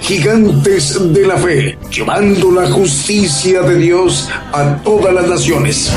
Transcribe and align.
Gigantes 0.00 1.12
de 1.12 1.26
la 1.26 1.36
Fe, 1.36 1.78
llevando 1.90 2.50
la 2.50 2.68
justicia 2.70 3.62
de 3.62 3.76
Dios 3.76 4.28
a 4.52 4.76
todas 4.82 5.14
las 5.14 5.28
naciones. 5.28 5.92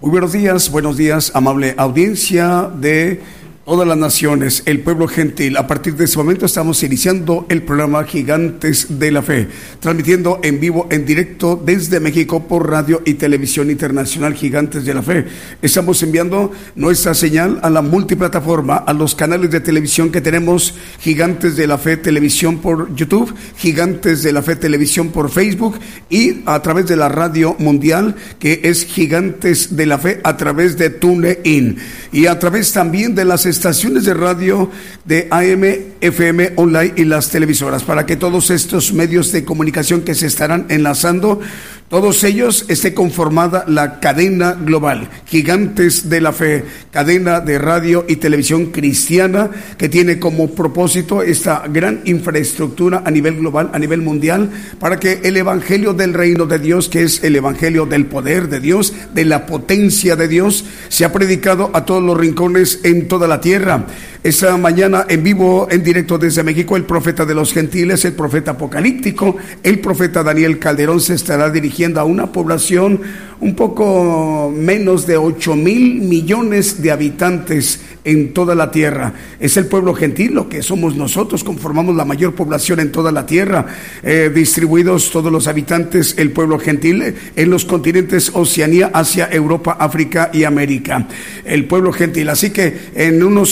Muy 0.00 0.10
buenos 0.10 0.32
días, 0.32 0.70
buenos 0.70 0.96
días, 0.96 1.32
amable 1.34 1.74
audiencia 1.76 2.70
de 2.74 3.22
todas 3.64 3.86
las 3.86 3.96
naciones, 3.96 4.62
el 4.66 4.80
pueblo 4.80 5.06
gentil. 5.06 5.56
A 5.56 5.66
partir 5.66 5.94
de 5.94 6.04
este 6.04 6.18
momento 6.18 6.46
estamos 6.46 6.82
iniciando 6.82 7.46
el 7.48 7.62
programa 7.62 8.02
Gigantes 8.04 8.98
de 8.98 9.12
la 9.12 9.22
Fe, 9.22 9.48
transmitiendo 9.78 10.40
en 10.42 10.58
vivo, 10.58 10.88
en 10.90 11.06
directo 11.06 11.60
desde 11.64 12.00
México 12.00 12.46
por 12.48 12.68
radio 12.68 13.02
y 13.04 13.14
televisión 13.14 13.70
internacional 13.70 14.34
Gigantes 14.34 14.84
de 14.84 14.94
la 14.94 15.02
Fe. 15.02 15.26
Estamos 15.62 16.02
enviando 16.02 16.50
nuestra 16.74 17.14
señal 17.14 17.60
a 17.62 17.70
la 17.70 17.82
multiplataforma, 17.82 18.76
a 18.76 18.92
los 18.92 19.14
canales 19.14 19.50
de 19.50 19.60
televisión 19.60 20.10
que 20.10 20.20
tenemos, 20.20 20.74
Gigantes 21.00 21.56
de 21.56 21.66
la 21.68 21.78
Fe 21.78 21.96
Televisión 21.96 22.58
por 22.58 22.94
YouTube, 22.96 23.32
Gigantes 23.56 24.24
de 24.24 24.32
la 24.32 24.42
Fe 24.42 24.56
Televisión 24.56 25.10
por 25.10 25.30
Facebook 25.30 25.78
y 26.10 26.42
a 26.46 26.60
través 26.62 26.86
de 26.86 26.96
la 26.96 27.08
radio 27.08 27.54
mundial 27.60 28.16
que 28.40 28.60
es 28.64 28.84
Gigantes 28.84 29.76
de 29.76 29.86
la 29.86 29.98
Fe 29.98 30.20
a 30.24 30.36
través 30.36 30.76
de 30.76 30.90
TuneIn 30.90 31.78
y 32.10 32.26
a 32.26 32.38
través 32.38 32.72
también 32.72 33.14
de 33.14 33.24
las 33.24 33.46
de 33.62 34.14
radio 34.14 34.68
de 35.04 35.28
AM, 35.30 35.62
FM, 36.00 36.54
online 36.56 36.94
y 36.96 37.04
las 37.04 37.30
televisoras, 37.30 37.84
para 37.84 38.04
que 38.04 38.16
todos 38.16 38.50
estos 38.50 38.92
medios 38.92 39.30
de 39.30 39.44
comunicación 39.44 40.02
que 40.02 40.16
se 40.16 40.26
estarán 40.26 40.66
enlazando 40.68 41.40
todos 41.92 42.24
ellos 42.24 42.64
esté 42.68 42.94
conformada 42.94 43.66
la 43.68 44.00
cadena 44.00 44.54
global, 44.54 45.10
Gigantes 45.26 46.08
de 46.08 46.22
la 46.22 46.32
Fe, 46.32 46.64
cadena 46.90 47.40
de 47.40 47.58
radio 47.58 48.06
y 48.08 48.16
televisión 48.16 48.70
cristiana 48.70 49.50
que 49.76 49.90
tiene 49.90 50.18
como 50.18 50.52
propósito 50.52 51.20
esta 51.20 51.64
gran 51.68 52.00
infraestructura 52.06 53.02
a 53.04 53.10
nivel 53.10 53.36
global, 53.36 53.68
a 53.74 53.78
nivel 53.78 54.00
mundial, 54.00 54.48
para 54.80 54.98
que 54.98 55.20
el 55.22 55.36
Evangelio 55.36 55.92
del 55.92 56.14
reino 56.14 56.46
de 56.46 56.58
Dios, 56.58 56.88
que 56.88 57.02
es 57.02 57.22
el 57.24 57.36
Evangelio 57.36 57.84
del 57.84 58.06
poder 58.06 58.48
de 58.48 58.60
Dios, 58.60 58.94
de 59.12 59.26
la 59.26 59.44
potencia 59.44 60.16
de 60.16 60.28
Dios, 60.28 60.64
sea 60.88 61.12
predicado 61.12 61.72
a 61.74 61.84
todos 61.84 62.02
los 62.02 62.16
rincones 62.16 62.80
en 62.84 63.06
toda 63.06 63.28
la 63.28 63.41
tierra. 63.42 63.84
Esa 64.24 64.56
mañana 64.56 65.04
en 65.08 65.24
vivo, 65.24 65.66
en 65.68 65.82
directo 65.82 66.16
desde 66.16 66.44
México, 66.44 66.76
el 66.76 66.84
profeta 66.84 67.26
de 67.26 67.34
los 67.34 67.52
gentiles, 67.52 68.04
el 68.04 68.12
profeta 68.12 68.52
apocalíptico, 68.52 69.36
el 69.64 69.80
profeta 69.80 70.22
Daniel 70.22 70.60
Calderón 70.60 71.00
se 71.00 71.14
estará 71.14 71.50
dirigiendo 71.50 71.98
a 71.98 72.04
una 72.04 72.30
población 72.30 73.00
un 73.42 73.56
poco 73.56 74.54
menos 74.56 75.04
de 75.04 75.16
8 75.16 75.56
mil 75.56 76.02
millones 76.02 76.80
de 76.80 76.92
habitantes 76.92 77.80
en 78.04 78.32
toda 78.32 78.54
la 78.54 78.70
tierra. 78.70 79.14
Es 79.40 79.56
el 79.56 79.66
pueblo 79.66 79.94
gentil, 79.94 80.34
lo 80.34 80.48
que 80.48 80.62
somos 80.62 80.94
nosotros, 80.94 81.42
conformamos 81.42 81.96
la 81.96 82.04
mayor 82.04 82.36
población 82.36 82.78
en 82.78 82.92
toda 82.92 83.10
la 83.10 83.26
tierra, 83.26 83.66
eh, 84.04 84.30
distribuidos 84.32 85.10
todos 85.10 85.32
los 85.32 85.48
habitantes, 85.48 86.14
el 86.18 86.30
pueblo 86.30 86.60
gentil, 86.60 87.16
en 87.34 87.50
los 87.50 87.64
continentes 87.64 88.30
Oceanía, 88.32 88.92
Asia, 88.94 89.28
Europa, 89.30 89.76
África 89.80 90.30
y 90.32 90.44
América. 90.44 91.08
El 91.44 91.64
pueblo 91.64 91.92
gentil. 91.92 92.28
Así 92.28 92.50
que 92.50 92.92
en 92.94 93.24
unos 93.24 93.50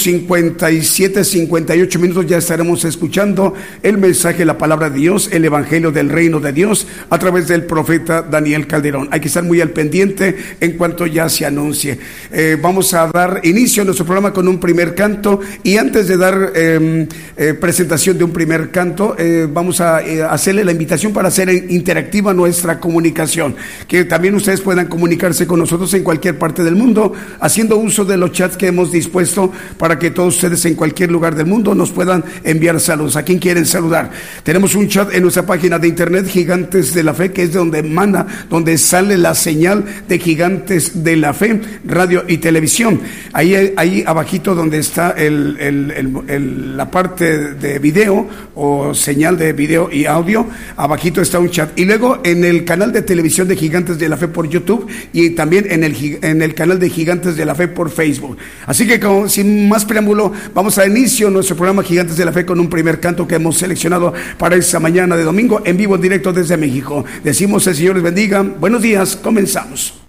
57, 0.60 1.24
58 1.24 1.98
minutos 1.98 2.26
ya 2.26 2.36
estaremos 2.36 2.84
escuchando 2.84 3.54
el 3.82 3.96
mensaje, 3.96 4.44
la 4.44 4.58
palabra 4.58 4.90
de 4.90 4.98
Dios, 4.98 5.30
el 5.32 5.46
evangelio 5.46 5.90
del 5.90 6.10
reino 6.10 6.38
de 6.38 6.52
Dios 6.52 6.86
a 7.08 7.18
través 7.18 7.48
del 7.48 7.64
profeta 7.64 8.20
Daniel 8.20 8.66
Calderón. 8.66 9.08
Hay 9.10 9.20
que 9.20 9.28
estar 9.28 9.42
muy 9.42 9.62
al 9.62 9.70
pendiente 9.70 10.36
en 10.60 10.72
cuanto 10.72 11.06
ya 11.06 11.30
se 11.30 11.46
anuncie. 11.46 11.98
Eh, 12.30 12.58
vamos 12.60 12.92
a 12.92 13.06
dar 13.06 13.40
inicio 13.44 13.82
a 13.82 13.84
nuestro 13.86 14.04
programa 14.04 14.34
con 14.34 14.48
un 14.48 14.60
primer 14.60 14.94
canto 14.94 15.40
y 15.62 15.78
antes 15.78 16.08
de 16.08 16.18
dar 16.18 16.52
em, 16.54 17.08
eh, 17.38 17.54
presentación 17.54 18.18
de 18.18 18.24
un 18.24 18.32
primer 18.32 18.70
canto, 18.70 19.16
eh, 19.18 19.48
vamos 19.50 19.80
a 19.80 20.02
hacerle 20.28 20.62
la 20.62 20.72
invitación 20.72 21.14
para 21.14 21.28
hacer 21.28 21.48
interactiva 21.70 22.34
nuestra 22.34 22.80
comunicación, 22.80 23.56
que 23.88 24.04
también 24.04 24.34
ustedes 24.34 24.60
puedan 24.60 24.88
comunicarse 24.88 25.46
con 25.46 25.58
nosotros 25.58 25.94
en 25.94 26.02
cualquier 26.02 26.38
parte 26.38 26.62
del 26.62 26.76
mundo, 26.76 27.14
haciendo 27.40 27.78
uso 27.78 28.04
de 28.04 28.18
los 28.18 28.32
chats 28.32 28.58
que 28.58 28.66
hemos 28.66 28.92
dispuesto 28.92 29.50
para 29.78 29.98
que 29.98 30.10
todos 30.10 30.34
ustedes 30.34 30.49
en 30.64 30.74
cualquier 30.74 31.10
lugar 31.10 31.34
del 31.34 31.46
mundo 31.46 31.74
nos 31.74 31.90
puedan 31.90 32.24
enviar 32.44 32.80
saludos. 32.80 33.16
¿A 33.16 33.22
quién 33.22 33.38
quieren 33.38 33.66
saludar? 33.66 34.10
Tenemos 34.42 34.74
un 34.74 34.88
chat 34.88 35.12
en 35.14 35.22
nuestra 35.22 35.46
página 35.46 35.78
de 35.78 35.88
internet, 35.88 36.26
Gigantes 36.26 36.94
de 36.94 37.02
la 37.02 37.14
Fe, 37.14 37.32
que 37.32 37.42
es 37.42 37.52
de 37.52 37.58
donde 37.58 37.82
manda, 37.82 38.26
donde 38.48 38.76
sale 38.78 39.16
la 39.16 39.34
señal 39.34 39.84
de 40.08 40.18
Gigantes 40.18 41.04
de 41.04 41.16
la 41.16 41.32
Fe, 41.32 41.60
radio 41.84 42.24
y 42.26 42.38
televisión. 42.38 43.00
Ahí, 43.32 43.72
ahí 43.76 44.04
abajito 44.06 44.54
donde 44.54 44.78
está 44.78 45.10
el, 45.10 46.76
la 46.76 46.90
parte 46.90 47.54
de 47.54 47.78
video 47.78 48.28
o 48.54 48.94
señal 48.94 49.38
de 49.38 49.52
video 49.52 49.90
y 49.92 50.06
audio, 50.06 50.46
abajito 50.76 51.20
está 51.20 51.38
un 51.38 51.50
chat. 51.50 51.78
Y 51.78 51.84
luego 51.84 52.20
en 52.24 52.44
el 52.44 52.64
canal 52.64 52.92
de 52.92 53.02
televisión 53.02 53.48
de 53.48 53.56
Gigantes 53.56 53.98
de 53.98 54.08
la 54.08 54.16
Fe 54.16 54.28
por 54.28 54.48
YouTube 54.48 54.86
y 55.12 55.30
también 55.30 55.66
en 55.70 55.84
el, 55.84 56.18
en 56.22 56.42
el 56.42 56.54
canal 56.54 56.78
de 56.78 56.90
Gigantes 56.90 57.36
de 57.36 57.44
la 57.44 57.54
Fe 57.54 57.68
por 57.68 57.90
Facebook. 57.90 58.36
Así 58.66 58.86
que 58.86 59.00
sin 59.28 59.68
más 59.68 59.84
preámbulo, 59.84 60.32
vamos 60.54 60.78
a 60.78 60.86
inicio 60.86 61.30
nuestro 61.30 61.56
programa 61.56 61.82
Gigantes 61.82 62.16
de 62.16 62.24
la 62.24 62.32
Fe 62.32 62.46
con 62.46 62.60
un 62.60 62.68
primer 62.68 63.00
canto 63.00 63.26
que 63.26 63.36
hemos 63.36 63.58
seleccionado 63.58 64.12
para 64.38 64.56
esta 64.56 64.80
mañana 64.80 65.16
de 65.16 65.24
domingo 65.24 65.62
en 65.64 65.76
vivo, 65.76 65.94
en 65.94 66.00
directo 66.00 66.32
desde 66.32 66.56
México. 66.56 67.04
Decimos 67.22 67.66
el 67.66 67.74
Señor 67.74 67.94
les 67.94 68.04
bendiga. 68.04 68.42
Buenos 68.42 68.82
días, 68.82 69.16
comenzamos. 69.16 69.99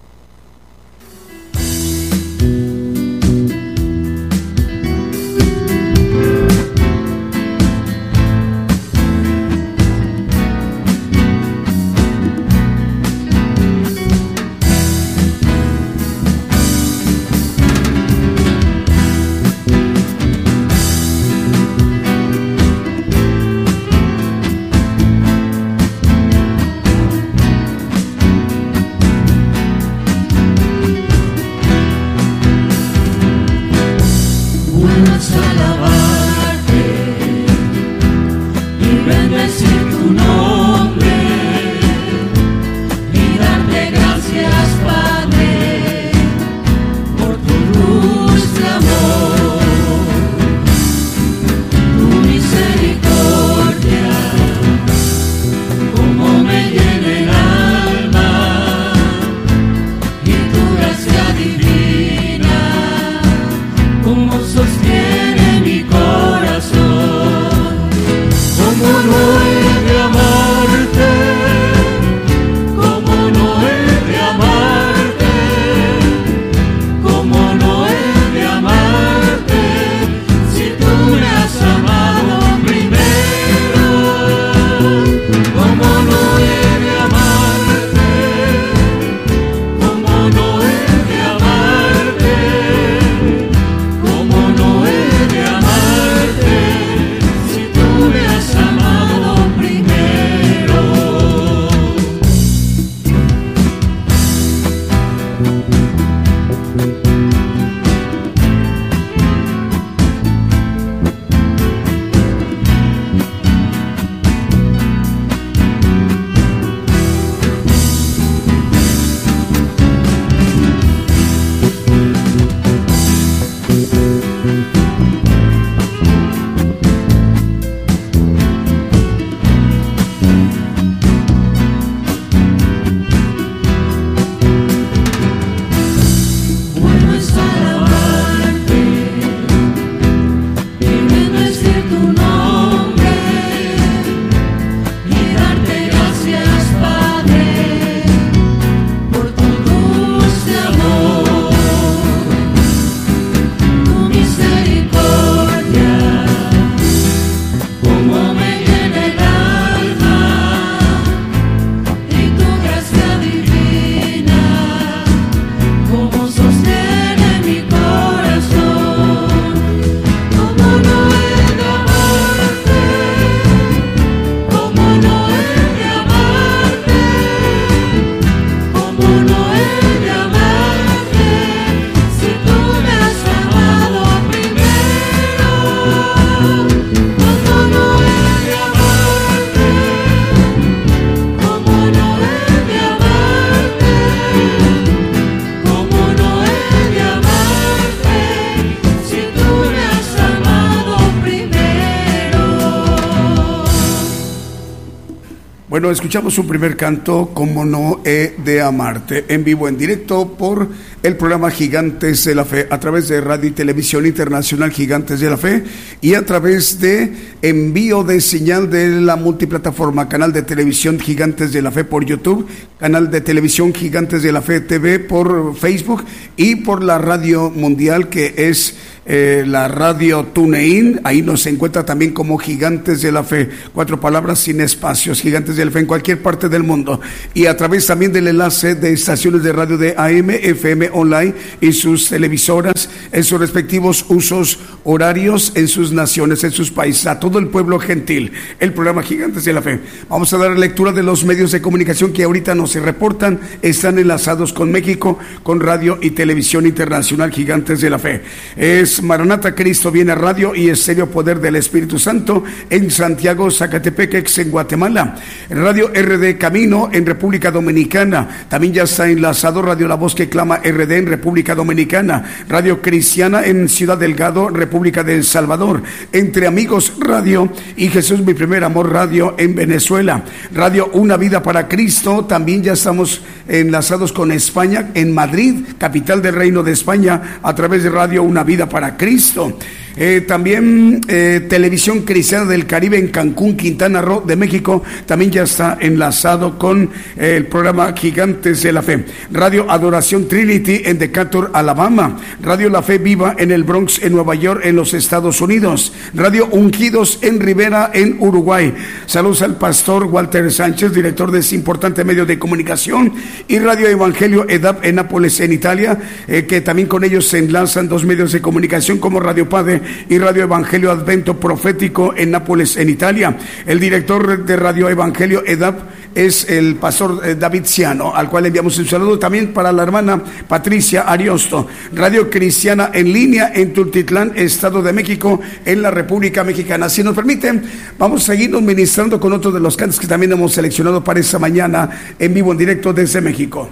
Bueno, 205.72 205.90
escuchamos 205.90 206.34
su 206.34 206.46
primer 206.46 206.76
canto, 206.76 207.32
Como 207.34 207.64
no 207.64 208.02
he 208.04 208.36
de 208.44 208.62
amarte, 208.62 209.24
en 209.34 209.46
vivo, 209.46 209.70
en 209.70 209.78
directo 209.78 210.34
por 210.34 210.68
el 211.04 211.18
programa 211.18 211.50
Gigantes 211.50 212.26
de 212.26 212.36
la 212.36 212.46
Fe, 212.46 212.68
a 212.70 212.80
través 212.80 213.08
de 213.08 213.22
Radio 213.22 213.50
y 213.50 213.54
Televisión 213.54 214.06
Internacional 214.06 214.72
Gigantes 214.72 215.20
de 215.20 215.30
la 215.30 215.38
Fe 215.38 215.64
y 216.00 216.14
a 216.14 216.26
través 216.26 216.80
de 216.80 217.12
envío 217.42 218.04
de 218.04 218.22
señal 218.22 218.70
de 218.70 219.02
la 219.02 219.16
multiplataforma, 219.16 220.08
canal 220.08 220.32
de 220.32 220.44
televisión 220.44 221.00
Gigantes 221.00 221.54
de 221.54 221.62
la 221.64 221.72
Fe 221.72 221.86
por 221.86 222.06
YouTube, 222.06 222.48
canal 222.80 223.10
de 223.10 223.22
televisión 223.22 223.74
Gigantes 223.74 224.22
de 224.22 224.32
la 224.32 224.44
Fe 224.44 224.62
TV 224.62 225.00
por 225.00 225.56
Facebook 225.56 226.04
y 226.38 226.58
por 226.58 226.84
la 226.84 227.00
radio 227.00 227.50
mundial 227.50 228.10
que 228.10 228.36
es 228.38 228.76
eh, 229.04 229.44
la 229.48 229.68
radio 229.68 230.28
TuneIn, 230.28 231.02
ahí 231.04 231.24
nos 231.24 231.48
encuentra 231.48 231.84
también 231.84 232.14
como 232.14 232.38
Gigantes 232.38 233.02
de 233.02 233.12
la 233.12 233.24
Fe, 233.24 233.50
cuatro 233.74 234.00
palabras 234.00 234.38
sin 234.38 234.62
espacios, 234.62 235.22
Gigantes 235.22 235.56
de 235.56 235.66
la 235.66 235.72
Fe 235.72 235.80
en 235.80 235.88
cualquier 235.88 236.22
parte 236.22 236.50
del 236.50 236.62
mundo, 236.62 237.02
y 237.34 237.48
a 237.48 237.58
través 237.58 237.88
también 237.88 238.14
del 238.14 238.28
enlace 238.28 238.76
de 238.76 238.94
estaciones 238.94 239.42
de 239.42 239.54
radio 239.54 239.80
de 239.80 239.96
AM, 239.98 240.30
FM 240.30 240.91
online 240.94 241.34
y 241.60 241.74
sus 241.74 242.10
televisoras 242.10 242.90
en 243.12 243.24
sus 243.24 243.40
respectivos 243.40 244.06
usos 244.10 244.60
horarios 244.84 245.52
en 245.56 245.68
sus 245.68 245.92
naciones, 245.92 246.44
en 246.44 246.52
sus 246.52 246.72
países, 246.72 247.06
a 247.08 247.20
todo 247.20 247.40
el 247.40 247.48
pueblo 247.48 247.80
gentil, 247.80 248.32
el 248.60 248.74
programa 248.74 249.04
Gigantes 249.04 249.46
de 249.46 249.54
la 249.54 249.62
Fe. 249.62 249.80
Vamos 250.10 250.34
a 250.34 250.38
dar 250.38 250.58
lectura 250.58 250.92
de 250.92 251.04
los 251.04 251.24
medios 251.24 251.52
de 251.52 251.62
comunicación 251.62 252.14
que 252.14 252.24
ahorita 252.24 252.56
nos 252.56 252.76
reportan, 252.76 253.40
están 253.62 254.00
enlazados 254.00 254.54
con 254.54 254.72
México, 254.72 255.20
con 255.44 255.60
radio 255.60 256.00
y 256.02 256.12
televisión 256.12 256.66
internacional 256.66 257.32
Gigantes 257.32 257.82
de 257.82 257.90
la 257.90 258.00
Fe. 258.00 258.22
Es 258.56 259.02
Maranata 259.04 259.54
Cristo 259.54 259.92
viene 259.92 260.14
a 260.14 260.16
radio 260.16 260.56
y 260.56 260.70
estéreo 260.70 261.10
poder 261.10 261.40
del 261.40 261.56
Espíritu 261.56 262.00
Santo 262.00 262.44
en 262.70 262.90
Santiago, 262.90 263.52
Zacatepeque, 263.52 264.24
en 264.38 264.52
Guatemala. 264.52 265.16
Radio 265.50 265.90
RD 265.90 266.38
Camino 266.38 266.90
en 266.92 267.06
República 267.06 267.52
Dominicana. 267.52 268.46
También 268.50 268.74
ya 268.74 268.84
está 268.84 269.10
enlazado 269.10 269.62
Radio 269.62 269.88
La 269.88 269.96
Voz 269.96 270.16
que 270.16 270.30
clama 270.30 270.58
RD 270.58 270.81
en 270.90 271.06
República 271.06 271.56
Dominicana. 271.56 272.24
Radio 272.48 272.82
Cristiana 272.82 273.46
en 273.46 273.70
Ciudad 273.70 273.98
Delgado, 273.98 274.50
República 274.50 275.04
de 275.04 275.16
El 275.16 275.24
Salvador. 275.24 275.84
Entre 276.12 276.48
Amigos 276.48 276.94
Radio 277.00 277.52
y 277.76 277.90
Jesús 277.90 278.22
mi 278.22 278.34
primer 278.34 278.64
amor 278.64 278.92
radio 278.92 279.36
en 279.38 279.56
Venezuela. 279.56 280.24
Radio 280.54 280.90
Una 280.94 281.18
Vida 281.18 281.44
para 281.44 281.68
Cristo. 281.68 282.26
También 282.26 282.64
ya 282.64 282.74
estamos 282.74 283.22
enlazados 283.48 284.12
con 284.14 284.32
España 284.32 284.92
en 284.94 285.14
Madrid, 285.14 285.66
capital 285.78 286.22
del 286.22 286.36
Reino 286.36 286.64
de 286.64 286.72
España, 286.72 287.40
a 287.44 287.54
través 287.54 287.84
de 287.84 287.90
Radio 287.90 288.24
Una 288.24 288.44
Vida 288.44 288.68
para 288.68 288.98
Cristo. 288.98 289.58
Eh, 289.98 290.22
también 290.26 291.02
eh, 291.08 291.46
Televisión 291.50 292.04
Cristiana 292.04 292.46
del 292.46 292.66
Caribe 292.66 292.98
en 292.98 293.10
Cancún, 293.10 293.58
Quintana 293.58 294.02
Roo 294.02 294.22
de 294.22 294.38
México, 294.38 294.84
también 295.06 295.32
ya 295.32 295.44
está 295.44 295.78
enlazado 295.82 296.58
con 296.58 296.90
eh, 297.18 297.36
el 297.36 297.48
programa 297.48 297.94
Gigantes 297.94 298.64
de 298.64 298.72
la 298.72 298.82
Fe. 298.82 299.06
Radio 299.32 299.70
Adoración 299.70 300.28
Trinity 300.28 300.84
en 300.86 300.98
Decatur, 300.98 301.52
Alabama. 301.54 302.18
Radio 302.42 302.70
La 302.70 302.82
Fe 302.82 303.00
Viva 303.00 303.36
en 303.38 303.52
el 303.52 303.64
Bronx, 303.64 304.02
en 304.02 304.14
Nueva 304.14 304.36
York, 304.36 304.62
en 304.64 304.78
los 304.78 304.94
Estados 304.94 305.42
Unidos. 305.42 305.94
Radio 306.14 306.48
Ungidos 306.52 307.20
en 307.22 307.40
Rivera, 307.40 307.92
en 307.94 308.16
Uruguay. 308.20 308.74
Saludos 309.06 309.42
al 309.42 309.58
pastor 309.58 310.06
Walter 310.06 310.52
Sánchez, 310.52 310.94
director 310.94 311.32
de 311.32 311.40
ese 311.40 311.56
importante 311.56 312.06
medio 312.06 312.26
de 312.26 312.40
comunicación. 312.40 313.14
Y 313.48 313.60
Radio 313.60 313.88
Evangelio 313.88 314.46
EDAP 314.48 314.86
en 314.86 314.96
Nápoles, 314.96 315.40
en 315.42 315.52
Italia, 315.52 315.98
que 316.28 316.62
también 316.62 316.88
con 316.88 317.04
ellos 317.04 317.28
se 317.28 317.40
enlazan 317.40 317.90
dos 317.90 318.06
medios 318.06 318.32
de 318.32 318.42
comunicación 318.42 318.98
como 318.98 319.20
Radio 319.20 319.50
Padre 319.50 319.81
y 320.10 320.18
Radio 320.18 320.44
Evangelio 320.44 320.92
Advento 320.92 321.40
Profético 321.40 322.14
en 322.16 322.32
Nápoles, 322.32 322.78
en 322.78 322.90
Italia. 322.90 323.38
El 323.66 323.80
director 323.80 324.46
de 324.46 324.56
Radio 324.56 324.90
Evangelio 324.90 325.44
EDAP 325.46 325.80
es 326.14 326.50
el 326.50 326.76
pastor 326.76 327.22
eh, 327.24 327.36
David 327.36 327.66
Ciano, 327.66 328.14
al 328.16 328.30
cual 328.30 328.46
enviamos 328.46 328.78
un 328.78 328.86
saludo 328.86 329.18
también 329.18 329.54
para 329.54 329.72
la 329.72 329.84
hermana 329.84 330.22
Patricia 330.48 331.02
Ariosto. 331.02 331.68
Radio 331.94 332.30
Cristiana 332.30 332.92
en 332.94 333.14
línea 333.14 333.52
en 333.54 333.74
Tultitlán, 333.74 334.34
Estado 334.36 334.82
de 334.82 334.94
México, 334.94 335.40
en 335.66 335.82
la 335.82 335.92
República 335.92 336.44
Mexicana. 336.44 336.90
Si 336.90 337.04
nos 337.04 337.16
permiten, 337.16 337.64
vamos 337.98 338.24
a 338.24 338.34
seguirnos 338.34 338.62
ministrando 338.62 339.20
con 339.20 339.34
otro 339.34 339.52
de 339.52 339.60
los 339.60 339.78
cantos 339.78 340.00
que 340.00 340.08
también 340.08 340.32
hemos 340.32 340.54
seleccionado 340.54 341.04
para 341.04 341.20
esta 341.20 341.40
mañana 341.40 341.90
en 342.20 342.34
vivo, 342.34 342.52
en 342.52 342.58
directo 342.58 342.94
desde 342.94 343.22
México. 343.22 343.70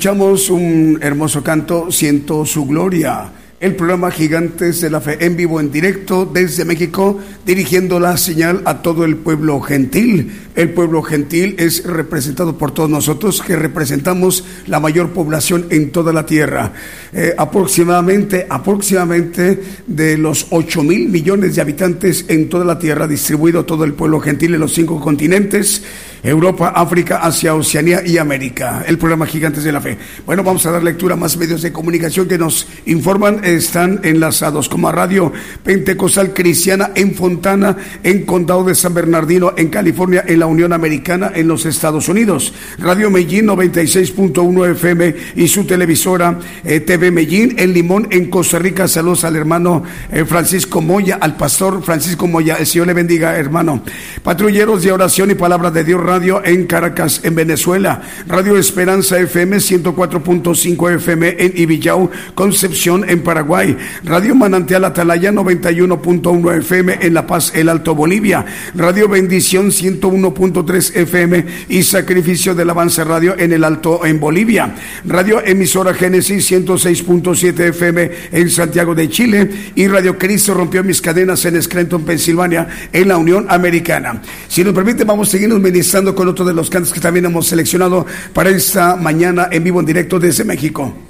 Escuchamos 0.00 0.48
un 0.48 0.98
hermoso 1.02 1.44
canto, 1.44 1.92
Siento 1.92 2.46
su 2.46 2.64
gloria 2.64 3.30
el 3.60 3.76
programa 3.76 4.10
Gigantes 4.10 4.80
de 4.80 4.88
la 4.88 5.02
Fe 5.02 5.18
en 5.22 5.36
vivo, 5.36 5.60
en 5.60 5.70
directo 5.70 6.24
desde 6.24 6.64
México, 6.64 7.20
dirigiendo 7.44 8.00
la 8.00 8.16
señal 8.16 8.62
a 8.64 8.80
todo 8.80 9.04
el 9.04 9.16
pueblo 9.16 9.60
gentil. 9.60 10.32
El 10.54 10.70
pueblo 10.70 11.02
gentil 11.02 11.56
es 11.58 11.84
representado 11.84 12.56
por 12.56 12.72
todos 12.72 12.88
nosotros 12.88 13.42
que 13.42 13.56
representamos 13.56 14.44
la 14.66 14.80
mayor 14.80 15.10
población 15.10 15.66
en 15.68 15.92
toda 15.92 16.10
la 16.14 16.24
tierra. 16.24 16.72
Eh, 17.12 17.34
aproximadamente, 17.36 18.46
aproximadamente 18.48 19.62
de 19.86 20.16
los 20.16 20.46
8 20.48 20.82
mil 20.82 21.10
millones 21.10 21.54
de 21.54 21.60
habitantes 21.60 22.24
en 22.28 22.48
toda 22.48 22.64
la 22.64 22.78
tierra, 22.78 23.06
distribuido 23.06 23.66
todo 23.66 23.84
el 23.84 23.92
pueblo 23.92 24.20
gentil 24.20 24.54
en 24.54 24.60
los 24.60 24.72
cinco 24.72 24.98
continentes. 24.98 25.82
Europa, 26.22 26.72
África, 26.74 27.18
Asia, 27.22 27.54
Oceanía 27.54 28.02
y 28.04 28.18
América. 28.18 28.84
El 28.86 28.98
programa 28.98 29.26
Gigantes 29.26 29.64
de 29.64 29.72
la 29.72 29.80
Fe. 29.80 29.96
Bueno, 30.26 30.42
vamos 30.44 30.64
a 30.66 30.70
dar 30.70 30.82
lectura 30.82 31.14
a 31.14 31.16
más 31.16 31.36
medios 31.36 31.62
de 31.62 31.72
comunicación 31.72 32.28
que 32.28 32.38
nos 32.38 32.66
informan. 32.86 33.44
Están 33.44 34.00
enlazados 34.02 34.68
como 34.68 34.90
Radio 34.92 35.32
Pentecostal 35.62 36.34
Cristiana 36.34 36.90
en 36.94 37.14
Fontana, 37.14 37.76
en 38.02 38.24
Condado 38.24 38.64
de 38.64 38.74
San 38.74 38.94
Bernardino, 38.94 39.52
en 39.56 39.68
California, 39.68 40.24
en 40.26 40.40
la 40.40 40.46
Unión 40.46 40.72
Americana, 40.72 41.32
en 41.34 41.48
los 41.48 41.64
Estados 41.66 42.08
Unidos. 42.08 42.52
Radio 42.78 43.10
Medellín 43.10 43.46
96.1 43.46 44.72
FM 44.72 45.14
y 45.36 45.48
su 45.48 45.64
televisora 45.64 46.38
eh, 46.64 46.80
TV 46.80 47.10
Medellín 47.10 47.54
en 47.58 47.72
Limón, 47.72 48.08
en 48.10 48.28
Costa 48.28 48.58
Rica. 48.58 48.88
Saludos 48.88 49.24
al 49.24 49.36
hermano 49.36 49.82
eh, 50.12 50.24
Francisco 50.24 50.80
Moya, 50.80 51.18
al 51.20 51.36
pastor 51.36 51.82
Francisco 51.82 52.26
Moya. 52.26 52.56
El 52.56 52.66
Señor 52.66 52.88
le 52.88 52.94
bendiga, 52.94 53.36
hermano. 53.36 53.82
Patrulleros 54.22 54.82
de 54.82 54.92
oración 54.92 55.30
y 55.30 55.34
palabra 55.34 55.70
de 55.70 55.84
Dios 55.84 56.00
Radio 56.10 56.44
en 56.44 56.66
Caracas, 56.66 57.20
en 57.22 57.36
Venezuela. 57.36 58.02
Radio 58.26 58.56
Esperanza 58.56 59.16
FM 59.20 59.58
104.5 59.58 60.96
FM 60.96 61.36
en 61.38 61.52
Ibillau, 61.54 62.10
Concepción, 62.34 63.08
en 63.08 63.22
Paraguay. 63.22 63.76
Radio 64.02 64.34
Manantial 64.34 64.84
Atalaya 64.84 65.30
91.1 65.30 66.58
FM 66.58 66.98
en 67.02 67.14
La 67.14 67.28
Paz, 67.28 67.52
el 67.54 67.68
Alto 67.68 67.94
Bolivia. 67.94 68.44
Radio 68.74 69.08
Bendición 69.08 69.68
101.3 69.68 70.96
FM 70.96 71.46
y 71.68 71.84
Sacrificio 71.84 72.56
del 72.56 72.70
Avance 72.70 73.04
Radio 73.04 73.38
en 73.38 73.52
el 73.52 73.62
Alto 73.62 74.04
en 74.04 74.18
Bolivia. 74.18 74.74
Radio 75.06 75.40
Emisora 75.44 75.94
Génesis 75.94 76.50
106.7 76.50 77.68
FM 77.68 78.10
en 78.32 78.50
Santiago 78.50 78.96
de 78.96 79.08
Chile 79.08 79.48
y 79.76 79.86
Radio 79.86 80.18
Cristo 80.18 80.54
rompió 80.54 80.82
mis 80.82 81.00
cadenas 81.00 81.44
en 81.44 81.62
Scranton, 81.62 82.04
Pensilvania, 82.04 82.66
en 82.92 83.06
la 83.06 83.16
Unión 83.16 83.46
Americana. 83.48 84.20
Si 84.48 84.64
nos 84.64 84.74
permite, 84.74 85.04
vamos 85.04 85.28
a 85.28 85.30
seguirnos 85.30 85.60
ministrando 85.60 85.99
con 86.14 86.28
otro 86.28 86.44
de 86.44 86.54
los 86.54 86.70
cantos 86.70 86.92
que 86.92 87.00
también 87.00 87.26
hemos 87.26 87.46
seleccionado 87.46 88.06
para 88.32 88.50
esta 88.50 88.96
mañana 88.96 89.48
en 89.50 89.64
vivo 89.64 89.80
en 89.80 89.86
directo 89.86 90.18
desde 90.18 90.44
México. 90.44 91.09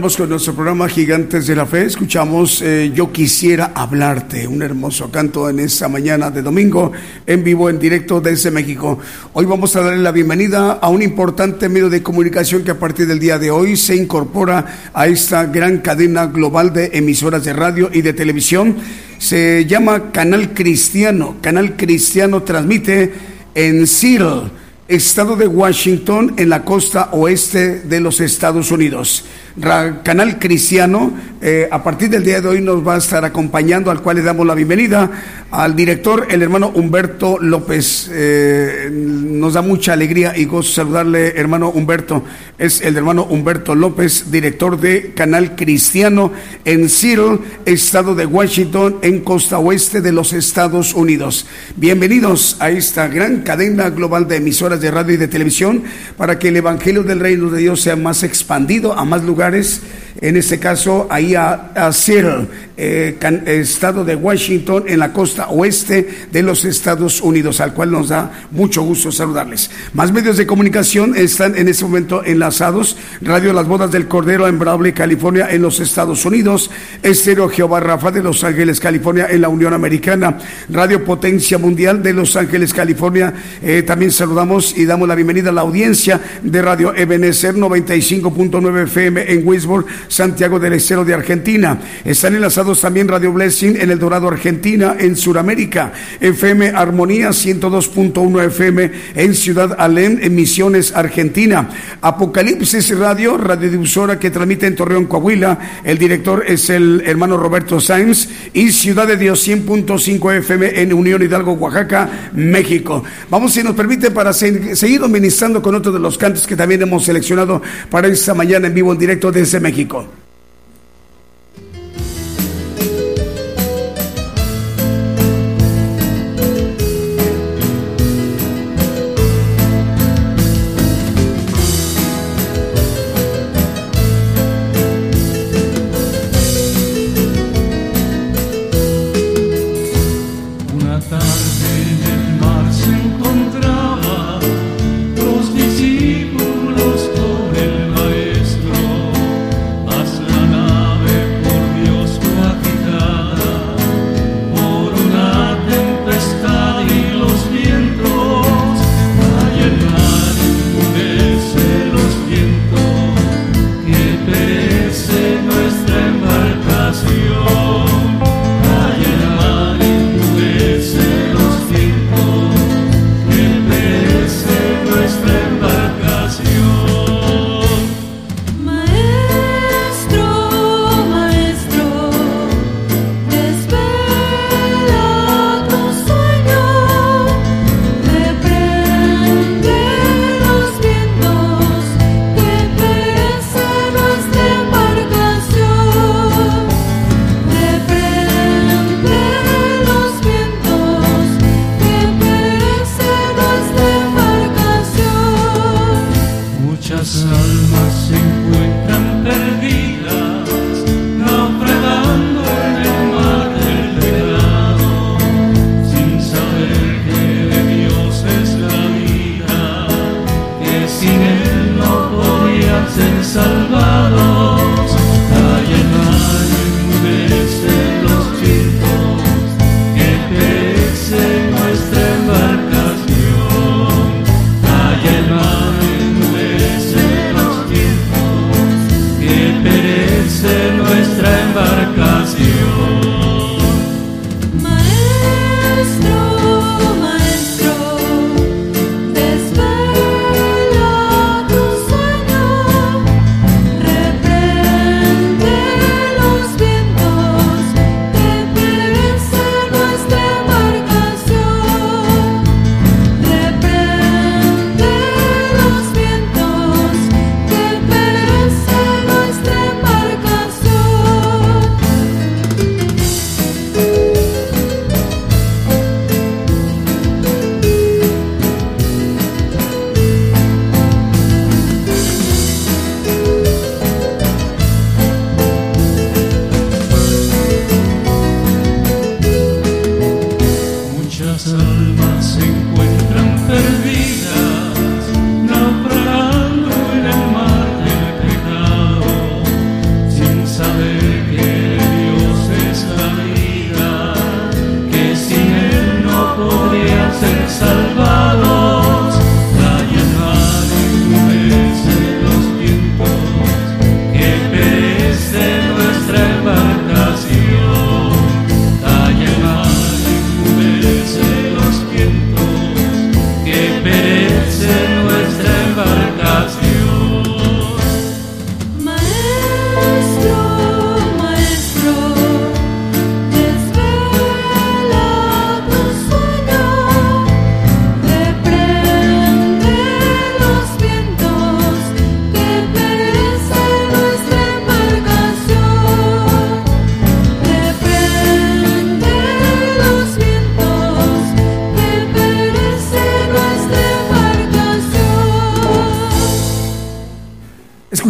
Con 0.00 0.28
nuestro 0.28 0.54
programa 0.54 0.88
Gigantes 0.88 1.48
de 1.48 1.56
la 1.56 1.66
Fe. 1.66 1.86
Escuchamos 1.86 2.62
eh, 2.62 2.92
Yo 2.94 3.10
quisiera 3.10 3.72
hablarte, 3.74 4.46
un 4.46 4.62
hermoso 4.62 5.10
canto 5.10 5.50
en 5.50 5.58
esta 5.58 5.88
mañana 5.88 6.30
de 6.30 6.40
domingo, 6.40 6.92
en 7.26 7.42
vivo, 7.42 7.68
en 7.68 7.80
directo 7.80 8.20
desde 8.20 8.52
México. 8.52 9.00
Hoy 9.32 9.44
vamos 9.44 9.74
a 9.74 9.80
darle 9.80 10.00
la 10.00 10.12
bienvenida 10.12 10.74
a 10.74 10.88
un 10.88 11.02
importante 11.02 11.68
medio 11.68 11.90
de 11.90 12.00
comunicación 12.00 12.62
que 12.62 12.70
a 12.70 12.78
partir 12.78 13.08
del 13.08 13.18
día 13.18 13.40
de 13.40 13.50
hoy 13.50 13.76
se 13.76 13.96
incorpora 13.96 14.90
a 14.94 15.08
esta 15.08 15.46
gran 15.46 15.78
cadena 15.78 16.26
global 16.26 16.72
de 16.72 16.90
emisoras 16.92 17.42
de 17.42 17.52
radio 17.52 17.90
y 17.92 18.00
de 18.00 18.12
televisión. 18.12 18.76
Se 19.18 19.66
llama 19.66 20.12
Canal 20.12 20.54
Cristiano. 20.54 21.38
Canal 21.40 21.76
Cristiano 21.76 22.44
transmite 22.44 23.12
en 23.52 23.84
Seattle 23.88 24.67
estado 24.88 25.36
de 25.36 25.46
Washington 25.46 26.32
en 26.38 26.48
la 26.48 26.64
costa 26.64 27.10
oeste 27.12 27.80
de 27.80 28.00
los 28.00 28.22
Estados 28.22 28.70
Unidos. 28.70 29.24
Canal 29.60 30.38
Cristiano, 30.38 31.12
eh, 31.42 31.68
a 31.70 31.82
partir 31.82 32.08
del 32.08 32.24
día 32.24 32.40
de 32.40 32.48
hoy 32.48 32.60
nos 32.60 32.86
va 32.86 32.94
a 32.94 32.98
estar 32.98 33.24
acompañando, 33.24 33.90
al 33.90 34.02
cual 34.02 34.16
le 34.16 34.22
damos 34.22 34.46
la 34.46 34.54
bienvenida 34.54 35.10
al 35.50 35.74
director, 35.74 36.28
el 36.30 36.42
hermano 36.42 36.70
Humberto 36.74 37.38
López. 37.40 38.08
Eh, 38.12 38.88
nos 38.92 39.54
da 39.54 39.62
mucha 39.62 39.94
alegría 39.94 40.36
y 40.36 40.44
gozo 40.44 40.72
saludarle, 40.72 41.34
hermano 41.36 41.70
Humberto. 41.70 42.22
Es 42.56 42.80
el 42.82 42.96
hermano 42.96 43.24
Humberto 43.24 43.74
López, 43.74 44.30
director 44.30 44.78
de 44.78 45.12
Canal 45.12 45.56
Cristiano 45.56 46.32
en 46.64 46.88
Seattle, 46.88 47.40
estado 47.64 48.14
de 48.14 48.26
Washington, 48.26 48.98
en 49.02 49.20
costa 49.20 49.58
oeste 49.58 50.00
de 50.00 50.12
los 50.12 50.32
Estados 50.32 50.94
Unidos. 50.94 51.46
Bienvenidos 51.76 52.56
a 52.60 52.70
esta 52.70 53.08
gran 53.08 53.42
cadena 53.42 53.90
global 53.90 54.28
de 54.28 54.36
emisoras 54.36 54.77
de 54.80 54.90
radio 54.90 55.14
y 55.14 55.18
de 55.18 55.28
televisión 55.28 55.82
para 56.16 56.38
que 56.38 56.48
el 56.48 56.56
Evangelio 56.56 57.02
del 57.02 57.20
Reino 57.20 57.50
de 57.50 57.60
Dios 57.60 57.80
sea 57.80 57.96
más 57.96 58.22
expandido 58.22 58.92
a 58.92 59.04
más 59.04 59.24
lugares 59.24 59.82
en 60.20 60.36
este 60.36 60.58
caso 60.58 61.06
ahí 61.10 61.34
a, 61.34 61.70
a 61.74 61.92
Seattle, 61.92 62.48
eh, 62.76 63.16
estado 63.46 64.04
de 64.04 64.16
Washington, 64.16 64.84
en 64.86 64.98
la 64.98 65.12
costa 65.12 65.48
oeste 65.48 66.08
de 66.32 66.42
los 66.42 66.64
Estados 66.64 67.20
Unidos, 67.20 67.60
al 67.60 67.72
cual 67.72 67.92
nos 67.92 68.08
da 68.08 68.46
mucho 68.50 68.82
gusto 68.82 69.12
saludarles. 69.12 69.70
Más 69.94 70.12
medios 70.12 70.36
de 70.36 70.46
comunicación 70.46 71.14
están 71.16 71.56
en 71.56 71.68
este 71.68 71.84
momento 71.84 72.24
enlazados. 72.24 72.96
Radio 73.20 73.52
Las 73.52 73.68
Bodas 73.68 73.92
del 73.92 74.08
Cordero 74.08 74.48
en 74.48 74.58
Brawley, 74.58 74.92
California, 74.92 75.48
en 75.50 75.62
los 75.62 75.78
Estados 75.78 76.24
Unidos. 76.24 76.70
Estéreo 77.02 77.48
Jehová 77.48 77.78
Rafa 77.80 78.10
de 78.10 78.22
Los 78.22 78.42
Ángeles, 78.42 78.80
California, 78.80 79.28
en 79.30 79.40
la 79.40 79.48
Unión 79.48 79.72
Americana. 79.72 80.36
Radio 80.68 81.04
Potencia 81.04 81.58
Mundial 81.58 82.02
de 82.02 82.12
Los 82.12 82.34
Ángeles, 82.34 82.74
California. 82.74 83.32
Eh, 83.62 83.82
también 83.82 84.10
saludamos 84.10 84.67
y 84.76 84.84
damos 84.84 85.08
la 85.08 85.14
bienvenida 85.14 85.50
a 85.50 85.52
la 85.52 85.60
audiencia 85.60 86.20
de 86.42 86.62
Radio 86.62 86.94
Ebenezer 86.94 87.54
95.9 87.54 88.84
FM 88.84 89.32
en 89.32 89.46
Wisborne, 89.46 89.86
Santiago 90.08 90.58
del 90.58 90.74
Estero 90.74 91.04
de 91.04 91.14
Argentina. 91.14 91.78
Están 92.04 92.34
enlazados 92.34 92.80
también 92.80 93.08
Radio 93.08 93.32
Blessing 93.32 93.76
en 93.76 93.90
El 93.90 93.98
Dorado, 93.98 94.28
Argentina, 94.28 94.96
en 94.98 95.16
Sudamérica. 95.16 95.92
FM 96.20 96.68
Armonía 96.70 97.30
102.1 97.30 98.46
FM 98.46 98.90
en 99.14 99.34
Ciudad 99.34 99.76
Alén, 99.78 100.18
en 100.22 100.34
Misiones, 100.34 100.94
Argentina. 100.94 101.68
Apocalipsis 102.00 102.96
Radio, 102.98 103.36
radiodifusora 103.36 104.18
que 104.18 104.30
transmite 104.30 104.66
en 104.66 104.76
Torreón, 104.76 105.06
Coahuila. 105.06 105.58
El 105.84 105.98
director 105.98 106.44
es 106.46 106.70
el 106.70 107.02
hermano 107.06 107.36
Roberto 107.36 107.80
Sainz. 107.80 108.28
Y 108.52 108.72
Ciudad 108.72 109.06
de 109.06 109.16
Dios 109.16 109.46
100.5 109.46 110.38
FM 110.38 110.80
en 110.80 110.92
Unión 110.92 111.22
Hidalgo, 111.22 111.52
Oaxaca, 111.52 112.30
México. 112.34 113.04
Vamos, 113.30 113.52
si 113.52 113.62
nos 113.62 113.74
permite, 113.74 114.10
para 114.10 114.32
seguir 114.76 115.00
ministrando 115.08 115.62
con 115.62 115.74
otro 115.74 115.92
de 115.92 115.98
los 115.98 116.18
cantos 116.18 116.46
que 116.46 116.56
también 116.56 116.82
hemos 116.82 117.04
seleccionado 117.04 117.62
para 117.90 118.08
esta 118.08 118.34
mañana 118.34 118.66
en 118.66 118.74
vivo, 118.74 118.92
en 118.92 118.98
directo 118.98 119.32
desde 119.32 119.60
México. 119.60 120.06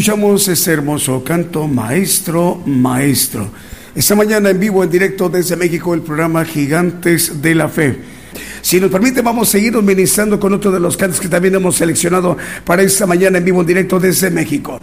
Escuchamos 0.09 0.49
ese 0.49 0.73
hermoso 0.73 1.23
canto, 1.23 1.69
Maestro, 1.69 2.63
Maestro. 2.65 3.51
Esta 3.95 4.15
mañana 4.15 4.49
en 4.49 4.59
vivo, 4.59 4.83
en 4.83 4.89
directo 4.89 5.29
desde 5.29 5.55
México, 5.55 5.93
el 5.93 6.01
programa 6.01 6.47
Gigantes 6.47 7.43
de 7.43 7.55
la 7.55 7.69
Fe. 7.69 7.99
Si 8.63 8.81
nos 8.81 8.91
permite, 8.91 9.21
vamos 9.21 9.51
a 9.51 9.53
seguir 9.53 9.75
ministrando 9.83 10.41
con 10.41 10.55
otro 10.55 10.71
de 10.73 10.81
los 10.81 10.97
cantos 10.97 11.21
que 11.21 11.29
también 11.29 11.57
hemos 11.57 11.77
seleccionado 11.77 12.39
para 12.65 12.81
esta 12.81 13.07
mañana 13.07 13.37
en 13.37 13.45
vivo, 13.45 13.61
en 13.61 13.67
directo 13.67 14.01
desde 14.01 14.31
México. 14.31 14.81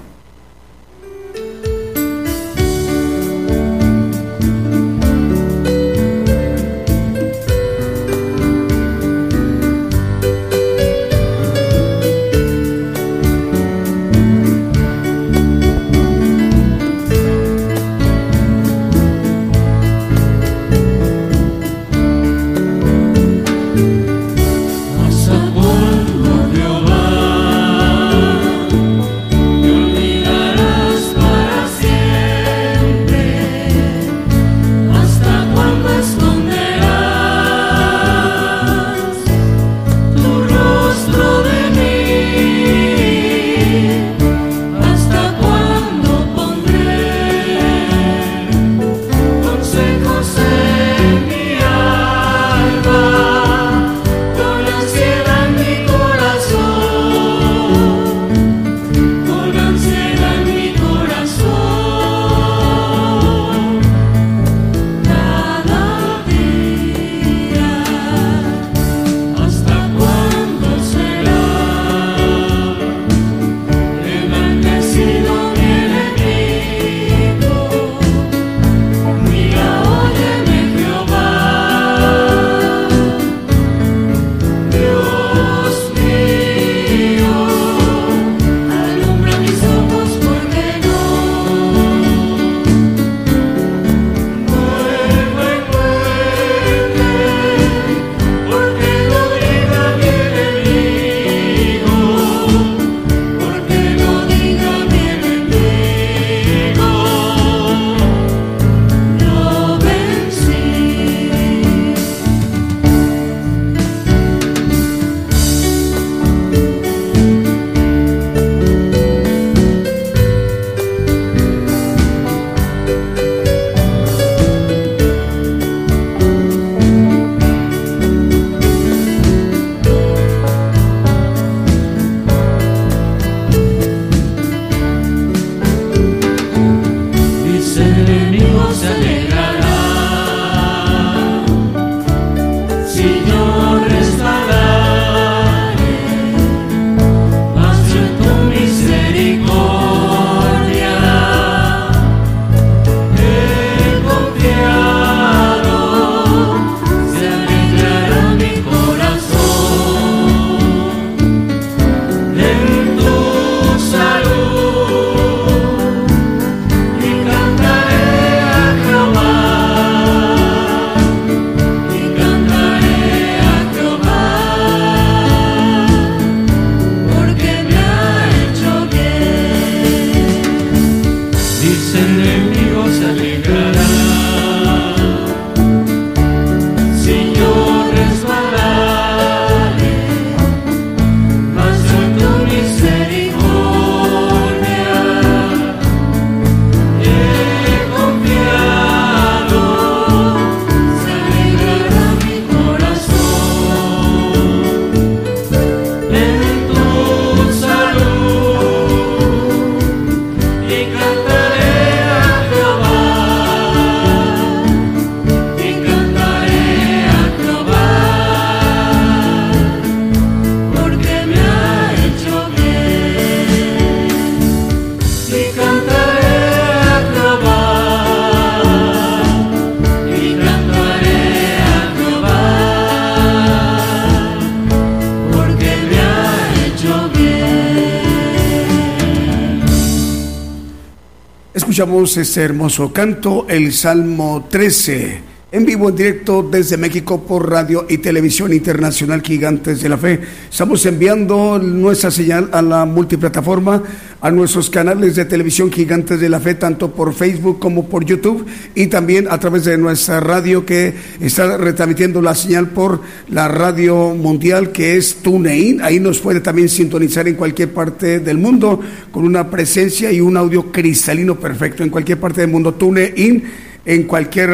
Escuchamos 241.75 242.15
ese 242.15 242.41
hermoso 242.41 242.93
canto, 242.93 243.47
el 243.49 243.73
Salmo 243.73 244.47
13 244.49 245.24
en 245.55 245.65
vivo, 245.65 245.87
en 245.87 245.95
directo 245.95 246.43
desde 246.43 246.75
México 246.75 247.23
por 247.23 247.49
radio 247.49 247.85
y 247.87 247.99
televisión 247.99 248.51
internacional 248.51 249.21
Gigantes 249.21 249.81
de 249.81 249.87
la 249.87 249.97
Fe. 249.97 250.19
Estamos 250.51 250.85
enviando 250.85 251.57
nuestra 251.59 252.11
señal 252.11 252.49
a 252.51 252.61
la 252.61 252.83
multiplataforma, 252.83 253.81
a 254.19 254.31
nuestros 254.31 254.69
canales 254.69 255.15
de 255.15 255.23
televisión 255.23 255.71
Gigantes 255.71 256.19
de 256.19 256.27
la 256.27 256.41
Fe, 256.41 256.55
tanto 256.55 256.91
por 256.93 257.13
Facebook 257.13 257.57
como 257.57 257.87
por 257.87 258.03
YouTube 258.03 258.45
y 258.75 258.87
también 258.87 259.27
a 259.29 259.39
través 259.39 259.63
de 259.63 259.77
nuestra 259.77 260.19
radio 260.19 260.65
que 260.65 260.93
está 261.21 261.55
retransmitiendo 261.55 262.21
la 262.21 262.35
señal 262.35 262.71
por 262.71 262.99
la 263.29 263.47
radio 263.47 264.13
mundial 264.13 264.73
que 264.73 264.97
es 264.97 265.21
TuneIn. 265.21 265.81
Ahí 265.81 266.01
nos 266.01 266.19
puede 266.19 266.41
también 266.41 266.67
sintonizar 266.67 267.29
en 267.29 267.35
cualquier 267.35 267.73
parte 267.73 268.19
del 268.19 268.37
mundo 268.37 268.81
con 269.09 269.23
una 269.23 269.49
presencia 269.49 270.11
y 270.11 270.19
un 270.19 270.35
audio 270.35 270.69
cristalino 270.69 271.39
perfecto 271.39 271.81
en 271.81 271.89
cualquier 271.89 272.19
parte 272.19 272.41
del 272.41 272.49
mundo. 272.51 272.73
TuneIn 272.73 273.43
en 273.85 274.03
cualquier 274.03 274.49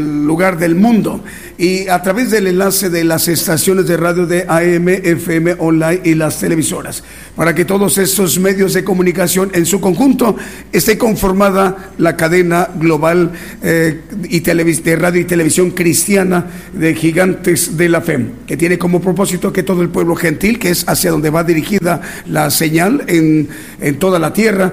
lugar 0.00 0.58
del 0.58 0.74
mundo. 0.74 1.22
Y 1.56 1.88
a 1.88 2.02
través 2.02 2.30
del 2.30 2.48
enlace 2.48 2.90
de 2.90 3.04
las 3.04 3.28
estaciones 3.28 3.86
de 3.86 3.96
radio 3.96 4.26
de 4.26 4.44
AM, 4.48 4.88
FM, 4.88 5.56
online 5.58 6.00
y 6.04 6.14
las 6.14 6.40
televisoras, 6.40 7.02
para 7.36 7.54
que 7.54 7.64
todos 7.64 7.96
estos 7.98 8.38
medios 8.38 8.74
de 8.74 8.84
comunicación 8.84 9.50
en 9.54 9.64
su 9.64 9.80
conjunto 9.80 10.36
esté 10.72 10.98
conformada 10.98 11.92
la 11.98 12.16
cadena 12.16 12.68
global 12.74 13.32
eh, 13.62 14.00
y 14.28 14.40
de 14.40 14.96
radio 14.96 15.20
y 15.20 15.24
televisión 15.24 15.70
cristiana 15.70 16.46
de 16.72 16.94
gigantes 16.94 17.76
de 17.76 17.88
la 17.88 18.00
fe, 18.00 18.26
que 18.46 18.56
tiene 18.56 18.78
como 18.78 19.00
propósito 19.00 19.52
que 19.52 19.62
todo 19.62 19.82
el 19.82 19.88
pueblo 19.88 20.14
gentil, 20.16 20.58
que 20.58 20.70
es 20.70 20.84
hacia 20.88 21.10
donde 21.10 21.30
va 21.30 21.44
dirigida 21.44 22.00
la 22.26 22.50
señal 22.50 23.04
en, 23.06 23.48
en 23.80 23.98
toda 23.98 24.18
la 24.18 24.32
tierra, 24.32 24.72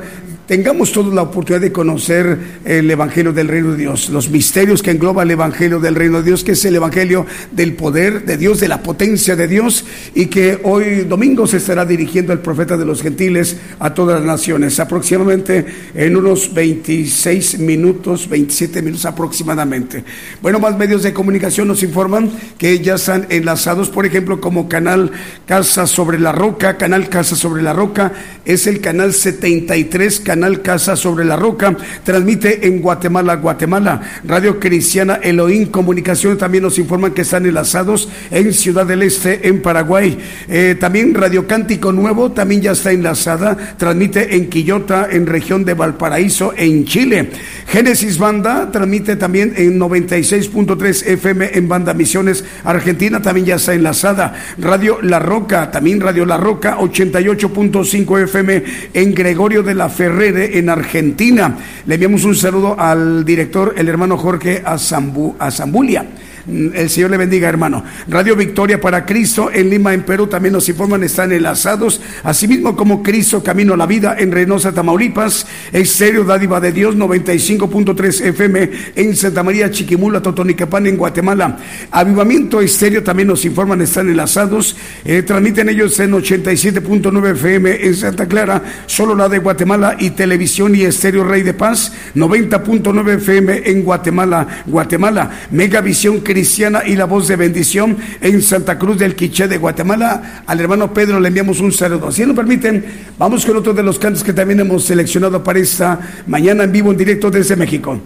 tengamos 0.52 0.92
todos 0.92 1.14
la 1.14 1.22
oportunidad 1.22 1.62
de 1.62 1.72
conocer 1.72 2.38
el 2.66 2.92
Evangelio 2.92 3.32
del 3.32 3.48
Reino 3.48 3.72
de 3.72 3.78
Dios, 3.78 4.10
los 4.10 4.30
misterios 4.30 4.84
que 4.84 4.92
engloba 4.92 5.24
el 5.24 5.32
Evangelio 5.32 5.80
del 5.80 5.96
Reino 5.96 6.18
de 6.18 6.26
Dios, 6.26 6.44
que 6.44 6.52
es 6.52 6.66
el 6.66 6.76
Evangelio 6.76 7.26
del 7.54 7.74
poder 7.74 8.26
de 8.26 8.36
Dios, 8.36 8.60
de 8.60 8.68
la 8.68 8.84
potencia 8.84 9.38
de 9.38 9.48
Dios, 9.48 9.86
y 10.14 10.26
que 10.26 10.60
hoy 10.64 11.06
domingo 11.06 11.48
se 11.48 11.56
estará 11.56 11.86
dirigiendo 11.86 12.34
el 12.34 12.40
profeta 12.40 12.76
de 12.76 12.84
los 12.84 13.02
gentiles 13.02 13.56
a 13.80 13.94
todas 13.94 14.20
las 14.20 14.28
naciones, 14.28 14.78
aproximadamente 14.82 15.66
en 15.96 16.18
unos 16.18 16.54
26 16.54 17.60
minutos, 17.60 18.28
27 18.28 18.82
minutos 18.82 19.06
aproximadamente. 19.06 20.04
Bueno, 20.42 20.60
más 20.60 20.78
medios 20.78 21.02
de 21.04 21.14
comunicación 21.14 21.70
nos 21.70 21.82
informan 21.82 22.30
que 22.58 22.80
ya 22.80 22.96
están 22.96 23.26
enlazados, 23.30 23.88
por 23.88 24.06
ejemplo, 24.06 24.42
como 24.42 24.68
canal 24.68 25.12
Casa 25.46 25.88
sobre 25.88 26.20
la 26.20 26.34
Roca, 26.34 26.76
canal 26.76 27.08
Casa 27.08 27.38
sobre 27.38 27.64
la 27.64 27.72
Roca, 27.72 28.12
es 28.44 28.68
el 28.68 28.82
canal 28.82 29.14
73, 29.14 30.20
canal 30.20 30.41
Casa 30.62 30.96
sobre 30.96 31.26
la 31.26 31.36
Roca, 31.36 31.76
transmite 32.04 32.68
en 32.68 32.82
Guatemala, 32.82 33.36
Guatemala. 33.36 34.02
Radio 34.24 34.60
Cristiana 34.60 35.20
Elohim 35.22 35.68
Comunicación 35.68 36.38
también 36.38 36.64
nos 36.64 36.80
informan 36.80 37.12
que 37.12 37.22
están 37.22 37.46
enlazados 37.46 38.10
en 38.32 38.54
Ciudad 38.54 38.86
del 38.86 39.04
Este, 39.04 39.48
en 39.48 39.62
Paraguay. 39.62 40.18
Eh, 40.48 40.76
también 40.80 41.14
Radio 41.14 41.48
Cántico 41.48 41.92
Nuevo 41.92 42.32
también 42.32 42.62
ya 42.62 42.72
está 42.72 42.92
enlazada, 42.92 43.58
transmite 43.78 44.36
en 44.36 44.50
Quillota, 44.50 45.08
en 45.10 45.28
región 45.28 45.66
de 45.66 45.74
Valparaíso, 45.74 46.54
en 46.56 46.86
Chile. 46.86 47.30
Génesis 47.68 48.18
Banda 48.18 48.72
transmite 48.72 49.16
también 49.16 49.54
en 49.56 49.80
96.3 49.80 51.08
FM 51.08 51.52
en 51.54 51.68
Banda 51.68 51.94
Misiones, 51.94 52.44
Argentina, 52.64 53.22
también 53.22 53.46
ya 53.46 53.56
está 53.56 53.74
enlazada. 53.74 54.34
Radio 54.58 55.02
La 55.02 55.20
Roca, 55.20 55.72
también 55.72 56.02
Radio 56.02 56.26
La 56.26 56.38
Roca, 56.38 56.78
88.5 56.78 58.24
FM 58.24 58.64
en 58.94 59.14
Gregorio 59.14 59.64
de 59.64 59.76
la 59.76 59.90
Ferrer 59.90 60.21
en 60.24 60.70
Argentina. 60.70 61.58
Le 61.86 61.96
enviamos 61.96 62.24
un 62.24 62.36
saludo 62.36 62.80
al 62.80 63.26
director, 63.26 63.74
el 63.76 63.90
hermano 63.90 64.18
Jorge 64.18 64.62
Azambulia. 64.64 66.06
El 66.48 66.90
Señor 66.90 67.12
le 67.12 67.18
bendiga, 67.18 67.50
hermano. 67.50 67.84
Radio 68.08 68.36
Victoria 68.36 68.82
para 68.82 69.06
Cristo 69.06 69.52
en 69.54 69.70
Lima, 69.70 69.94
en 69.94 70.04
Perú, 70.04 70.28
también 70.28 70.54
nos 70.54 70.68
informan, 70.70 71.04
están 71.04 71.32
enlazados. 71.32 72.02
Asimismo, 72.24 72.76
como 72.76 73.04
Cristo 73.04 73.44
Camino 73.44 73.74
a 73.74 73.78
la 73.78 73.86
Vida 73.86 74.16
en 74.18 74.32
Reynosa, 74.32 74.72
Tamaulipas. 74.72 75.46
Estéreo 75.72 76.24
Dádiva 76.24 76.60
de 76.60 76.72
Dios, 76.72 76.96
95.3 76.96 78.26
FM 78.28 78.70
en 78.96 79.16
Santa 79.16 79.44
María, 79.44 79.70
Chiquimula, 79.70 80.22
Totonicapán, 80.22 80.88
en 80.88 80.98
Guatemala. 80.98 81.58
Avivamiento 81.92 82.62
Estéreo 82.62 83.04
también 83.04 83.28
nos 83.28 83.46
informan, 83.46 83.82
están 83.82 84.10
enlazados. 84.10 84.76
Eh, 85.06 85.24
transmiten 85.24 85.70
ellos 85.70 86.00
en 86.00 86.12
87.9 86.12 87.32
FM 87.32 87.86
en 87.86 87.96
Santa 87.96 88.28
Clara, 88.28 88.64
solo 88.86 89.16
la 89.16 89.30
de 89.30 89.40
Guatemala 89.40 89.96
y 90.00 90.12
Televisión 90.12 90.76
y 90.76 90.84
Estéreo 90.84 91.24
Rey 91.24 91.44
de 91.44 91.54
Paz, 91.54 91.94
90.9 92.16 93.16
FM 93.16 93.62
en 93.66 93.84
Guatemala, 93.84 94.64
Guatemala. 94.66 95.32
Megavisión 95.52 96.22
Cristiana 96.32 96.84
y 96.86 96.96
la 96.96 97.04
Voz 97.04 97.28
de 97.28 97.36
Bendición 97.36 97.98
en 98.22 98.41
Santa 98.41 98.80
Cruz 98.80 98.98
del 98.98 99.15
Quiché 99.15 99.50
de 99.50 99.58
Guatemala. 99.58 100.44
Al 100.48 100.62
hermano 100.62 100.94
Pedro 100.94 101.20
le 101.20 101.28
enviamos 101.28 101.60
un 101.60 101.74
saludo. 101.74 102.10
Si 102.10 102.26
nos 102.26 102.38
permiten, 102.38 102.86
vamos 103.20 103.46
con 103.46 103.58
otro 103.58 103.74
de 103.74 103.84
los 103.84 104.00
cantos 104.00 104.24
que 104.24 104.32
también 104.32 104.62
hemos 104.62 104.86
seleccionado 104.86 105.44
para 105.44 105.60
esta 105.60 106.00
mañana 106.28 106.63
en 106.63 106.72
vivo, 106.72 106.89
en 106.89 106.98
directo 106.98 107.30
desde 107.30 107.58
México. 107.58 108.00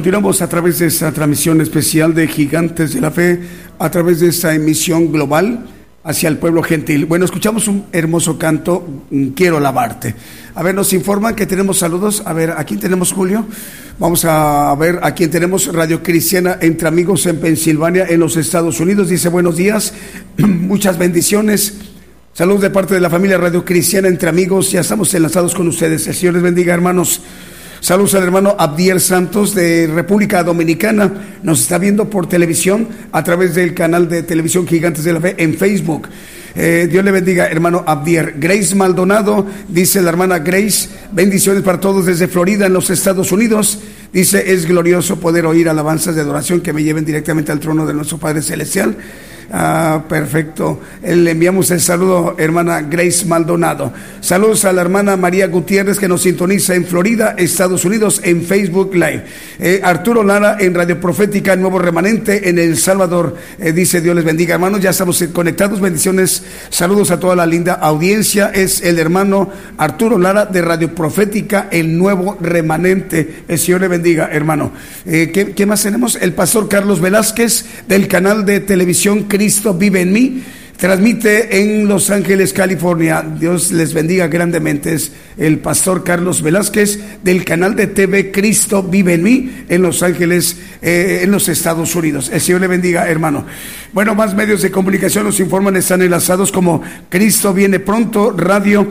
Continuamos 0.00 0.40
a 0.40 0.48
través 0.48 0.78
de 0.78 0.86
esta 0.86 1.12
transmisión 1.12 1.60
especial 1.60 2.14
de 2.14 2.26
Gigantes 2.26 2.94
de 2.94 3.02
la 3.02 3.10
Fe, 3.10 3.38
a 3.78 3.90
través 3.90 4.20
de 4.20 4.28
esta 4.28 4.54
emisión 4.54 5.12
global 5.12 5.66
hacia 6.02 6.30
el 6.30 6.38
pueblo 6.38 6.62
gentil. 6.62 7.04
Bueno, 7.04 7.26
escuchamos 7.26 7.68
un 7.68 7.84
hermoso 7.92 8.38
canto, 8.38 9.04
Quiero 9.36 9.60
lavarte. 9.60 10.14
A 10.54 10.62
ver, 10.62 10.74
nos 10.74 10.94
informan 10.94 11.34
que 11.34 11.44
tenemos 11.44 11.80
saludos. 11.80 12.22
A 12.24 12.32
ver, 12.32 12.52
¿a 12.52 12.64
quién 12.64 12.80
tenemos, 12.80 13.12
Julio? 13.12 13.44
Vamos 13.98 14.24
a 14.24 14.74
ver 14.76 15.00
a 15.02 15.14
quién 15.14 15.30
tenemos 15.30 15.70
Radio 15.70 16.02
Cristiana 16.02 16.56
entre 16.62 16.88
amigos 16.88 17.26
en 17.26 17.38
Pensilvania, 17.38 18.06
en 18.08 18.20
los 18.20 18.38
Estados 18.38 18.80
Unidos. 18.80 19.10
Dice, 19.10 19.28
buenos 19.28 19.58
días, 19.58 19.92
muchas 20.38 20.96
bendiciones. 20.96 21.74
Saludos 22.32 22.62
de 22.62 22.70
parte 22.70 22.94
de 22.94 23.00
la 23.00 23.10
familia 23.10 23.36
Radio 23.36 23.66
Cristiana 23.66 24.08
entre 24.08 24.30
amigos. 24.30 24.72
Ya 24.72 24.80
estamos 24.80 25.12
enlazados 25.12 25.54
con 25.54 25.68
ustedes. 25.68 26.06
El 26.06 26.14
Señor 26.14 26.34
les 26.34 26.42
bendiga, 26.42 26.72
hermanos. 26.72 27.20
Saludos 27.90 28.14
al 28.14 28.22
hermano 28.22 28.54
Abdiel 28.56 29.00
Santos 29.00 29.52
de 29.52 29.88
República 29.92 30.44
Dominicana. 30.44 31.10
Nos 31.42 31.62
está 31.62 31.76
viendo 31.76 32.08
por 32.08 32.28
televisión 32.28 32.86
a 33.10 33.24
través 33.24 33.56
del 33.56 33.74
canal 33.74 34.08
de 34.08 34.22
televisión 34.22 34.64
Gigantes 34.64 35.02
de 35.02 35.12
la 35.12 35.20
Fe 35.20 35.34
en 35.38 35.54
Facebook. 35.54 36.06
Eh, 36.54 36.86
Dios 36.88 37.04
le 37.04 37.10
bendiga, 37.10 37.48
hermano 37.48 37.82
Abdier. 37.84 38.36
Grace 38.38 38.76
Maldonado, 38.76 39.44
dice 39.66 40.00
la 40.02 40.10
hermana 40.10 40.38
Grace, 40.38 40.88
bendiciones 41.10 41.64
para 41.64 41.80
todos 41.80 42.06
desde 42.06 42.28
Florida, 42.28 42.66
en 42.66 42.74
los 42.74 42.90
Estados 42.90 43.32
Unidos. 43.32 43.80
Dice, 44.12 44.52
es 44.52 44.66
glorioso 44.66 45.18
poder 45.18 45.44
oír 45.44 45.68
alabanzas 45.68 46.14
de 46.14 46.20
adoración 46.20 46.60
que 46.60 46.72
me 46.72 46.84
lleven 46.84 47.04
directamente 47.04 47.50
al 47.50 47.58
trono 47.58 47.86
de 47.86 47.94
nuestro 47.94 48.18
Padre 48.18 48.40
Celestial. 48.40 48.96
Ah, 49.52 50.04
perfecto. 50.08 50.80
Le 51.02 51.32
enviamos 51.32 51.72
el 51.72 51.80
saludo, 51.80 52.36
hermana 52.38 52.82
Grace 52.82 53.26
Maldonado. 53.26 53.92
Saludos 54.20 54.64
a 54.64 54.72
la 54.72 54.80
hermana 54.80 55.16
María 55.16 55.48
Gutiérrez 55.48 55.98
que 55.98 56.06
nos 56.06 56.22
sintoniza 56.22 56.76
en 56.76 56.84
Florida, 56.84 57.34
Estados 57.36 57.84
Unidos, 57.84 58.20
en 58.22 58.44
Facebook 58.44 58.94
Live. 58.94 59.24
Eh, 59.58 59.80
Arturo 59.82 60.22
Lara 60.22 60.56
en 60.60 60.72
Radio 60.72 61.00
Profética, 61.00 61.56
Nuevo 61.56 61.80
Remanente 61.80 62.48
en 62.48 62.60
El 62.60 62.76
Salvador. 62.76 63.36
Eh, 63.58 63.72
dice 63.72 64.00
Dios 64.00 64.14
les 64.14 64.24
bendiga, 64.24 64.54
hermanos. 64.54 64.80
Ya 64.80 64.90
estamos 64.90 65.20
conectados. 65.32 65.80
Bendiciones. 65.80 66.44
Saludos 66.68 67.10
a 67.10 67.18
toda 67.18 67.34
la 67.34 67.44
linda 67.44 67.74
audiencia. 67.74 68.52
Es 68.54 68.82
el 68.82 69.00
hermano 69.00 69.50
Arturo 69.78 70.16
Lara 70.16 70.46
de 70.46 70.62
Radio 70.62 70.94
Profética, 70.94 71.66
el 71.72 71.98
Nuevo 71.98 72.38
Remanente. 72.40 73.42
El 73.48 73.58
Señor 73.58 73.80
le 73.80 73.88
bendiga, 73.88 74.28
hermano. 74.30 74.72
Eh, 75.06 75.32
¿qué, 75.34 75.54
¿qué, 75.54 75.66
más 75.66 75.82
tenemos? 75.82 76.14
El 76.14 76.34
pastor 76.34 76.68
Carlos 76.68 77.00
Velázquez 77.00 77.64
del 77.88 78.06
canal 78.06 78.44
de 78.44 78.60
televisión 78.60 79.24
Cristo 79.40 79.72
vive 79.72 80.02
en 80.02 80.12
mí. 80.12 80.42
Transmite 80.76 81.62
en 81.62 81.88
Los 81.88 82.10
Ángeles, 82.10 82.52
California. 82.52 83.22
Dios 83.22 83.72
les 83.72 83.94
bendiga 83.94 84.28
grandemente. 84.28 84.92
Es 84.92 85.12
el 85.38 85.60
pastor 85.60 86.04
Carlos 86.04 86.42
Velázquez 86.42 87.00
del 87.24 87.42
canal 87.42 87.74
de 87.74 87.86
TV 87.86 88.32
Cristo 88.32 88.82
vive 88.82 89.14
en 89.14 89.22
mí 89.22 89.64
en 89.66 89.80
Los 89.80 90.02
Ángeles, 90.02 90.58
eh, 90.82 91.20
en 91.22 91.30
los 91.30 91.48
Estados 91.48 91.94
Unidos. 91.96 92.30
El 92.30 92.42
Señor 92.42 92.60
le 92.60 92.66
bendiga, 92.66 93.08
hermano. 93.08 93.46
Bueno, 93.94 94.14
más 94.14 94.34
medios 94.34 94.60
de 94.60 94.70
comunicación 94.70 95.24
nos 95.24 95.40
informan, 95.40 95.74
están 95.76 96.02
enlazados 96.02 96.52
como 96.52 96.82
Cristo 97.08 97.54
viene 97.54 97.80
pronto, 97.80 98.32
radio, 98.32 98.86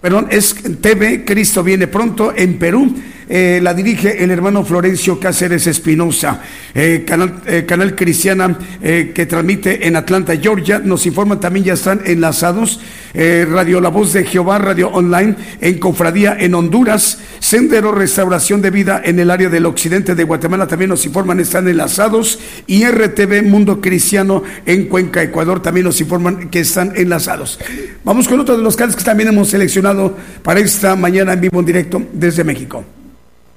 perdón, 0.00 0.26
es 0.32 0.56
TV 0.80 1.24
Cristo 1.24 1.62
viene 1.62 1.86
pronto 1.86 2.32
en 2.34 2.58
Perú 2.58 2.92
eh, 3.28 3.60
la 3.62 3.74
dirige 3.74 4.22
el 4.22 4.30
hermano 4.30 4.64
Florencio 4.64 5.18
Cáceres 5.18 5.66
Espinosa, 5.66 6.40
eh, 6.74 7.04
canal, 7.06 7.40
eh, 7.46 7.64
canal 7.66 7.94
cristiana 7.94 8.58
que 8.82 9.26
transmite 9.26 9.86
en 9.86 9.96
Atlanta, 9.96 10.36
Georgia. 10.36 10.78
Nos 10.78 11.06
informan 11.06 11.40
también 11.40 11.64
ya 11.64 11.74
están 11.74 12.02
enlazados 12.04 12.80
Radio 13.14 13.80
La 13.80 13.90
Voz 13.90 14.12
de 14.14 14.24
Jehová, 14.24 14.58
Radio 14.58 14.88
Online 14.88 15.36
en 15.60 15.78
Cofradía 15.78 16.36
en 16.38 16.54
Honduras, 16.54 17.18
Sendero 17.40 17.92
Restauración 17.92 18.62
de 18.62 18.70
Vida 18.70 19.02
en 19.04 19.18
el 19.18 19.30
área 19.30 19.50
del 19.50 19.66
occidente 19.66 20.14
de 20.14 20.24
Guatemala 20.24 20.66
también 20.66 20.88
nos 20.88 21.04
informan 21.04 21.38
están 21.38 21.68
enlazados 21.68 22.38
y 22.66 22.86
RTV 22.86 23.42
Mundo 23.42 23.80
Cristiano 23.80 24.42
en 24.64 24.86
Cuenca, 24.86 25.22
Ecuador 25.22 25.60
también 25.60 25.84
nos 25.84 26.00
informan 26.00 26.48
que 26.48 26.60
están 26.60 26.92
enlazados. 26.96 27.58
Vamos 28.04 28.28
con 28.28 28.40
otro 28.40 28.56
de 28.56 28.62
los 28.62 28.76
canales 28.76 28.96
que 28.96 29.04
también 29.04 29.28
hemos 29.28 29.48
seleccionado 29.48 30.16
para 30.42 30.60
esta 30.60 30.96
mañana 30.96 31.34
en 31.34 31.40
vivo 31.40 31.60
en 31.60 31.66
directo 31.66 32.02
desde 32.12 32.44
México. 32.44 32.84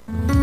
Mm-hmm. 0.07 0.34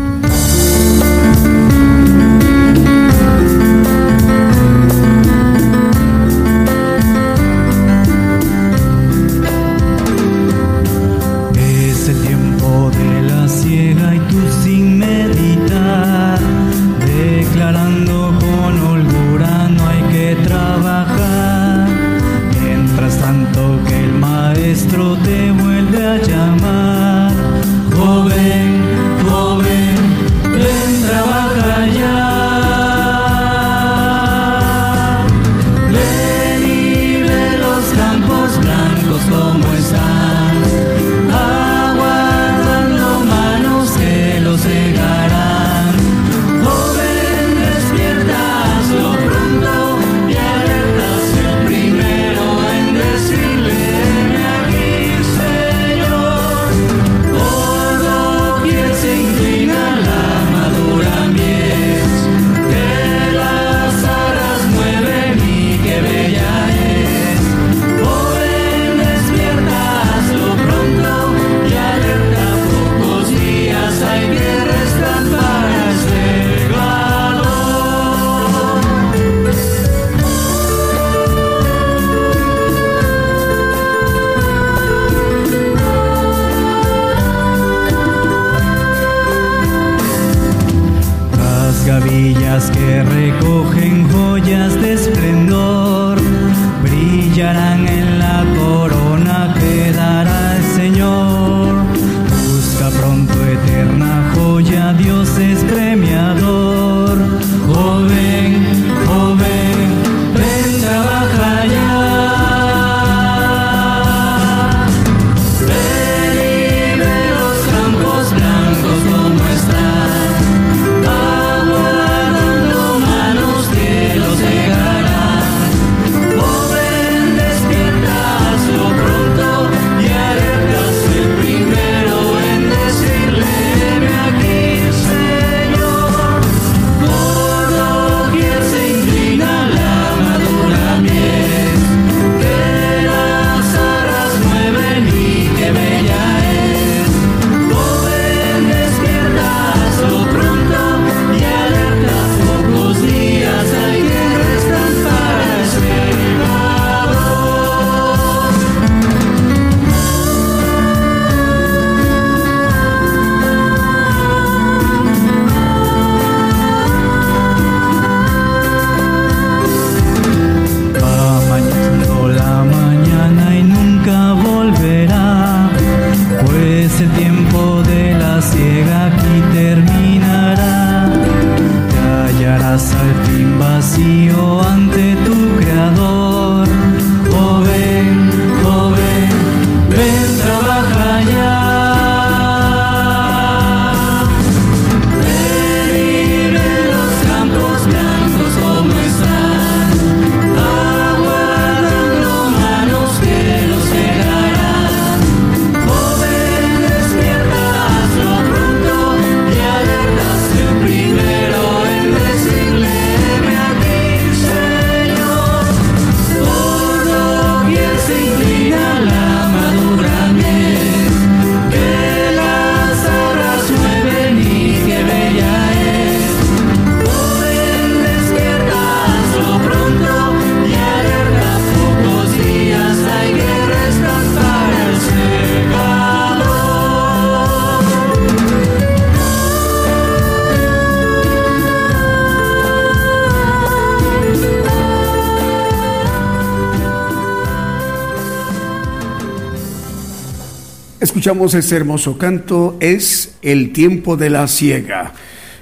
Escuchamos 251.23 251.53
este 251.53 251.77
hermoso 251.77 252.17
canto, 252.17 252.75
es 252.81 253.35
El 253.41 253.71
tiempo 253.71 254.17
de 254.17 254.29
la 254.29 254.45
ciega. 254.45 255.13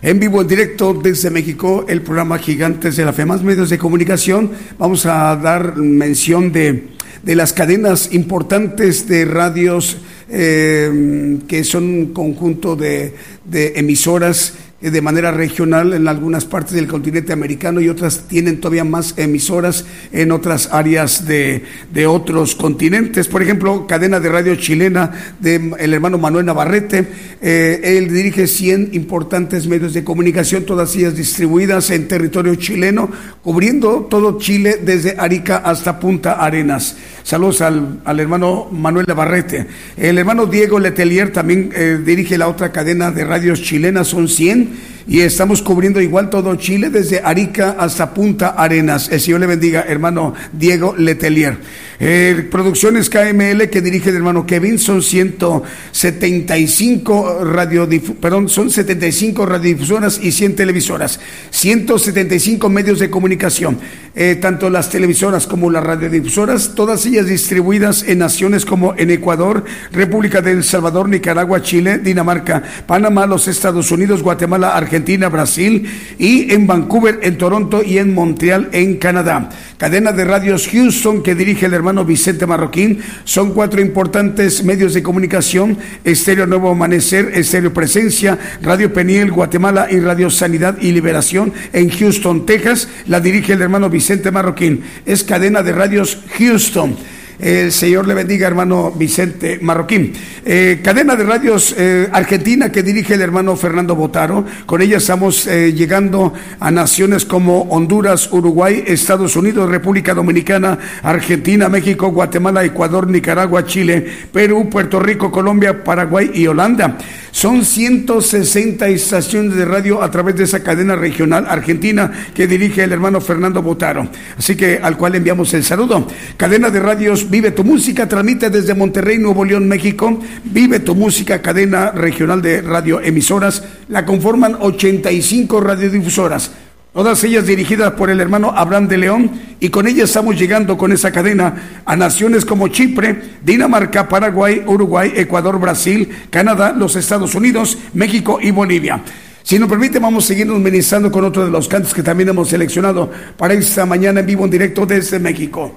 En 0.02 0.20
vivo, 0.20 0.42
en 0.42 0.48
directo 0.48 0.92
desde 0.96 1.30
México, 1.30 1.86
el 1.88 2.02
programa 2.02 2.40
Gigantes 2.40 2.96
de 2.96 3.06
la 3.06 3.14
Fe, 3.14 3.28
más 3.28 3.44
medios 3.44 3.70
de 3.70 3.78
comunicación. 3.78 4.50
Vamos 4.80 5.06
a 5.06 5.36
dar 5.36 5.78
mención 5.78 6.52
de, 6.52 6.88
de 7.22 7.36
las 7.36 7.54
cadenas 7.54 8.12
importantes 8.12 9.08
de 9.08 9.24
radios 9.26 9.98
eh, 10.32 11.38
que 11.48 11.64
son 11.64 11.84
un 11.84 12.06
conjunto 12.08 12.76
de, 12.76 13.14
de 13.46 13.74
emisoras 13.76 14.56
eh, 14.82 14.90
de 14.90 15.02
manera 15.02 15.32
regional 15.32 15.94
en 15.94 16.08
algunas 16.08 16.46
partes 16.46 16.74
del 16.74 16.88
continente 16.88 17.34
americano 17.34 17.82
y 17.82 17.90
otras 17.90 18.28
tienen 18.28 18.60
todavía 18.60 18.84
más 18.84 19.14
emisoras 19.18 19.86
en 20.12 20.32
otras 20.32 20.70
áreas 20.72 21.26
de, 21.26 21.64
de 21.92 22.08
otros 22.08 22.56
continentes. 22.56 23.28
Por 23.28 23.42
ejemplo, 23.42 23.88
cadena 23.88 24.20
de 24.20 24.30
radio 24.30 24.56
chilena 24.56 25.12
del 25.40 25.74
el 25.80 25.94
hermano 25.94 26.18
Manuel 26.18 26.46
Navarrete. 26.46 27.08
Eh, 27.42 27.98
él 27.98 28.14
dirige 28.14 28.48
100 28.48 28.90
importantes 28.94 29.68
medios 29.68 29.94
de 29.94 30.04
comunicación, 30.04 30.64
todas 30.64 30.96
ellas 30.96 31.16
distribuidas 31.16 31.90
en 31.90 32.08
territorio 32.08 32.56
chileno, 32.56 33.10
cubriendo 33.42 34.08
todo 34.10 34.38
Chile 34.38 34.80
desde 34.84 35.16
Arica 35.18 35.58
hasta 35.58 36.00
Punta 36.00 36.34
Arenas. 36.34 36.98
Saludos 37.24 37.62
al, 37.62 38.02
al 38.06 38.20
hermano 38.20 38.68
Manuel 38.72 39.06
Navarrete. 39.08 39.68
El 39.98 40.18
hermano 40.18 40.46
Diego 40.46 40.80
Letelier 40.80 41.32
también 41.32 41.72
eh, 41.74 42.00
dirige 42.04 42.38
la 42.38 42.48
otra 42.48 42.72
cadena 42.72 43.12
de 43.12 43.24
radios 43.24 43.62
chilenas, 43.62 44.08
son 44.08 44.28
100 44.28 45.01
y 45.08 45.22
estamos 45.22 45.62
cubriendo 45.62 46.02
igual 46.02 46.30
todo 46.30 46.56
Chile, 46.56 46.90
desde 46.90 47.22
Arica 47.24 47.76
hasta 47.78 48.14
Punta 48.14 48.50
Arenas. 48.50 49.10
El 49.10 49.20
Señor 49.20 49.40
le 49.40 49.48
bendiga, 49.48 49.86
hermano 49.88 50.34
Diego 50.54 50.96
Letelier. 50.98 51.58
Eh, 52.04 52.48
producciones 52.50 53.12
KML 53.12 53.70
que 53.70 53.80
dirige 53.80 54.10
el 54.10 54.16
hermano 54.16 54.48
Kevin 54.48 54.80
son 54.80 55.04
175 55.04 57.44
radio, 57.44 57.88
perdón, 58.20 58.50
son 58.50 58.72
75 58.72 59.46
radiodifusoras 59.46 60.20
y 60.20 60.32
100 60.32 60.56
televisoras, 60.56 61.20
175 61.52 62.70
medios 62.70 62.98
de 62.98 63.12
comunicación, 63.12 63.78
eh, 64.16 64.36
tanto 64.42 64.72
las 64.72 64.90
televisoras 64.90 65.46
como 65.46 65.70
las 65.70 65.84
radiodifusoras, 65.84 66.74
todas 66.74 67.06
ellas 67.06 67.28
distribuidas 67.28 68.02
en 68.02 68.18
naciones 68.18 68.66
como 68.66 68.96
en 68.98 69.12
Ecuador, 69.12 69.64
República 69.92 70.42
del 70.42 70.64
Salvador, 70.64 71.08
Nicaragua, 71.08 71.62
Chile, 71.62 72.00
Dinamarca, 72.00 72.64
Panamá, 72.88 73.28
los 73.28 73.48
Estados 73.48 73.92
Unidos, 73.92 74.24
Guatemala, 74.24 74.76
Argentina, 74.76 75.30
Brasil 75.30 75.88
y 76.18 76.52
en 76.52 76.66
Vancouver, 76.66 77.20
en 77.22 77.38
Toronto 77.38 77.84
y 77.84 78.00
en 78.00 78.16
Montreal, 78.16 78.70
en 78.72 78.98
Canadá. 78.98 79.52
Cadena 79.82 80.12
de 80.12 80.26
radios 80.26 80.68
Houston 80.68 81.24
que 81.24 81.34
dirige 81.34 81.66
el 81.66 81.74
hermano 81.74 82.06
Vicente 82.06 82.46
Marroquín. 82.46 83.00
Son 83.24 83.52
cuatro 83.52 83.82
importantes 83.82 84.64
medios 84.64 84.94
de 84.94 85.02
comunicación, 85.02 85.76
Estéreo 86.04 86.46
Nuevo 86.46 86.70
Amanecer, 86.70 87.32
Estéreo 87.34 87.74
Presencia, 87.74 88.38
Radio 88.62 88.94
Peniel, 88.94 89.32
Guatemala 89.32 89.88
y 89.90 90.00
Radio 90.00 90.30
Sanidad 90.30 90.78
y 90.80 90.92
Liberación 90.92 91.52
en 91.74 91.90
Houston, 91.90 92.46
Texas. 92.46 92.90
La 93.08 93.20
dirige 93.22 93.54
el 93.54 93.62
hermano 93.64 93.90
Vicente 93.90 94.30
Marroquín. 94.30 94.84
Es 95.08 95.24
cadena 95.24 95.64
de 95.64 95.72
radios 95.72 96.20
Houston. 96.38 96.96
El 97.42 97.72
Señor 97.72 98.08
le 98.08 98.14
bendiga, 98.14 98.46
hermano 98.46 98.92
Vicente 98.92 99.58
Marroquín. 99.64 100.14
Eh, 100.46 100.80
cadena 100.84 101.16
de 101.16 101.24
radios 101.24 101.74
eh, 101.76 102.08
argentina 102.12 102.72
que 102.72 102.84
dirige 102.84 103.16
el 103.16 103.22
hermano 103.22 103.56
Fernando 103.56 103.96
Botaro. 103.96 104.46
Con 104.68 104.80
ella 104.80 104.98
estamos 104.98 105.48
eh, 105.48 105.74
llegando 105.74 106.34
a 106.60 106.70
naciones 106.70 107.26
como 107.26 107.64
Honduras, 107.64 108.32
Uruguay, 108.32 108.84
Estados 108.86 109.36
Unidos, 109.36 109.72
República 109.72 110.14
Dominicana, 110.14 110.78
Argentina, 111.02 111.68
México, 111.68 112.12
Guatemala, 112.12 112.64
Ecuador, 112.64 113.08
Nicaragua, 113.08 113.66
Chile, 113.66 114.08
Perú, 114.32 114.70
Puerto 114.70 115.00
Rico, 115.00 115.32
Colombia, 115.32 115.84
Paraguay 115.84 116.30
y 116.36 116.46
Holanda. 116.46 117.00
Son 117.32 117.64
160 117.64 118.90
estaciones 118.90 119.56
de 119.56 119.64
radio 119.64 120.04
a 120.04 120.12
través 120.12 120.36
de 120.36 120.44
esa 120.44 120.62
cadena 120.62 120.98
regional 120.98 121.46
argentina 121.48 122.12
que 122.34 122.46
dirige 122.46 122.84
el 122.84 122.92
hermano 122.92 123.22
Fernando 123.22 123.62
Botaro. 123.62 124.10
Así 124.38 124.56
que 124.56 124.80
al 124.82 124.98
cual 124.98 125.16
enviamos 125.16 125.54
el 125.54 125.64
saludo. 125.64 126.08
Cadena 126.36 126.70
de 126.70 126.80
radios 126.82 127.30
Vive 127.30 127.52
tu 127.52 127.64
Música 127.64 128.08
transmite 128.08 128.50
desde 128.50 128.76
Monterrey, 128.76 129.18
Nuevo 129.18 129.46
León, 129.46 129.68
México. 129.68 130.20
Vive 130.44 130.82
tu 130.82 130.94
Música, 130.94 131.42
cadena 131.42 131.92
regional 131.92 132.42
de 132.42 132.62
radioemisoras. 132.62 133.64
La 133.88 134.06
conforman 134.06 134.58
85 134.60 135.62
radiodifusoras. 135.62 136.52
Todas 136.94 137.24
ellas 137.24 137.48
dirigidas 137.48 137.94
por 137.94 138.10
el 138.10 138.20
hermano 138.20 138.52
Abraham 138.54 138.90
de 138.90 138.98
León 138.98 139.32
y 139.62 139.70
con 139.70 139.88
ellas 139.88 140.10
estamos 140.10 140.38
llegando 140.38 140.78
con 140.78 140.92
esa 140.92 141.10
cadena 141.10 141.82
a 141.86 141.96
naciones 141.96 142.44
como 142.44 142.68
Chipre, 142.68 143.38
Dinamarca, 143.42 144.10
Paraguay, 144.10 144.62
Uruguay, 144.68 145.14
Ecuador, 145.16 145.58
Brasil, 145.58 146.10
Canadá, 146.30 146.74
los 146.78 146.98
Estados 146.98 147.34
Unidos, 147.34 147.78
México 147.94 148.40
y 148.42 148.52
Bolivia. 148.52 149.02
Si 149.42 149.58
nos 149.58 149.70
permite, 149.70 150.00
vamos 150.00 150.26
a 150.26 150.28
seguirnos 150.28 150.60
ministrando 150.60 151.10
con 151.10 151.24
otro 151.24 151.46
de 151.46 151.52
los 151.52 151.70
cantos 151.70 151.94
que 151.94 152.04
también 152.04 152.28
hemos 152.28 152.50
seleccionado 152.50 153.10
para 153.38 153.54
esta 153.54 153.86
mañana 153.86 154.20
en 154.20 154.26
vivo 154.26 154.44
en 154.44 154.52
directo 154.52 154.86
desde 154.86 155.18
México. 155.18 155.74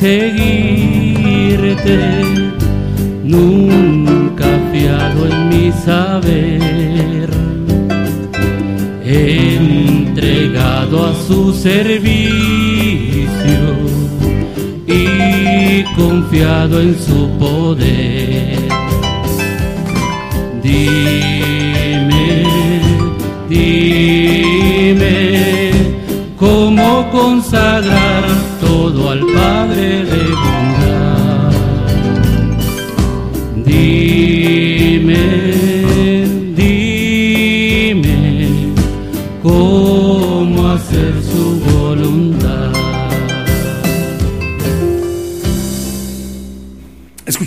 seguirte, 0.00 1.98
nunca 3.22 4.46
fiado 4.72 5.26
en 5.26 5.48
mi 5.50 5.70
saber, 5.72 7.28
entregado 9.04 10.96
a 11.04 11.14
su 11.26 11.52
servicio 11.52 12.00
y 14.86 15.84
confiado 15.94 16.80
en 16.80 16.98
su 16.98 17.28
poder. 17.38 18.09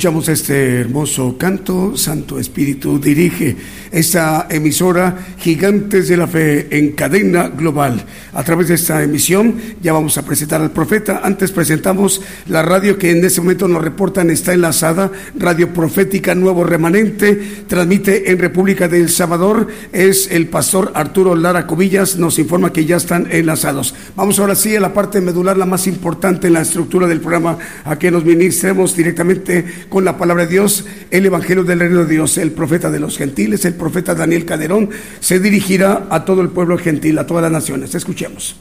Escuchamos 0.03 0.27
este 0.27 0.81
hermoso 0.81 1.37
canto, 1.37 1.95
Santo 1.95 2.37
Espíritu 2.37 2.99
dirige 2.99 3.55
esta 3.93 4.47
emisora 4.49 5.15
Gigantes 5.37 6.09
de 6.09 6.17
la 6.17 6.27
Fe 6.27 6.67
en 6.77 6.91
cadena 6.91 7.47
global. 7.47 8.03
A 8.33 8.43
través 8.43 8.67
de 8.67 8.75
esta 8.75 9.01
emisión 9.03 9.55
ya 9.81 9.93
vamos 9.93 10.17
a 10.17 10.25
presentar 10.25 10.61
al 10.61 10.71
profeta. 10.71 11.21
Antes 11.23 11.51
presentamos 11.51 12.21
la 12.47 12.63
radio 12.63 12.97
que 12.97 13.11
en 13.11 13.23
este 13.23 13.41
momento 13.41 13.67
nos 13.67 13.83
reportan 13.83 14.31
está 14.31 14.53
enlazada, 14.53 15.11
Radio 15.35 15.71
Profética 15.73 16.33
Nuevo 16.33 16.63
Remanente, 16.63 17.65
transmite 17.67 18.31
en 18.31 18.39
República 18.39 18.87
del 18.87 19.09
Salvador, 19.09 19.67
es 19.91 20.29
el 20.31 20.47
pastor 20.47 20.91
Arturo 20.95 21.35
Lara 21.35 21.67
Covillas, 21.67 22.17
nos 22.17 22.39
informa 22.39 22.73
que 22.73 22.85
ya 22.85 22.97
están 22.97 23.27
enlazados. 23.29 23.93
Vamos 24.15 24.39
ahora 24.39 24.55
sí 24.55 24.75
a 24.75 24.79
la 24.79 24.93
parte 24.93 25.21
medular, 25.21 25.55
la 25.57 25.65
más 25.65 25.85
importante 25.87 26.47
en 26.47 26.53
la 26.53 26.61
estructura 26.61 27.07
del 27.07 27.21
programa, 27.21 27.57
a 27.85 27.99
que 27.99 28.09
nos 28.09 28.25
ministremos 28.25 28.95
directamente 28.95 29.65
con 29.89 30.03
la 30.03 30.17
palabra 30.17 30.45
de 30.45 30.51
Dios, 30.51 30.85
el 31.11 31.25
Evangelio 31.25 31.63
del 31.63 31.79
Reino 31.79 32.05
de 32.05 32.13
Dios, 32.13 32.37
el 32.39 32.51
profeta 32.51 32.89
de 32.89 32.99
los 32.99 33.17
gentiles, 33.17 33.65
el 33.65 33.75
profeta 33.83 34.15
Daniel 34.15 34.45
Caderón, 34.45 34.91
se 35.19 35.41
dirigirá 35.41 36.07
a 36.09 36.23
todo 36.23 36.41
el 36.41 36.47
pueblo 36.47 36.77
gentil, 36.77 37.19
a 37.19 37.27
todas 37.27 37.43
las 37.43 37.51
naciones. 37.51 37.93
Escuchemos. 37.93 38.55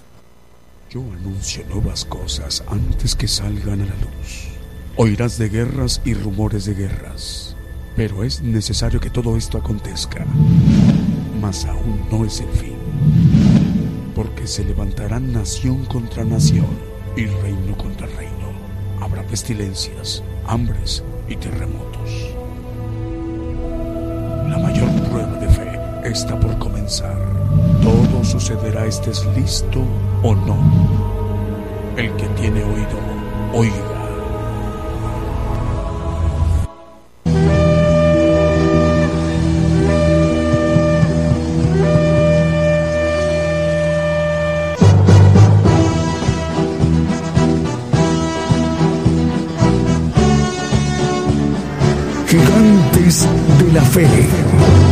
Yo 0.90 1.00
anuncio 1.00 1.64
nuevas 1.68 2.04
cosas 2.04 2.64
antes 2.66 3.14
que 3.14 3.28
salgan 3.28 3.82
a 3.82 3.84
la 3.84 3.94
luz. 3.94 4.48
Oirás 4.96 5.38
de 5.38 5.48
guerras 5.48 6.02
y 6.04 6.14
rumores 6.14 6.64
de 6.64 6.74
guerras, 6.74 7.56
pero 7.94 8.24
es 8.24 8.42
necesario 8.42 8.98
que 8.98 9.10
todo 9.10 9.36
esto 9.36 9.58
acontezca. 9.58 10.26
Mas 11.40 11.66
aún 11.66 12.04
no 12.10 12.24
es 12.24 12.40
el 12.40 12.50
fin, 12.50 12.76
porque 14.16 14.48
se 14.48 14.64
levantarán 14.64 15.32
nación 15.32 15.84
contra 15.84 16.24
nación 16.24 16.66
y 17.16 17.26
reino 17.26 17.78
contra 17.78 18.08
reino. 18.08 18.50
Habrá 19.00 19.22
pestilencias, 19.22 20.24
hambres 20.46 21.04
y 21.28 21.36
terremotos. 21.36 22.10
La 24.52 24.58
mayor 24.58 24.90
está 26.04 26.38
por 26.38 26.58
comenzar. 26.58 27.16
Todo 27.82 28.24
sucederá 28.24 28.86
estés 28.86 29.24
listo 29.36 29.80
o 30.22 30.34
no. 30.34 30.56
El 31.96 32.14
que 32.16 32.26
tiene 32.40 32.62
oído, 32.64 32.98
oiga. 33.52 33.92
de 53.58 53.72
la 53.72 53.82
Fe. 53.82 54.91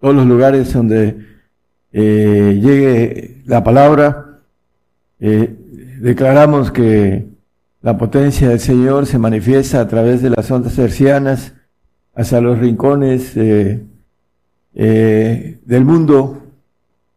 todos 0.00 0.14
los 0.14 0.26
lugares 0.26 0.72
donde 0.72 1.26
eh, 1.92 2.58
llegue 2.60 3.42
la 3.46 3.62
palabra. 3.62 4.38
Eh, 5.18 5.54
declaramos 6.00 6.70
que 6.70 7.26
la 7.82 7.96
potencia 7.96 8.48
del 8.48 8.60
Señor 8.60 9.06
se 9.06 9.18
manifiesta 9.18 9.80
a 9.80 9.88
través 9.88 10.22
de 10.22 10.30
las 10.30 10.50
ondas 10.50 10.78
hercianas 10.78 11.54
hacia 12.14 12.40
los 12.40 12.58
rincones 12.58 13.36
eh, 13.36 13.84
eh, 14.74 15.60
del 15.64 15.84
mundo 15.84 16.42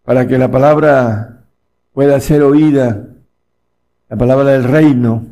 para 0.04 0.28
que 0.28 0.38
la 0.38 0.50
palabra 0.52 1.44
pueda 1.94 2.20
ser 2.20 2.44
oída, 2.44 3.08
la 4.10 4.18
palabra 4.18 4.52
del 4.52 4.64
reino. 4.64 5.26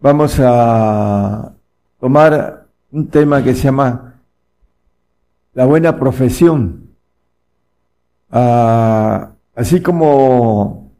Vamos 0.00 0.36
a 0.40 1.52
tomar 2.00 2.66
un 2.90 3.08
tema 3.08 3.42
que 3.42 3.54
se 3.54 3.64
llama 3.64 4.11
la 5.54 5.66
buena 5.66 5.98
profesión. 5.98 6.90
Ah, 8.30 9.32
así 9.54 9.80
como 9.80 10.92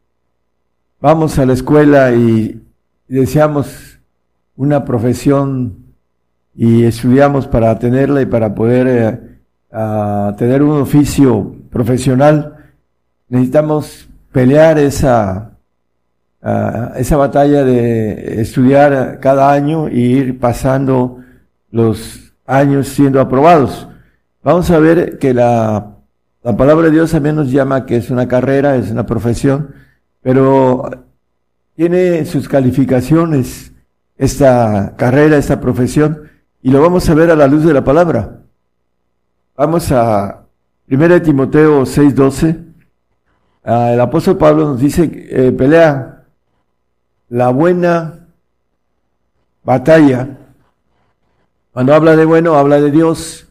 vamos 1.00 1.38
a 1.38 1.46
la 1.46 1.54
escuela 1.54 2.12
y 2.12 2.62
deseamos 3.08 3.98
una 4.56 4.84
profesión 4.84 5.94
y 6.54 6.84
estudiamos 6.84 7.46
para 7.46 7.78
tenerla 7.78 8.20
y 8.20 8.26
para 8.26 8.54
poder 8.54 8.86
eh, 9.70 10.32
tener 10.36 10.62
un 10.62 10.82
oficio 10.82 11.56
profesional, 11.70 12.56
necesitamos 13.28 14.08
pelear 14.30 14.78
esa, 14.78 15.52
esa 16.96 17.16
batalla 17.16 17.64
de 17.64 18.40
estudiar 18.42 19.18
cada 19.20 19.50
año 19.50 19.88
y 19.88 20.00
ir 20.00 20.38
pasando 20.38 21.18
los 21.70 22.34
años 22.46 22.88
siendo 22.88 23.20
aprobados. 23.20 23.88
Vamos 24.42 24.70
a 24.70 24.78
ver 24.80 25.18
que 25.18 25.32
la, 25.32 25.98
la 26.42 26.56
palabra 26.56 26.86
de 26.86 26.92
Dios 26.92 27.12
también 27.12 27.36
nos 27.36 27.50
llama 27.50 27.86
que 27.86 27.96
es 27.96 28.10
una 28.10 28.26
carrera, 28.26 28.74
es 28.74 28.90
una 28.90 29.06
profesión, 29.06 29.74
pero 30.20 30.90
tiene 31.76 32.24
sus 32.24 32.48
calificaciones 32.48 33.72
esta 34.16 34.94
carrera, 34.96 35.36
esta 35.36 35.60
profesión, 35.60 36.28
y 36.60 36.70
lo 36.70 36.80
vamos 36.82 37.08
a 37.08 37.14
ver 37.14 37.30
a 37.30 37.36
la 37.36 37.46
luz 37.46 37.64
de 37.64 37.72
la 37.72 37.84
palabra. 37.84 38.40
Vamos 39.56 39.92
a 39.92 40.44
1 40.88 41.22
Timoteo 41.22 41.82
6:12. 41.86 42.64
Ah, 43.64 43.92
el 43.92 44.00
apóstol 44.00 44.38
Pablo 44.38 44.70
nos 44.70 44.80
dice, 44.80 45.08
eh, 45.30 45.52
pelea 45.52 46.24
la 47.28 47.50
buena 47.50 48.26
batalla. 49.62 50.38
Cuando 51.72 51.94
habla 51.94 52.16
de 52.16 52.24
bueno, 52.24 52.56
habla 52.56 52.80
de 52.80 52.90
Dios, 52.90 53.46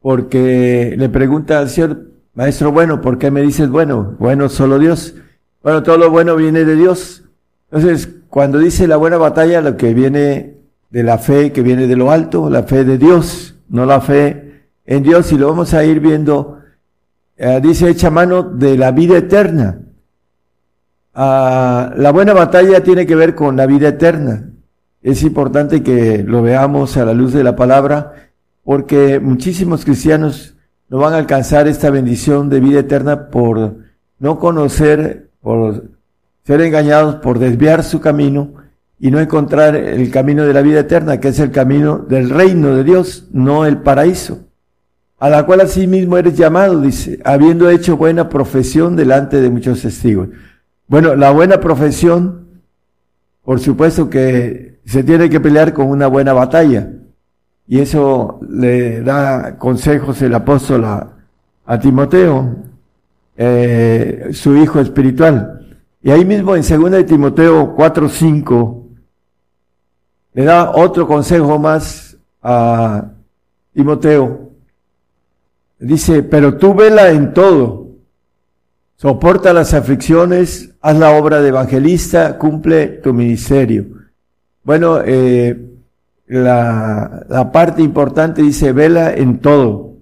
porque 0.00 0.94
le 0.96 1.08
pregunta 1.08 1.58
al 1.58 1.68
Señor, 1.68 2.08
Maestro 2.34 2.70
bueno, 2.72 3.00
¿por 3.00 3.18
qué 3.18 3.30
me 3.30 3.42
dices 3.42 3.68
bueno? 3.68 4.14
Bueno, 4.18 4.48
solo 4.48 4.78
Dios. 4.78 5.14
Bueno, 5.62 5.82
todo 5.82 5.98
lo 5.98 6.10
bueno 6.10 6.36
viene 6.36 6.64
de 6.64 6.76
Dios. 6.76 7.24
Entonces, 7.70 8.08
cuando 8.28 8.58
dice 8.58 8.86
la 8.86 8.96
buena 8.96 9.18
batalla, 9.18 9.60
lo 9.60 9.76
que 9.76 9.92
viene 9.94 10.54
de 10.90 11.02
la 11.02 11.18
fe, 11.18 11.52
que 11.52 11.62
viene 11.62 11.86
de 11.86 11.96
lo 11.96 12.10
alto, 12.10 12.48
la 12.48 12.62
fe 12.62 12.84
de 12.84 12.96
Dios, 12.96 13.56
no 13.68 13.84
la 13.84 14.00
fe 14.00 14.62
en 14.86 15.02
Dios, 15.02 15.32
y 15.32 15.38
lo 15.38 15.48
vamos 15.48 15.74
a 15.74 15.84
ir 15.84 16.00
viendo, 16.00 16.60
eh, 17.36 17.60
dice, 17.62 17.90
echa 17.90 18.10
mano 18.10 18.42
de 18.42 18.78
la 18.78 18.92
vida 18.92 19.18
eterna. 19.18 19.80
Ah, 21.14 21.92
la 21.96 22.12
buena 22.12 22.32
batalla 22.32 22.82
tiene 22.82 23.04
que 23.04 23.16
ver 23.16 23.34
con 23.34 23.56
la 23.56 23.66
vida 23.66 23.88
eterna. 23.88 24.50
Es 25.02 25.22
importante 25.22 25.82
que 25.82 26.22
lo 26.22 26.42
veamos 26.42 26.96
a 26.96 27.04
la 27.04 27.12
luz 27.12 27.32
de 27.32 27.44
la 27.44 27.56
palabra, 27.56 28.27
porque 28.68 29.18
muchísimos 29.18 29.86
cristianos 29.86 30.54
no 30.90 30.98
van 30.98 31.14
a 31.14 31.16
alcanzar 31.16 31.66
esta 31.66 31.88
bendición 31.88 32.50
de 32.50 32.60
vida 32.60 32.80
eterna 32.80 33.30
por 33.30 33.76
no 34.18 34.38
conocer, 34.38 35.30
por 35.40 35.84
ser 36.44 36.60
engañados, 36.60 37.14
por 37.14 37.38
desviar 37.38 37.82
su 37.82 37.98
camino 37.98 38.52
y 39.00 39.10
no 39.10 39.20
encontrar 39.20 39.74
el 39.74 40.10
camino 40.10 40.44
de 40.44 40.52
la 40.52 40.60
vida 40.60 40.80
eterna, 40.80 41.18
que 41.18 41.28
es 41.28 41.38
el 41.38 41.50
camino 41.50 41.96
del 41.96 42.28
reino 42.28 42.76
de 42.76 42.84
Dios, 42.84 43.28
no 43.32 43.64
el 43.64 43.78
paraíso, 43.78 44.40
a 45.18 45.30
la 45.30 45.46
cual 45.46 45.62
asimismo 45.62 46.18
eres 46.18 46.36
llamado, 46.36 46.78
dice, 46.82 47.20
habiendo 47.24 47.70
hecho 47.70 47.96
buena 47.96 48.28
profesión 48.28 48.96
delante 48.96 49.40
de 49.40 49.48
muchos 49.48 49.80
testigos. 49.80 50.28
Bueno, 50.88 51.16
la 51.16 51.30
buena 51.30 51.58
profesión, 51.58 52.48
por 53.42 53.60
supuesto 53.60 54.10
que 54.10 54.80
se 54.84 55.02
tiene 55.04 55.30
que 55.30 55.40
pelear 55.40 55.72
con 55.72 55.86
una 55.86 56.06
buena 56.06 56.34
batalla. 56.34 56.97
Y 57.68 57.80
eso 57.80 58.40
le 58.48 59.02
da 59.02 59.58
consejos 59.58 60.22
el 60.22 60.34
apóstol 60.34 60.84
a, 60.86 61.14
Timoteo, 61.82 62.56
eh, 63.36 64.30
su 64.32 64.56
hijo 64.56 64.80
espiritual. 64.80 65.76
Y 66.02 66.10
ahí 66.10 66.24
mismo 66.24 66.56
en 66.56 66.62
2 66.62 66.90
de 66.90 67.04
Timoteo 67.04 67.74
4, 67.76 68.08
5, 68.08 68.86
le 70.32 70.44
da 70.44 70.70
otro 70.70 71.06
consejo 71.06 71.58
más 71.58 72.16
a 72.42 73.10
Timoteo. 73.74 74.48
Dice, 75.78 76.22
pero 76.22 76.56
tú 76.56 76.74
vela 76.74 77.10
en 77.10 77.34
todo, 77.34 77.88
soporta 78.96 79.52
las 79.52 79.74
aflicciones, 79.74 80.74
haz 80.80 80.98
la 80.98 81.10
obra 81.10 81.42
de 81.42 81.48
evangelista, 81.48 82.38
cumple 82.38 82.86
tu 82.86 83.12
ministerio. 83.12 83.84
Bueno, 84.64 85.00
eh, 85.04 85.68
la, 86.28 87.26
la 87.28 87.50
parte 87.50 87.82
importante 87.82 88.42
dice, 88.42 88.72
vela 88.72 89.12
en 89.12 89.38
todo. 89.38 89.94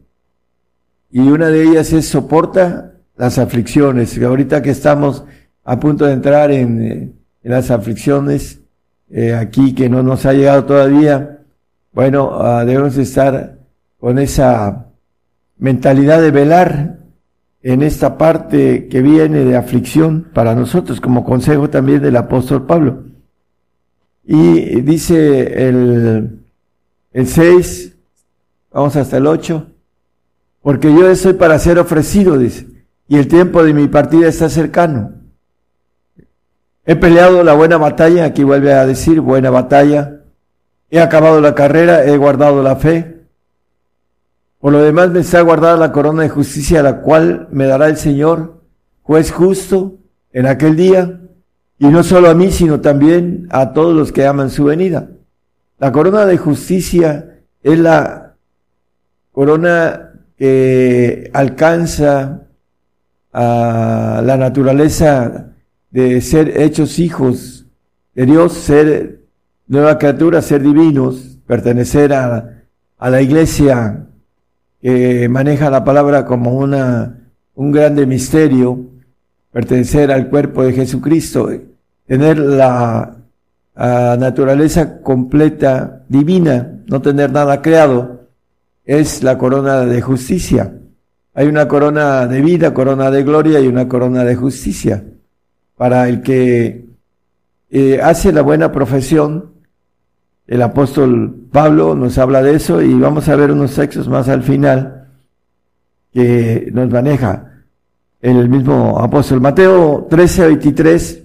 Y 1.10 1.20
una 1.20 1.48
de 1.48 1.62
ellas 1.62 1.92
es 1.92 2.08
soporta 2.08 2.92
las 3.16 3.38
aflicciones. 3.38 4.20
Ahorita 4.20 4.60
que 4.60 4.70
estamos 4.70 5.24
a 5.64 5.80
punto 5.80 6.04
de 6.04 6.12
entrar 6.12 6.50
en, 6.50 7.14
en 7.42 7.50
las 7.50 7.70
aflicciones, 7.70 8.60
eh, 9.08 9.34
aquí 9.34 9.74
que 9.74 9.88
no 9.88 10.02
nos 10.02 10.26
ha 10.26 10.32
llegado 10.32 10.64
todavía, 10.64 11.38
bueno, 11.92 12.38
uh, 12.38 12.66
debemos 12.66 12.96
estar 12.98 13.58
con 13.98 14.18
esa 14.18 14.86
mentalidad 15.56 16.20
de 16.20 16.30
velar 16.30 16.98
en 17.62 17.82
esta 17.82 18.18
parte 18.18 18.86
que 18.88 19.00
viene 19.00 19.44
de 19.44 19.56
aflicción 19.56 20.28
para 20.34 20.54
nosotros, 20.54 21.00
como 21.00 21.24
consejo 21.24 21.70
también 21.70 22.02
del 22.02 22.16
apóstol 22.16 22.66
Pablo. 22.66 23.05
Y 24.26 24.80
dice 24.80 25.68
el, 25.68 26.40
el 27.12 27.26
6, 27.28 27.96
vamos 28.72 28.96
hasta 28.96 29.18
el 29.18 29.26
8, 29.26 29.66
porque 30.62 30.92
yo 30.92 31.14
soy 31.14 31.34
para 31.34 31.58
ser 31.60 31.78
ofrecido, 31.78 32.36
y 32.42 33.16
el 33.16 33.28
tiempo 33.28 33.62
de 33.62 33.72
mi 33.72 33.86
partida 33.86 34.26
está 34.26 34.48
cercano. 34.48 35.12
He 36.84 36.96
peleado 36.96 37.44
la 37.44 37.54
buena 37.54 37.76
batalla, 37.76 38.24
aquí 38.24 38.42
vuelve 38.42 38.72
a 38.72 38.84
decir 38.84 39.20
buena 39.20 39.50
batalla. 39.50 40.22
He 40.90 41.00
acabado 41.00 41.40
la 41.40 41.54
carrera, 41.54 42.04
he 42.04 42.16
guardado 42.16 42.62
la 42.62 42.76
fe. 42.76 43.26
Por 44.60 44.72
lo 44.72 44.80
demás 44.80 45.10
me 45.10 45.20
está 45.20 45.40
guardada 45.40 45.76
la 45.76 45.92
corona 45.92 46.22
de 46.22 46.28
justicia, 46.28 46.82
la 46.82 47.00
cual 47.00 47.48
me 47.52 47.66
dará 47.66 47.86
el 47.86 47.96
Señor, 47.96 48.62
juez 49.02 49.30
justo, 49.30 49.98
en 50.32 50.46
aquel 50.46 50.76
día, 50.76 51.20
y 51.78 51.86
no 51.86 52.02
solo 52.02 52.30
a 52.30 52.34
mí, 52.34 52.50
sino 52.50 52.80
también 52.80 53.46
a 53.50 53.72
todos 53.72 53.94
los 53.94 54.12
que 54.12 54.26
aman 54.26 54.50
su 54.50 54.64
venida. 54.64 55.08
La 55.78 55.92
corona 55.92 56.24
de 56.24 56.38
justicia 56.38 57.40
es 57.62 57.78
la 57.78 58.34
corona 59.32 60.12
que 60.38 61.30
alcanza 61.34 62.42
a 63.32 64.22
la 64.24 64.36
naturaleza 64.36 65.52
de 65.90 66.20
ser 66.22 66.60
hechos 66.60 66.98
hijos 66.98 67.66
de 68.14 68.24
Dios, 68.24 68.54
ser 68.54 69.20
nueva 69.66 69.98
criatura, 69.98 70.40
ser 70.40 70.62
divinos, 70.62 71.38
pertenecer 71.46 72.14
a, 72.14 72.62
a 72.96 73.10
la 73.10 73.20
iglesia 73.20 74.06
que 74.80 75.28
maneja 75.28 75.68
la 75.68 75.84
palabra 75.84 76.24
como 76.24 76.56
una, 76.56 77.18
un 77.54 77.72
grande 77.72 78.06
misterio, 78.06 78.86
pertenecer 79.52 80.10
al 80.10 80.28
cuerpo 80.28 80.62
de 80.62 80.72
Jesucristo, 80.72 81.50
tener 82.06 82.38
la 82.38 83.16
naturaleza 83.76 85.00
completa, 85.02 86.02
divina, 86.08 86.80
no 86.86 87.02
tener 87.02 87.30
nada 87.30 87.60
creado, 87.60 88.28
es 88.84 89.22
la 89.22 89.36
corona 89.36 89.80
de 89.80 90.00
justicia. 90.00 90.72
Hay 91.34 91.46
una 91.48 91.68
corona 91.68 92.26
de 92.26 92.40
vida, 92.40 92.72
corona 92.72 93.10
de 93.10 93.22
gloria 93.22 93.60
y 93.60 93.66
una 93.66 93.88
corona 93.88 94.24
de 94.24 94.36
justicia. 94.36 95.04
Para 95.76 96.08
el 96.08 96.22
que 96.22 96.86
eh, 97.70 98.00
hace 98.02 98.32
la 98.32 98.40
buena 98.40 98.72
profesión, 98.72 99.50
el 100.46 100.62
apóstol 100.62 101.34
Pablo 101.52 101.94
nos 101.94 102.16
habla 102.18 102.42
de 102.42 102.54
eso 102.54 102.80
y 102.80 102.94
vamos 102.94 103.28
a 103.28 103.36
ver 103.36 103.50
unos 103.50 103.74
textos 103.74 104.08
más 104.08 104.28
al 104.28 104.42
final 104.42 105.08
que 106.14 106.70
nos 106.72 106.88
maneja 106.88 107.45
el 108.34 108.48
mismo 108.48 108.98
apóstol. 108.98 109.40
Mateo 109.40 110.08
13, 110.10 110.46
23 110.46 111.22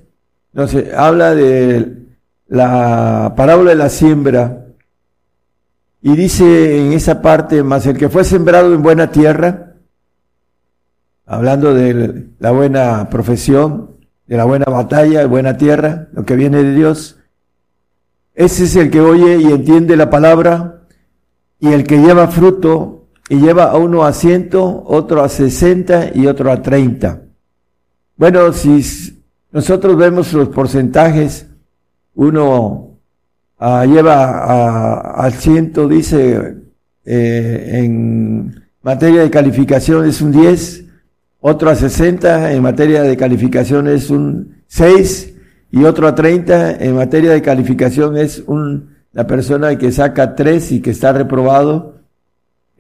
nos 0.54 0.76
habla 0.96 1.34
de 1.34 1.98
la 2.48 3.34
parábola 3.36 3.72
de 3.72 3.78
la 3.78 3.90
siembra 3.90 4.68
y 6.02 6.16
dice 6.16 6.86
en 6.86 6.94
esa 6.94 7.22
parte, 7.22 7.64
más 7.64 7.86
el 7.88 7.98
que 7.98 8.10
fue 8.10 8.24
sembrado 8.24 8.74
en 8.74 8.84
buena 8.84 9.12
tierra, 9.12 9.74
hablando 11.26 11.74
de 11.74 12.28
la 12.40 12.52
buena 12.52 13.10
profesión, 13.10 13.98
de 14.28 14.38
la 14.38 14.46
buena 14.46 14.66
batalla, 14.66 15.20
de 15.20 15.26
buena 15.26 15.58
tierra, 15.58 16.10
lo 16.14 16.26
que 16.26 16.36
viene 16.36 16.64
de 16.64 16.74
Dios, 16.74 17.18
ese 18.34 18.64
es 18.66 18.76
el 18.76 18.92
que 18.92 19.02
oye 19.02 19.38
y 19.38 19.46
entiende 19.46 19.96
la 19.96 20.10
palabra 20.10 20.84
y 21.60 21.70
el 21.70 21.84
que 21.84 21.98
lleva 21.98 22.28
fruto 22.28 23.01
y 23.32 23.40
lleva 23.40 23.72
a 23.72 23.78
uno 23.78 24.04
a 24.04 24.12
ciento, 24.12 24.84
otro 24.86 25.24
a 25.24 25.30
sesenta 25.30 26.12
y 26.14 26.28
otro 26.28 26.52
a 26.52 26.62
treinta. 26.62 27.22
Bueno, 28.18 28.52
si 28.52 29.24
nosotros 29.54 29.96
vemos 29.96 30.34
los 30.34 30.50
porcentajes, 30.50 31.48
uno 32.16 32.98
ah, 33.58 33.86
lleva 33.86 35.14
al 35.14 35.32
ciento, 35.32 35.88
dice, 35.88 36.58
eh, 37.06 37.70
en 37.72 38.66
materia 38.84 39.22
de 39.22 39.30
calificación 39.30 40.06
es 40.06 40.22
un 40.22 40.34
10, 40.34 40.84
otro 41.40 41.70
a 41.70 41.76
60 41.76 42.52
en 42.52 42.62
materia 42.62 43.02
de 43.02 43.16
calificación 43.16 43.88
es 43.88 44.10
un 44.10 44.58
6 44.68 45.36
y 45.72 45.86
otro 45.86 46.06
a 46.06 46.16
30 46.16 46.84
en 46.84 46.96
materia 46.96 47.32
de 47.32 47.42
calificación 47.42 48.18
es 48.18 48.44
un, 48.46 48.90
la 49.14 49.26
persona 49.26 49.78
que 49.78 49.94
saca 49.94 50.36
3 50.36 50.74
y 50.74 50.82
que 50.82 50.90
está 50.90 51.14
reprobado 51.14 52.01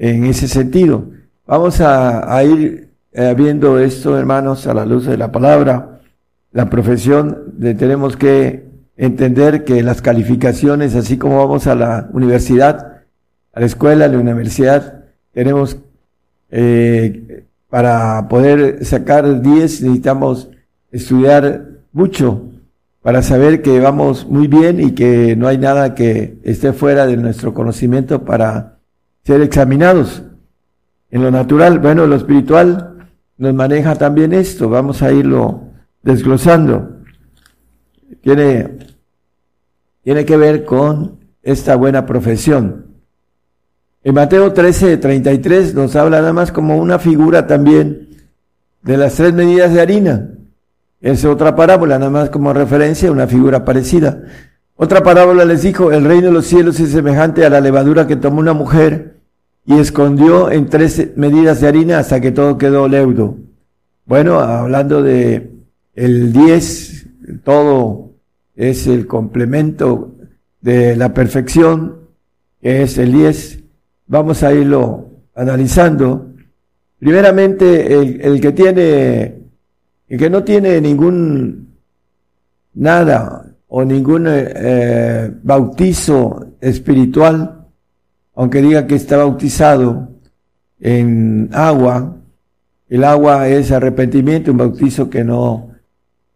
en 0.01 0.25
ese 0.25 0.47
sentido. 0.47 1.05
Vamos 1.45 1.79
a, 1.79 2.43
ir 2.43 2.89
eh, 3.13 3.35
viendo 3.37 3.77
esto, 3.77 4.17
hermanos, 4.17 4.65
a 4.65 4.73
la 4.73 4.83
luz 4.83 5.05
de 5.05 5.15
la 5.15 5.31
palabra 5.31 5.99
la 6.51 6.69
profesión, 6.69 7.53
de, 7.53 7.75
tenemos 7.75 8.17
que 8.17 8.65
entender 8.97 9.63
que 9.63 9.83
las 9.83 10.01
calificaciones, 10.01 10.95
así 10.95 11.17
como 11.17 11.37
vamos 11.37 11.67
a 11.67 11.75
la 11.75 12.09
universidad, 12.13 13.03
a 13.53 13.59
la 13.59 13.65
escuela, 13.65 14.05
a 14.05 14.07
la 14.07 14.17
universidad, 14.17 15.05
tenemos, 15.33 15.77
eh, 16.49 17.45
para 17.69 18.27
poder 18.27 18.83
sacar 18.83 19.41
10 19.41 19.83
necesitamos 19.83 20.49
estudiar 20.91 21.67
mucho 21.93 22.47
para 23.01 23.21
saber 23.21 23.61
que 23.61 23.79
vamos 23.79 24.27
muy 24.27 24.47
bien 24.47 24.81
y 24.81 24.91
que 24.91 25.37
no 25.37 25.47
hay 25.47 25.57
nada 25.57 25.95
que 25.95 26.37
esté 26.43 26.73
fuera 26.73 27.07
de 27.07 27.15
nuestro 27.15 27.53
conocimiento 27.53 28.25
para 28.25 28.80
ser 29.23 29.41
examinados. 29.41 30.23
En 31.09 31.23
lo 31.23 31.31
natural, 31.31 31.79
bueno, 31.79 32.07
lo 32.07 32.15
espiritual 32.15 33.09
nos 33.37 33.53
maneja 33.53 33.95
también 33.95 34.33
esto, 34.33 34.69
vamos 34.69 35.01
a 35.01 35.11
irlo 35.11 35.71
desglosando, 36.03 37.01
tiene, 38.21 38.77
tiene 40.03 40.25
que 40.25 40.37
ver 40.37 40.63
con 40.63 41.19
esta 41.41 41.75
buena 41.75 42.05
profesión. 42.05 42.85
En 44.03 44.15
Mateo 44.15 44.51
13, 44.53 44.97
33 44.97 45.75
nos 45.75 45.95
habla 45.95 46.19
nada 46.19 46.33
más 46.33 46.51
como 46.51 46.77
una 46.77 46.97
figura 46.97 47.45
también 47.45 48.09
de 48.81 48.97
las 48.97 49.15
tres 49.15 49.33
medidas 49.33 49.73
de 49.73 49.81
harina. 49.81 50.29
Es 51.01 51.25
otra 51.25 51.55
parábola, 51.55 51.97
nada 51.97 52.11
más 52.11 52.29
como 52.29 52.53
referencia, 52.53 53.11
una 53.11 53.27
figura 53.27 53.65
parecida. 53.65 54.23
Otra 54.83 55.03
parábola 55.03 55.45
les 55.45 55.61
dijo, 55.61 55.91
el 55.91 56.05
reino 56.05 56.29
de 56.29 56.33
los 56.33 56.47
cielos 56.47 56.79
es 56.79 56.89
semejante 56.89 57.45
a 57.45 57.51
la 57.51 57.61
levadura 57.61 58.07
que 58.07 58.15
tomó 58.15 58.39
una 58.39 58.53
mujer 58.53 59.17
y 59.63 59.77
escondió 59.77 60.49
en 60.49 60.69
tres 60.69 61.11
medidas 61.15 61.61
de 61.61 61.67
harina 61.67 61.99
hasta 61.99 62.19
que 62.19 62.31
todo 62.31 62.57
quedó 62.57 62.87
leudo. 62.87 63.37
Bueno, 64.07 64.39
hablando 64.39 65.03
de 65.03 65.51
el 65.93 66.33
10, 66.33 67.09
todo 67.43 68.13
es 68.55 68.87
el 68.87 69.05
complemento 69.05 70.15
de 70.61 70.95
la 70.95 71.13
perfección, 71.13 71.97
que 72.59 72.81
es 72.81 72.97
el 72.97 73.11
10. 73.11 73.59
Vamos 74.07 74.41
a 74.41 74.51
irlo 74.51 75.11
analizando. 75.35 76.31
Primeramente, 76.97 78.19
el, 78.25 78.41
que 78.41 78.51
tiene, 78.51 79.43
el 80.07 80.17
que 80.17 80.29
no 80.31 80.43
tiene 80.43 80.81
ningún 80.81 81.67
nada 82.73 83.40
o 83.73 83.85
ningún 83.85 84.25
eh, 84.27 85.31
bautizo 85.43 86.55
espiritual, 86.59 87.67
aunque 88.35 88.61
diga 88.61 88.85
que 88.85 88.95
está 88.95 89.15
bautizado 89.15 90.09
en 90.77 91.49
agua, 91.53 92.17
el 92.89 93.05
agua 93.05 93.47
es 93.47 93.71
arrepentimiento, 93.71 94.51
un 94.51 94.57
bautizo 94.57 95.09
que 95.09 95.23
no 95.23 95.69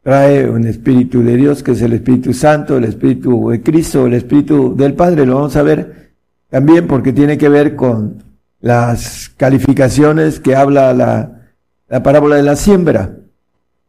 trae 0.01 0.49
un 0.49 0.65
espíritu 0.65 1.23
de 1.23 1.35
Dios, 1.35 1.61
que 1.61 1.71
es 1.71 1.81
el 1.81 1.91
Espíritu 1.91 2.31
Santo, 2.31 2.77
el 2.77 2.85
Espíritu 2.85 3.49
de 3.49 3.61
Cristo, 3.61 4.05
el 4.05 4.13
Espíritu 4.13 4.73
del 4.73 4.93
Padre. 4.93 5.25
Lo 5.25 5.35
vamos 5.35 5.57
a 5.57 5.63
ver 5.63 6.13
también 6.49 6.87
porque 6.87 7.11
tiene 7.11 7.37
que 7.37 7.49
ver 7.49 7.75
con 7.75 8.23
las 8.61 9.27
calificaciones 9.35 10.39
que 10.39 10.55
habla 10.55 10.93
la, 10.93 11.49
la 11.89 12.01
parábola 12.01 12.37
de 12.37 12.43
la 12.43 12.55
siembra. 12.55 13.13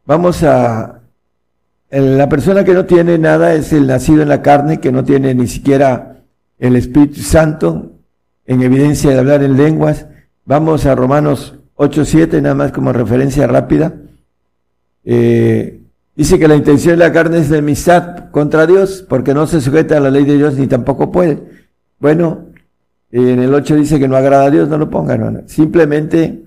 Vamos 0.05 0.43
a 0.43 0.97
la 1.89 2.27
persona 2.27 2.63
que 2.63 2.73
no 2.73 2.85
tiene 2.85 3.17
nada 3.17 3.53
es 3.53 3.71
el 3.71 3.87
nacido 3.87 4.21
en 4.21 4.29
la 4.29 4.41
carne, 4.41 4.79
que 4.79 4.91
no 4.91 5.03
tiene 5.03 5.33
ni 5.33 5.47
siquiera 5.47 6.17
el 6.59 6.75
Espíritu 6.75 7.21
Santo, 7.21 7.91
en 8.45 8.61
evidencia 8.61 9.11
de 9.11 9.19
hablar 9.19 9.43
en 9.43 9.55
lenguas. 9.55 10.05
Vamos 10.45 10.85
a 10.85 10.95
Romanos 10.95 11.55
8.7, 11.77 12.41
nada 12.41 12.55
más 12.55 12.71
como 12.71 12.91
referencia 12.91 13.47
rápida. 13.47 13.93
Eh, 15.05 15.81
dice 16.15 16.37
que 16.37 16.47
la 16.47 16.55
intención 16.55 16.97
de 16.97 17.05
la 17.05 17.13
carne 17.13 17.39
es 17.39 17.49
de 17.49 17.59
amistad 17.59 18.31
contra 18.31 18.65
Dios, 18.65 19.05
porque 19.07 19.33
no 19.33 19.47
se 19.47 19.61
sujeta 19.61 19.97
a 19.97 20.01
la 20.01 20.09
ley 20.09 20.25
de 20.25 20.35
Dios 20.35 20.55
ni 20.55 20.67
tampoco 20.67 21.11
puede. 21.11 21.41
Bueno, 21.99 22.47
en 23.11 23.39
el 23.39 23.53
8 23.53 23.75
dice 23.75 23.99
que 23.99 24.07
no 24.07 24.17
agrada 24.17 24.45
a 24.45 24.51
Dios, 24.51 24.67
no 24.67 24.77
lo 24.77 24.89
pongan. 24.89 25.47
Simplemente 25.47 26.43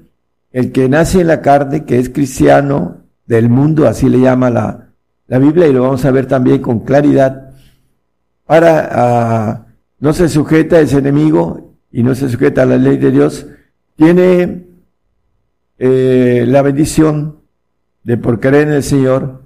el 0.52 0.72
que 0.72 0.88
nace 0.88 1.22
en 1.22 1.28
la 1.28 1.40
carne, 1.40 1.84
que 1.84 1.98
es 1.98 2.10
cristiano 2.10 2.98
del 3.26 3.48
mundo, 3.48 3.86
así 3.86 4.08
le 4.08 4.20
llama 4.20 4.50
la, 4.50 4.89
la 5.30 5.38
Biblia 5.38 5.68
y 5.68 5.72
lo 5.72 5.82
vamos 5.82 6.04
a 6.04 6.10
ver 6.10 6.26
también 6.26 6.60
con 6.60 6.80
claridad, 6.80 7.52
para 8.46 8.88
ah, 8.90 9.66
no 10.00 10.12
se 10.12 10.28
sujeta 10.28 10.76
a 10.76 10.80
ese 10.80 10.98
enemigo 10.98 11.76
y 11.92 12.02
no 12.02 12.16
se 12.16 12.28
sujeta 12.28 12.62
a 12.62 12.66
la 12.66 12.76
ley 12.76 12.96
de 12.96 13.12
Dios, 13.12 13.46
tiene 13.94 14.66
eh, 15.78 16.44
la 16.48 16.62
bendición 16.62 17.36
de 18.02 18.16
por 18.16 18.40
creer 18.40 18.66
en 18.66 18.74
el 18.74 18.82
Señor, 18.82 19.42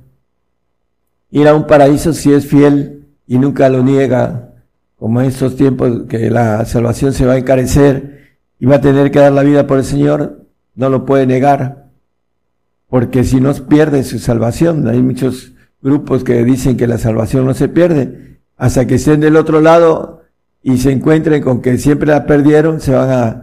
ir 1.30 1.48
a 1.48 1.54
un 1.54 1.66
paraíso 1.66 2.14
si 2.14 2.32
es 2.32 2.46
fiel 2.46 3.04
y 3.26 3.36
nunca 3.36 3.68
lo 3.68 3.82
niega, 3.82 4.54
como 4.96 5.20
en 5.20 5.26
estos 5.26 5.54
tiempos 5.54 6.04
que 6.08 6.30
la 6.30 6.64
salvación 6.64 7.12
se 7.12 7.26
va 7.26 7.34
a 7.34 7.38
encarecer 7.38 8.38
y 8.58 8.64
va 8.64 8.76
a 8.76 8.80
tener 8.80 9.10
que 9.10 9.18
dar 9.18 9.32
la 9.32 9.42
vida 9.42 9.66
por 9.66 9.76
el 9.76 9.84
Señor, 9.84 10.46
no 10.76 10.88
lo 10.88 11.04
puede 11.04 11.26
negar, 11.26 11.90
porque 12.88 13.22
si 13.22 13.38
no 13.38 13.52
pierde 13.52 14.02
su 14.02 14.18
salvación, 14.18 14.88
hay 14.88 15.02
muchos 15.02 15.53
grupos 15.84 16.24
que 16.24 16.42
dicen 16.44 16.78
que 16.78 16.86
la 16.86 16.96
salvación 16.96 17.44
no 17.44 17.52
se 17.52 17.68
pierde, 17.68 18.38
hasta 18.56 18.86
que 18.86 18.94
estén 18.94 19.20
del 19.20 19.36
otro 19.36 19.60
lado 19.60 20.22
y 20.62 20.78
se 20.78 20.90
encuentren 20.90 21.42
con 21.42 21.60
que 21.60 21.76
siempre 21.76 22.08
la 22.08 22.24
perdieron, 22.24 22.80
se 22.80 22.94
van 22.94 23.10
a, 23.10 23.40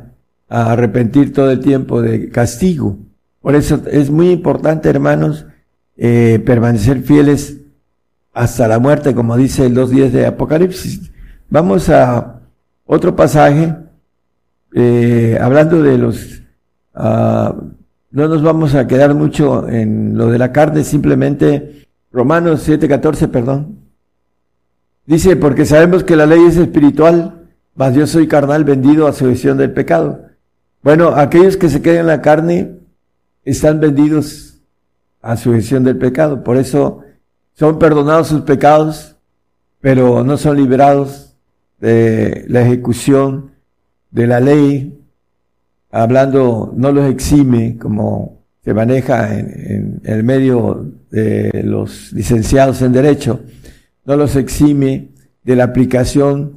arrepentir 0.50 1.32
todo 1.32 1.50
el 1.50 1.62
tiempo 1.62 2.02
de 2.02 2.30
castigo. 2.30 2.98
Por 3.40 3.56
eso 3.56 3.82
es 3.90 4.10
muy 4.10 4.32
importante, 4.32 4.90
hermanos, 4.90 5.46
eh, 5.96 6.44
permanecer 6.46 7.04
fieles 7.04 7.58
hasta 8.34 8.68
la 8.68 8.78
muerte, 8.80 9.16
como 9.16 9.38
dice 9.38 9.68
el 9.68 9.76
2.10 9.76 10.10
de 10.10 10.26
Apocalipsis. 10.26 11.12
Vamos 11.50 11.88
a 11.90 12.42
otro 12.86 13.16
pasaje, 13.16 13.74
eh, 14.74 15.38
hablando 15.40 15.82
de 15.82 15.98
los... 15.98 16.42
Ah, 16.94 17.56
no 18.10 18.28
nos 18.28 18.42
vamos 18.42 18.76
a 18.76 18.88
quedar 18.88 19.14
mucho 19.14 19.70
en 19.70 20.18
lo 20.18 20.30
de 20.30 20.38
la 20.38 20.52
carne, 20.52 20.84
simplemente 20.84 21.82
Romanos 22.12 22.68
7:14, 22.68 23.28
perdón. 23.30 23.80
Dice, 25.06 25.36
porque 25.36 25.66
sabemos 25.66 26.04
que 26.04 26.16
la 26.16 26.26
ley 26.26 26.42
es 26.46 26.58
espiritual, 26.58 27.50
mas 27.76 27.96
yo 27.96 28.06
soy 28.06 28.28
carnal 28.28 28.64
vendido 28.64 29.08
a 29.08 29.14
sujeción 29.14 29.58
del 29.58 29.72
pecado. 29.72 30.26
Bueno, 30.84 31.10
aquellos 31.10 31.58
que 31.58 31.70
se 31.70 31.82
quedan 31.82 32.02
en 32.02 32.08
la 32.08 32.22
carne 32.22 32.78
están 33.44 33.80
vendidos 33.80 34.62
a 35.22 35.38
sujeción 35.38 35.84
del 35.84 35.98
pecado. 35.98 36.44
Por 36.44 36.58
eso 36.58 37.02
son 37.54 37.80
perdonados 37.80 38.28
sus 38.28 38.42
pecados, 38.42 39.16
pero 39.80 40.24
no 40.24 40.38
son 40.38 40.58
liberados 40.58 41.36
de 41.80 42.46
la 42.48 42.62
ejecución 42.62 43.52
de 44.12 44.28
la 44.28 44.40
ley. 44.40 44.98
Hablando, 45.92 46.74
no 46.76 46.92
los 46.92 47.10
exime 47.10 47.78
como 47.78 48.41
se 48.64 48.74
maneja 48.74 49.38
en, 49.38 50.02
el 50.04 50.24
medio 50.24 50.86
de 51.10 51.64
los 51.64 52.14
licenciados 52.14 52.82
en 52.82 52.92
Derecho, 52.92 53.42
no 54.06 54.16
los 54.16 54.36
exime 54.36 55.10
de 55.44 55.56
la 55.56 55.66
aplicación 55.66 56.54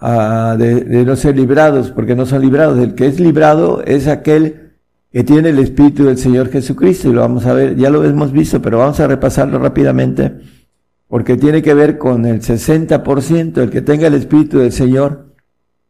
ah, 0.00 0.56
de, 0.58 1.04
no 1.04 1.16
ser 1.16 1.36
librados, 1.36 1.90
porque 1.90 2.16
no 2.16 2.26
son 2.26 2.42
librados. 2.42 2.78
El 2.78 2.94
que 2.94 3.06
es 3.06 3.20
librado 3.20 3.82
es 3.84 4.08
aquel 4.08 4.72
que 5.12 5.24
tiene 5.24 5.50
el 5.50 5.58
Espíritu 5.58 6.04
del 6.04 6.18
Señor 6.18 6.50
Jesucristo, 6.50 7.08
y 7.08 7.12
lo 7.12 7.20
vamos 7.20 7.46
a 7.46 7.54
ver, 7.54 7.76
ya 7.76 7.88
lo 7.88 8.04
hemos 8.04 8.32
visto, 8.32 8.60
pero 8.60 8.78
vamos 8.78 9.00
a 9.00 9.06
repasarlo 9.06 9.58
rápidamente, 9.58 10.32
porque 11.06 11.36
tiene 11.36 11.62
que 11.62 11.72
ver 11.72 11.98
con 11.98 12.26
el 12.26 12.40
60%, 12.40 13.58
el 13.58 13.70
que 13.70 13.80
tenga 13.80 14.08
el 14.08 14.14
Espíritu 14.14 14.58
del 14.58 14.72
Señor, 14.72 15.34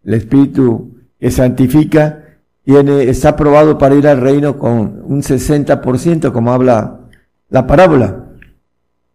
el 0.05 0.15
Espíritu 0.15 0.95
que 1.19 1.31
santifica, 1.31 2.28
está 2.77 3.31
aprobado 3.31 3.79
para 3.79 3.95
ir 3.95 4.07
al 4.07 4.21
reino 4.21 4.59
con 4.59 5.01
un 5.05 5.23
60%, 5.23 6.33
como 6.33 6.53
habla 6.53 7.01
la 7.49 7.67
parábola. 7.67 8.27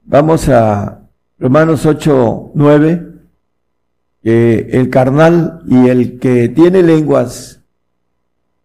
Vamos 0.05 0.49
a 0.49 1.01
Romanos 1.37 1.85
8, 1.85 2.51
9. 2.55 3.09
el 4.23 4.89
carnal 4.89 5.61
y 5.67 5.87
el 5.87 6.17
que 6.17 6.49
tiene 6.49 6.81
lenguas, 6.81 7.61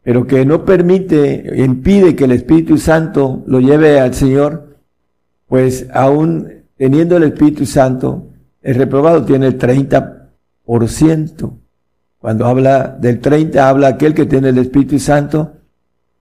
pero 0.03 0.27
que 0.27 0.47
no 0.47 0.65
permite, 0.65 1.53
impide 1.57 2.17
que 2.17 2.25
el 2.25 2.33
Espíritu 2.33 2.79
Santo 2.79 3.43
lo 3.47 3.61
lleve 3.61 4.01
al 4.01 4.15
Señor, 4.15 4.79
pues 5.49 5.87
aún 5.93 6.59
teniendo 6.79 7.19
el 7.19 7.25
Espíritu 7.25 7.67
Santo, 7.67 8.29
es 8.63 8.77
reprobado, 8.77 9.25
tiene 9.25 9.49
el 9.49 9.59
30%. 9.59 11.59
Cuando 12.19 12.47
habla 12.47 12.97
del 13.01 13.21
30, 13.21 13.69
habla 13.69 13.89
aquel 13.89 14.15
que 14.15 14.27
tiene 14.27 14.49
el 14.49 14.59
Espíritu 14.59 14.99
Santo 14.99 15.53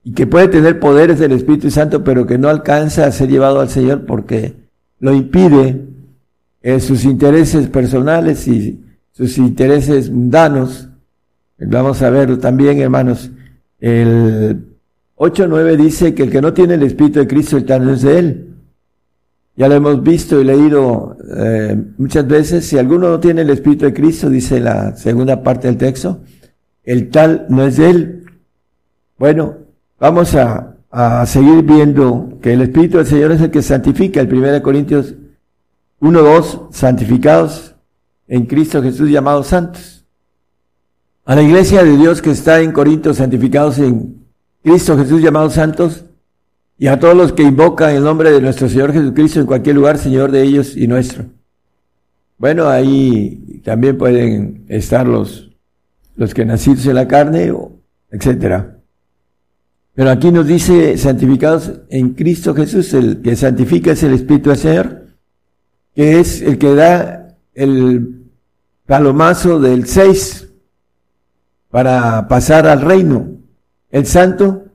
y 0.04 0.12
que 0.12 0.26
puede 0.26 0.48
tener 0.48 0.78
poderes 0.78 1.18
del 1.18 1.32
Espíritu 1.32 1.70
Santo, 1.70 2.04
pero 2.04 2.26
que 2.26 2.38
no 2.38 2.48
alcanza 2.48 3.04
a 3.04 3.12
ser 3.12 3.28
llevado 3.28 3.60
al 3.60 3.68
Señor 3.68 4.06
porque 4.06 4.54
lo 5.00 5.12
impide 5.12 5.84
en 6.62 6.80
sus 6.80 7.04
intereses 7.04 7.68
personales 7.68 8.46
y 8.46 8.84
sus 9.12 9.38
intereses 9.38 10.10
mundanos. 10.10 10.88
Vamos 11.58 12.00
a 12.02 12.10
verlo 12.10 12.38
también, 12.38 12.80
hermanos. 12.80 13.30
El 13.80 14.76
8.9 15.16 15.76
dice 15.76 16.14
que 16.14 16.24
el 16.24 16.30
que 16.30 16.40
no 16.40 16.52
tiene 16.52 16.74
el 16.74 16.84
Espíritu 16.84 17.18
de 17.18 17.26
Cristo, 17.26 17.56
el 17.56 17.64
tal 17.64 17.84
no 17.84 17.92
es 17.92 18.02
de 18.02 18.18
él. 18.18 18.47
Ya 19.58 19.68
lo 19.68 19.74
hemos 19.74 20.04
visto 20.04 20.40
y 20.40 20.44
leído 20.44 21.16
eh, 21.36 21.76
muchas 21.96 22.28
veces. 22.28 22.64
Si 22.64 22.78
alguno 22.78 23.08
no 23.08 23.18
tiene 23.18 23.42
el 23.42 23.50
Espíritu 23.50 23.86
de 23.86 23.92
Cristo, 23.92 24.30
dice 24.30 24.60
la 24.60 24.94
segunda 24.94 25.42
parte 25.42 25.66
del 25.66 25.76
texto, 25.76 26.20
el 26.84 27.10
tal 27.10 27.46
no 27.48 27.64
es 27.64 27.80
él. 27.80 28.24
Bueno, 29.18 29.56
vamos 29.98 30.36
a, 30.36 30.76
a 30.92 31.26
seguir 31.26 31.64
viendo 31.64 32.38
que 32.40 32.52
el 32.52 32.62
Espíritu 32.62 32.98
del 32.98 33.06
Señor 33.08 33.32
es 33.32 33.40
el 33.40 33.50
que 33.50 33.60
santifica. 33.62 34.20
El 34.20 34.32
1 34.32 34.62
Corintios 34.62 35.16
1, 35.98 36.22
2, 36.22 36.60
santificados 36.70 37.74
en 38.28 38.46
Cristo 38.46 38.80
Jesús 38.80 39.10
llamados 39.10 39.48
santos. 39.48 40.04
A 41.24 41.34
la 41.34 41.42
iglesia 41.42 41.82
de 41.82 41.96
Dios 41.96 42.22
que 42.22 42.30
está 42.30 42.60
en 42.60 42.70
Corinto, 42.70 43.12
santificados 43.12 43.80
en 43.80 44.24
Cristo 44.62 44.96
Jesús 44.96 45.20
llamados 45.20 45.54
santos, 45.54 46.04
y 46.78 46.86
a 46.86 46.98
todos 47.00 47.16
los 47.16 47.32
que 47.32 47.42
invocan 47.42 47.94
el 47.94 48.04
nombre 48.04 48.30
de 48.30 48.40
nuestro 48.40 48.68
Señor 48.68 48.92
Jesucristo 48.92 49.40
en 49.40 49.46
cualquier 49.46 49.74
lugar, 49.74 49.98
Señor 49.98 50.30
de 50.30 50.42
ellos 50.42 50.76
y 50.76 50.86
nuestro. 50.86 51.24
Bueno, 52.38 52.68
ahí 52.68 53.60
también 53.64 53.98
pueden 53.98 54.64
estar 54.68 55.06
los, 55.06 55.50
los 56.14 56.32
que 56.32 56.44
nacidos 56.44 56.86
en 56.86 56.94
la 56.94 57.08
carne, 57.08 57.52
etcétera. 58.10 58.78
Pero 59.92 60.10
aquí 60.10 60.30
nos 60.30 60.46
dice 60.46 60.96
santificados 60.96 61.72
en 61.90 62.10
Cristo 62.10 62.54
Jesús, 62.54 62.94
el 62.94 63.22
que 63.22 63.34
santifica 63.34 63.90
es 63.90 64.02
el 64.04 64.14
Espíritu 64.14 64.50
del 64.50 64.58
Señor, 64.58 65.06
que 65.96 66.20
es 66.20 66.40
el 66.40 66.58
que 66.58 66.74
da 66.76 67.36
el 67.54 68.22
palomazo 68.86 69.58
del 69.58 69.86
6 69.86 70.48
para 71.70 72.28
pasar 72.28 72.68
al 72.68 72.82
reino. 72.82 73.32
El 73.90 74.06
santo 74.06 74.67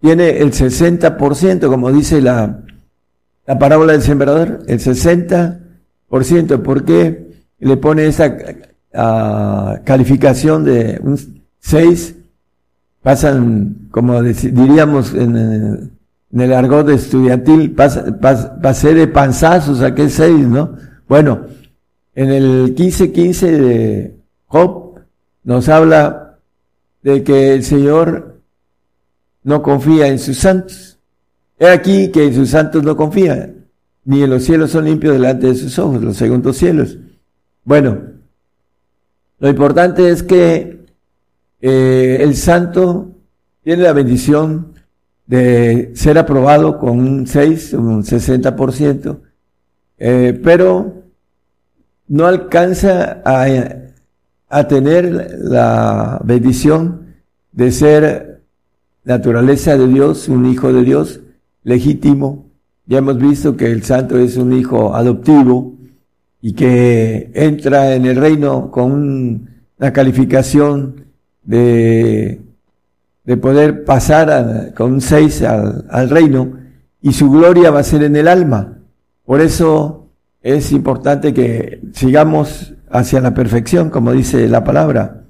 tiene 0.00 0.38
el 0.38 0.52
60%, 0.52 1.68
como 1.68 1.92
dice 1.92 2.20
la, 2.20 2.62
la 3.46 3.58
parábola 3.58 3.92
del 3.92 4.02
sembrador, 4.02 4.60
el 4.66 4.80
60%. 4.80 6.62
¿Por 6.62 6.84
qué 6.84 7.26
le 7.58 7.76
pone 7.76 8.06
esa 8.06 8.36
calificación 9.84 10.64
de 10.64 11.00
un 11.02 11.18
6? 11.60 12.14
Pasan, 13.02 13.88
como 13.90 14.22
diríamos 14.22 15.14
en, 15.14 15.92
el 16.32 16.52
argot 16.52 16.88
estudiantil, 16.90 17.74
pasé 17.74 18.94
de 18.94 19.06
panzazos 19.06 19.80
aquel 19.80 20.10
6, 20.10 20.48
¿no? 20.48 20.76
Bueno, 21.08 21.46
en 22.14 22.30
el 22.30 22.74
15.15 22.74 23.46
de 23.46 24.16
Job 24.46 25.00
nos 25.44 25.68
habla 25.68 26.38
de 27.02 27.22
que 27.22 27.54
el 27.54 27.62
Señor 27.62 28.35
no 29.46 29.62
confía 29.62 30.08
en 30.08 30.18
sus 30.18 30.38
santos. 30.38 30.98
He 31.56 31.68
aquí 31.68 32.10
que 32.10 32.24
en 32.24 32.34
sus 32.34 32.50
santos 32.50 32.82
no 32.82 32.96
confía, 32.96 33.54
ni 34.04 34.24
en 34.24 34.30
los 34.30 34.42
cielos 34.42 34.72
son 34.72 34.86
limpios 34.86 35.14
delante 35.14 35.46
de 35.46 35.54
sus 35.54 35.78
ojos, 35.78 36.02
los 36.02 36.16
segundos 36.16 36.56
cielos. 36.56 36.98
Bueno, 37.62 37.96
lo 39.38 39.48
importante 39.48 40.10
es 40.10 40.24
que 40.24 40.84
eh, 41.60 42.18
el 42.20 42.34
santo 42.34 43.12
tiene 43.62 43.84
la 43.84 43.92
bendición 43.92 44.74
de 45.26 45.92
ser 45.94 46.18
aprobado 46.18 46.76
con 46.80 46.98
un 46.98 47.28
6, 47.28 47.72
un 47.74 48.02
60%, 48.02 49.20
eh, 49.98 50.40
pero 50.42 51.04
no 52.08 52.26
alcanza 52.26 53.22
a, 53.24 53.46
a 54.48 54.66
tener 54.66 55.36
la 55.38 56.20
bendición 56.24 57.14
de 57.52 57.70
ser 57.70 58.35
naturaleza 59.06 59.78
de 59.78 59.86
Dios, 59.86 60.28
un 60.28 60.46
hijo 60.46 60.72
de 60.72 60.82
Dios 60.82 61.20
legítimo. 61.62 62.46
Ya 62.86 62.98
hemos 62.98 63.18
visto 63.18 63.56
que 63.56 63.70
el 63.70 63.82
santo 63.84 64.18
es 64.18 64.36
un 64.36 64.52
hijo 64.52 64.94
adoptivo 64.94 65.74
y 66.42 66.52
que 66.52 67.30
entra 67.34 67.94
en 67.94 68.04
el 68.04 68.16
reino 68.16 68.70
con 68.70 69.48
una 69.78 69.92
calificación 69.92 71.06
de, 71.44 72.40
de 73.24 73.36
poder 73.36 73.84
pasar 73.84 74.74
con 74.74 74.94
un 74.94 75.00
6 75.00 75.42
al, 75.42 75.86
al 75.88 76.10
reino 76.10 76.58
y 77.00 77.12
su 77.12 77.30
gloria 77.30 77.70
va 77.70 77.80
a 77.80 77.84
ser 77.84 78.02
en 78.02 78.16
el 78.16 78.26
alma. 78.26 78.78
Por 79.24 79.40
eso 79.40 80.08
es 80.42 80.72
importante 80.72 81.32
que 81.32 81.80
sigamos 81.92 82.74
hacia 82.90 83.20
la 83.20 83.34
perfección, 83.34 83.90
como 83.90 84.12
dice 84.12 84.48
la 84.48 84.64
palabra 84.64 85.25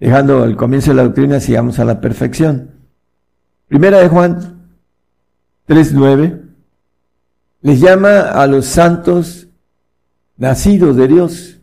dejando 0.00 0.44
el 0.44 0.56
comienzo 0.56 0.90
de 0.90 0.96
la 0.96 1.04
doctrina, 1.04 1.38
sigamos 1.38 1.78
a 1.78 1.84
la 1.84 2.00
perfección. 2.00 2.70
Primera 3.68 3.98
de 3.98 4.08
Juan 4.08 4.66
3.9 5.68 6.40
les 7.62 7.80
llama 7.80 8.20
a 8.20 8.46
los 8.46 8.64
santos 8.64 9.48
nacidos 10.38 10.96
de 10.96 11.06
Dios. 11.06 11.60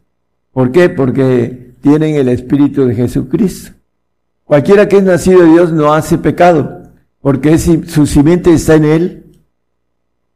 ¿Por 0.54 0.72
qué? 0.72 0.90
Porque 0.90 1.74
tienen 1.82 2.16
el 2.16 2.30
Espíritu 2.30 2.86
de 2.86 2.94
Jesucristo. 2.94 3.72
Cualquiera 4.44 4.88
que 4.88 4.98
es 4.98 5.04
nacido 5.04 5.42
de 5.42 5.50
Dios 5.50 5.74
no 5.74 5.94
hace 5.94 6.18
pecado, 6.18 6.84
porque 7.20 7.58
su 7.58 8.06
simiente 8.06 8.54
está 8.54 8.76
en 8.76 8.86
Él, 8.86 9.42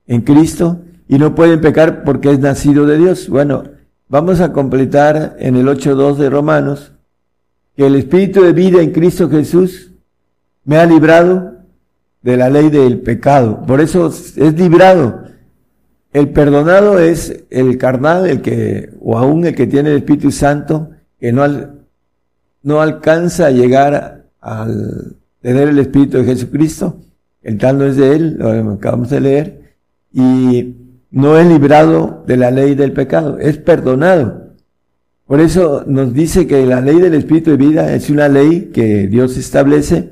en 0.08 0.22
Cristo, 0.22 0.82
y 1.08 1.18
no 1.18 1.36
pueden 1.36 1.62
pecar 1.62 2.04
porque 2.04 2.32
es 2.32 2.40
nacido 2.40 2.86
de 2.86 2.98
Dios. 2.98 3.30
Bueno, 3.30 3.64
vamos 4.10 4.42
a 4.42 4.52
completar 4.52 5.38
en 5.40 5.56
el 5.56 5.68
8.2 5.68 6.16
de 6.18 6.30
Romanos 6.30 6.92
que 7.76 7.86
el 7.86 7.96
Espíritu 7.96 8.42
de 8.44 8.54
vida 8.54 8.82
en 8.82 8.92
Cristo 8.92 9.30
Jesús 9.30 9.92
me 10.64 10.78
ha 10.78 10.86
librado 10.86 11.56
de 12.22 12.38
la 12.38 12.50
ley 12.50 12.70
del 12.70 13.00
pecado. 13.00 13.66
Por 13.66 13.82
eso 13.82 14.08
es 14.08 14.38
librado. 14.38 15.24
El 16.14 16.30
perdonado 16.30 17.00
es 17.00 17.46
el 17.50 17.78
carnal, 17.78 18.28
el 18.28 18.42
que, 18.42 18.90
o 19.02 19.18
aún 19.18 19.46
el 19.46 19.56
que 19.56 19.68
tiene 19.68 19.92
el 19.92 19.98
Espíritu 19.98 20.32
Santo, 20.32 20.90
que 21.20 21.32
no, 21.32 21.44
no 22.64 22.82
alcanza 22.82 23.48
a 23.48 23.52
llegar 23.52 24.26
al 24.42 25.16
tener 25.42 25.70
el 25.70 25.80
Espíritu 25.80 26.18
de 26.18 26.26
Jesucristo. 26.26 26.98
El 27.42 27.58
tal 27.58 27.78
no 27.78 27.86
es 27.86 27.96
de 27.96 28.16
él, 28.16 28.38
lo 28.38 28.74
acabamos 28.74 29.10
de 29.10 29.22
leer, 29.22 29.76
y 30.14 30.76
no 31.12 31.38
es 31.38 31.48
librado 31.48 32.24
de 32.28 32.38
la 32.38 32.52
ley 32.52 32.76
del 32.76 32.92
pecado, 32.92 33.38
es 33.40 33.58
perdonado. 33.58 34.41
Por 35.32 35.40
eso 35.40 35.86
nos 35.88 36.14
dice 36.14 36.46
que 36.46 36.66
la 36.66 36.82
ley 36.82 37.00
del 37.00 37.14
Espíritu 37.14 37.52
de 37.52 37.56
vida 37.56 37.94
es 37.94 38.10
una 38.10 38.28
ley 38.28 38.70
que 38.74 39.08
Dios 39.08 39.38
establece, 39.38 40.10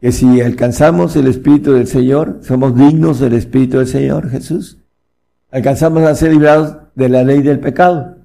que 0.00 0.10
si 0.10 0.40
alcanzamos 0.40 1.14
el 1.14 1.28
Espíritu 1.28 1.74
del 1.74 1.86
Señor, 1.86 2.40
somos 2.42 2.74
dignos 2.74 3.20
del 3.20 3.34
Espíritu 3.34 3.78
del 3.78 3.86
Señor 3.86 4.28
Jesús, 4.28 4.78
alcanzamos 5.52 6.02
a 6.02 6.16
ser 6.16 6.32
librados 6.32 6.78
de 6.96 7.08
la 7.08 7.22
ley 7.22 7.42
del 7.42 7.60
pecado 7.60 8.16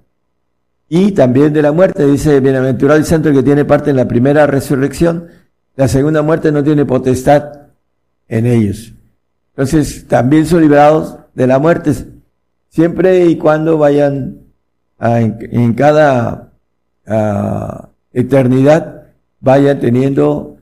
y 0.89 1.11
también 1.11 1.53
de 1.53 1.61
la 1.61 1.73
muerte. 1.73 2.07
Dice, 2.07 2.39
bienaventurado 2.39 2.97
el 2.97 3.05
santo 3.05 3.31
que 3.31 3.43
tiene 3.43 3.63
parte 3.63 3.91
en 3.91 3.97
la 3.97 4.07
primera 4.07 4.47
resurrección, 4.47 5.27
la 5.75 5.87
segunda 5.87 6.23
muerte 6.23 6.51
no 6.51 6.63
tiene 6.63 6.85
potestad 6.85 7.67
en 8.27 8.47
ellos. 8.47 8.93
Entonces, 9.55 10.07
también 10.07 10.47
son 10.47 10.61
librados 10.61 11.17
de 11.35 11.45
la 11.45 11.59
muerte, 11.59 11.93
siempre 12.67 13.27
y 13.27 13.37
cuando 13.37 13.77
vayan 13.77 14.50
en, 15.01 15.73
cada 15.73 16.51
eternidad 18.13 19.07
vaya 19.39 19.79
teniendo 19.79 20.57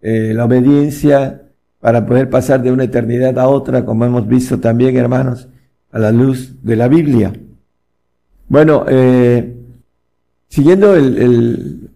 eh, 0.00 0.32
la 0.34 0.44
obediencia 0.44 1.42
para 1.80 2.04
poder 2.04 2.28
pasar 2.28 2.62
de 2.62 2.72
una 2.72 2.84
eternidad 2.84 3.38
a 3.38 3.48
otra, 3.48 3.84
como 3.84 4.04
hemos 4.04 4.26
visto 4.26 4.58
también, 4.58 4.96
hermanos, 4.96 5.48
a 5.92 5.98
la 5.98 6.10
luz 6.10 6.56
de 6.62 6.76
la 6.76 6.88
Biblia. 6.88 7.32
Bueno, 8.48 8.84
eh, 8.88 9.56
siguiendo 10.48 10.96
el, 10.96 11.90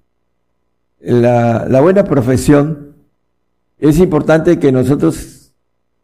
la, 1.01 1.67
la 1.69 1.81
buena 1.81 2.05
profesión, 2.05 2.95
es 3.79 3.99
importante 3.99 4.61
que 4.61 4.71
nosotros 4.71 5.53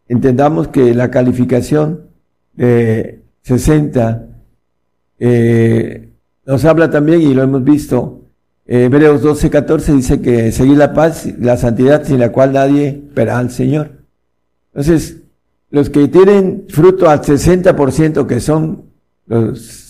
entendamos 0.09 0.69
que 0.69 0.95
la 0.95 1.11
calificación 1.11 2.09
de 2.55 3.23
60 3.43 4.27
eh, 5.19 6.11
nos 6.47 6.65
habla 6.65 6.91
también, 6.91 7.23
y 7.23 7.35
lo 7.35 7.43
hemos 7.43 7.65
visto, 7.65 8.23
eh, 8.67 8.85
Hebreos 8.85 9.23
12, 9.23 9.51
14 9.51 9.93
dice 9.95 10.21
que 10.21 10.53
seguir 10.53 10.77
la 10.77 10.93
paz, 10.93 11.27
la 11.39 11.57
santidad 11.57 12.05
sin 12.05 12.21
la 12.21 12.33
cual 12.33 12.53
nadie 12.53 13.03
verá 13.15 13.39
al 13.39 13.51
Señor. 13.51 13.91
Entonces, 14.73 15.23
los 15.71 15.91
que 15.91 16.09
tienen 16.09 16.65
fruto 16.69 17.09
al 17.09 17.23
60% 17.23 18.27
que 18.27 18.41
son 18.41 18.85
los 19.27 19.89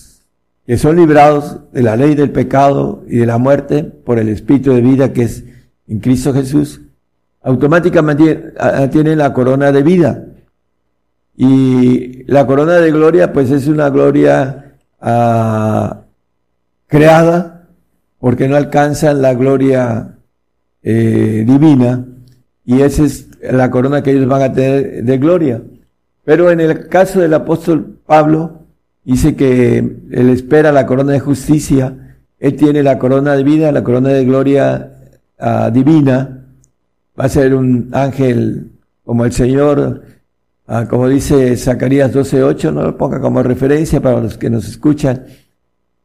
que 0.66 0.76
son 0.76 0.96
librados 0.96 1.60
de 1.72 1.82
la 1.82 1.96
ley 1.96 2.14
del 2.14 2.30
pecado 2.30 3.02
y 3.08 3.16
de 3.16 3.26
la 3.26 3.38
muerte 3.38 3.84
por 3.84 4.18
el 4.18 4.28
Espíritu 4.28 4.72
de 4.74 4.82
vida 4.82 5.14
que 5.14 5.22
es 5.22 5.44
en 5.86 5.98
Cristo 6.00 6.34
Jesús, 6.34 6.82
automáticamente 7.40 8.52
tienen 8.90 9.16
la 9.16 9.32
corona 9.32 9.72
de 9.72 9.82
vida. 9.82 10.26
Y 11.36 12.24
la 12.24 12.46
corona 12.46 12.74
de 12.74 12.90
gloria, 12.92 13.32
pues 13.32 13.50
es 13.50 13.66
una 13.66 13.88
gloria 13.88 14.67
creada 16.86 17.68
porque 18.18 18.48
no 18.48 18.56
alcanzan 18.56 19.22
la 19.22 19.34
gloria 19.34 20.16
eh, 20.82 21.44
divina 21.46 22.04
y 22.64 22.82
esa 22.82 23.04
es 23.04 23.28
la 23.40 23.70
corona 23.70 24.02
que 24.02 24.10
ellos 24.10 24.26
van 24.26 24.42
a 24.42 24.52
tener 24.52 25.04
de 25.04 25.18
gloria. 25.18 25.62
Pero 26.24 26.50
en 26.50 26.60
el 26.60 26.88
caso 26.88 27.20
del 27.20 27.32
apóstol 27.32 27.98
Pablo, 28.04 28.66
dice 29.04 29.34
que 29.36 29.78
él 29.78 30.30
espera 30.30 30.72
la 30.72 30.84
corona 30.84 31.12
de 31.12 31.20
justicia, 31.20 32.16
él 32.38 32.56
tiene 32.56 32.82
la 32.82 32.98
corona 32.98 33.34
de 33.34 33.42
vida, 33.42 33.72
la 33.72 33.82
corona 33.82 34.10
de 34.10 34.24
gloria 34.24 34.92
ah, 35.38 35.70
divina, 35.72 36.44
va 37.18 37.24
a 37.24 37.28
ser 37.28 37.54
un 37.54 37.88
ángel 37.92 38.72
como 39.04 39.24
el 39.24 39.32
Señor 39.32 40.02
Ah, 40.70 40.86
como 40.86 41.08
dice 41.08 41.56
Zacarías 41.56 42.14
12.8, 42.14 42.74
no 42.74 42.82
lo 42.82 42.94
ponga 42.98 43.22
como 43.22 43.42
referencia 43.42 44.02
para 44.02 44.20
los 44.20 44.36
que 44.36 44.50
nos 44.50 44.68
escuchan. 44.68 45.24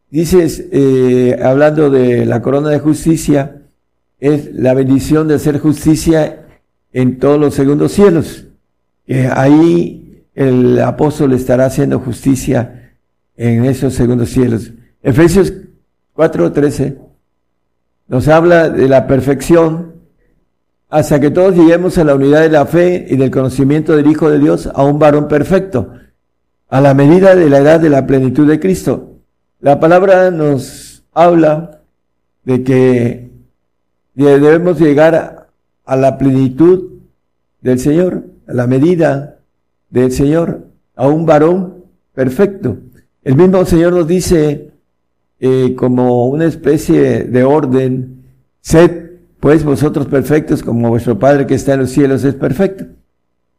Dices, 0.09 0.67
eh, 0.71 1.37
hablando 1.43 1.89
de 1.89 2.25
la 2.25 2.41
corona 2.41 2.69
de 2.69 2.79
justicia, 2.79 3.63
es 4.21 4.53
la 4.53 4.73
bendición 4.73 5.27
de 5.27 5.35
hacer 5.35 5.59
justicia 5.59 6.45
en 6.93 7.19
todos 7.19 7.37
los 7.37 7.53
segundos 7.55 7.91
cielos. 7.91 8.45
ahí 9.35 10.23
el 10.33 10.79
apóstol 10.79 11.33
estará 11.33 11.65
haciendo 11.65 11.99
justicia 11.99 12.93
en 13.35 13.65
esos 13.65 13.93
segundos 13.93 14.29
cielos. 14.29 14.71
Efesios 15.01 15.51
4:13 16.15 16.99
nos 18.07 18.29
habla 18.29 18.69
de 18.69 18.87
la 18.87 19.07
perfección 19.07 19.92
hasta 20.93 21.19
que 21.19 21.31
todos 21.31 21.55
lleguemos 21.55 21.97
a 21.97 22.03
la 22.03 22.13
unidad 22.13 22.41
de 22.41 22.49
la 22.49 22.67
fe 22.67 23.07
y 23.09 23.15
del 23.15 23.31
conocimiento 23.31 23.95
del 23.95 24.05
Hijo 24.05 24.29
de 24.29 24.37
Dios, 24.37 24.69
a 24.71 24.83
un 24.83 24.99
varón 24.99 25.27
perfecto, 25.27 25.91
a 26.69 26.81
la 26.81 26.93
medida 26.93 27.33
de 27.35 27.49
la 27.49 27.57
edad 27.57 27.79
de 27.79 27.89
la 27.89 28.05
plenitud 28.05 28.47
de 28.47 28.59
Cristo. 28.59 29.15
La 29.59 29.79
palabra 29.79 30.29
nos 30.29 31.03
habla 31.11 31.81
de 32.43 32.63
que 32.63 33.31
debemos 34.13 34.79
llegar 34.79 35.47
a 35.83 35.95
la 35.95 36.19
plenitud 36.19 36.99
del 37.61 37.79
Señor, 37.79 38.25
a 38.47 38.53
la 38.53 38.67
medida 38.67 39.39
del 39.89 40.11
Señor, 40.11 40.67
a 40.95 41.07
un 41.07 41.25
varón 41.25 41.85
perfecto. 42.13 42.77
El 43.23 43.35
mismo 43.35 43.65
Señor 43.65 43.93
nos 43.93 44.07
dice 44.07 44.69
eh, 45.39 45.73
como 45.75 46.27
una 46.27 46.45
especie 46.45 47.23
de 47.23 47.43
orden, 47.43 48.25
sed 48.61 49.12
pues 49.43 49.65
vosotros 49.65 50.07
perfectos 50.07 50.63
como 50.63 50.87
vuestro 50.87 51.19
Padre 51.19 51.45
que 51.45 51.55
está 51.55 51.73
en 51.73 51.81
los 51.81 51.89
cielos 51.89 52.23
es 52.23 52.33
perfecto. 52.33 52.85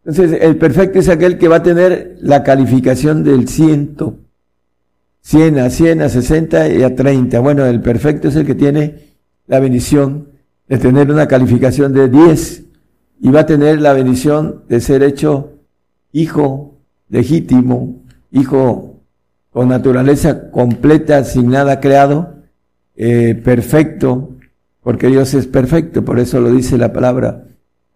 Entonces, 0.02 0.38
el 0.40 0.56
perfecto 0.56 0.98
es 0.98 1.10
aquel 1.10 1.36
que 1.36 1.46
va 1.46 1.56
a 1.56 1.62
tener 1.62 2.16
la 2.22 2.42
calificación 2.42 3.22
del 3.22 3.48
ciento, 3.48 4.16
100 5.20 5.58
a 5.58 5.68
100, 5.68 6.00
a 6.00 6.08
60 6.08 6.68
y 6.70 6.82
a 6.82 6.96
30. 6.96 7.38
Bueno, 7.40 7.66
el 7.66 7.82
perfecto 7.82 8.28
es 8.28 8.36
el 8.36 8.46
que 8.46 8.54
tiene 8.54 9.10
la 9.46 9.60
bendición 9.60 10.28
de 10.68 10.78
tener 10.78 11.10
una 11.10 11.28
calificación 11.28 11.92
de 11.92 12.08
10 12.08 12.62
y 13.20 13.28
va 13.28 13.40
a 13.40 13.46
tener 13.46 13.78
la 13.78 13.92
bendición 13.92 14.62
de 14.70 14.80
ser 14.80 15.02
hecho 15.02 15.52
hijo 16.12 16.78
legítimo, 17.10 18.02
hijo 18.32 19.02
con 19.50 19.68
naturaleza 19.68 20.50
completa, 20.50 21.24
sin 21.24 21.50
nada 21.50 21.78
creado, 21.78 22.36
eh, 22.96 23.34
perfecto, 23.34 24.33
porque 24.84 25.08
Dios 25.08 25.34
es 25.34 25.48
perfecto, 25.48 26.04
por 26.04 26.20
eso 26.20 26.38
lo 26.40 26.52
dice 26.52 26.78
la 26.78 26.92
palabra, 26.92 27.46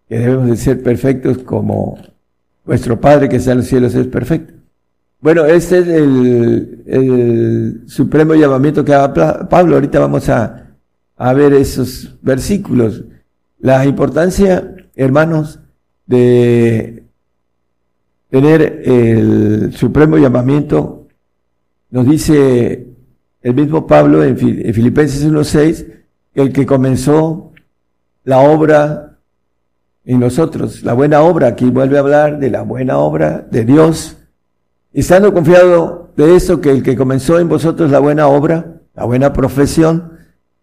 que 0.09 0.19
debemos 0.19 0.49
de 0.49 0.57
ser 0.57 0.83
perfectos 0.83 1.37
como 1.37 1.97
vuestro 2.65 2.99
Padre 2.99 3.29
que 3.29 3.37
está 3.37 3.51
en 3.51 3.59
los 3.59 3.67
cielos 3.67 3.95
es 3.95 4.07
perfecto. 4.07 4.55
Bueno, 5.21 5.45
este 5.45 5.79
es 5.79 5.87
el, 5.87 6.83
el 6.87 7.83
supremo 7.87 8.35
llamamiento 8.35 8.83
que 8.83 8.93
haga 8.93 9.47
Pablo. 9.49 9.75
Ahorita 9.75 9.99
vamos 9.99 10.29
a, 10.29 10.67
a 11.17 11.33
ver 11.33 11.53
esos 11.53 12.17
versículos. 12.21 13.03
La 13.59 13.85
importancia, 13.85 14.73
hermanos, 14.95 15.59
de 16.05 17.03
tener 18.29 18.81
el 18.85 19.73
supremo 19.73 20.17
llamamiento, 20.17 21.07
nos 21.91 22.07
dice 22.07 22.87
el 23.41 23.53
mismo 23.53 23.85
Pablo 23.85 24.23
en, 24.23 24.37
Filipenses 24.37 25.27
1.6, 25.27 25.98
el 26.41 26.53
que 26.53 26.65
comenzó 26.65 27.51
la 28.23 28.39
obra 28.39 29.17
en 30.05 30.19
nosotros, 30.19 30.83
la 30.83 30.93
buena 30.93 31.21
obra, 31.21 31.47
aquí 31.47 31.69
vuelve 31.69 31.97
a 31.97 32.01
hablar 32.01 32.39
de 32.39 32.49
la 32.49 32.61
buena 32.63 32.97
obra 32.97 33.45
de 33.49 33.65
Dios, 33.65 34.17
estando 34.93 35.33
confiado 35.33 36.09
de 36.15 36.35
eso, 36.35 36.61
que 36.61 36.71
el 36.71 36.83
que 36.83 36.95
comenzó 36.95 37.39
en 37.39 37.47
vosotros 37.47 37.91
la 37.91 37.99
buena 37.99 38.27
obra, 38.27 38.81
la 38.95 39.05
buena 39.05 39.33
profesión, 39.33 40.13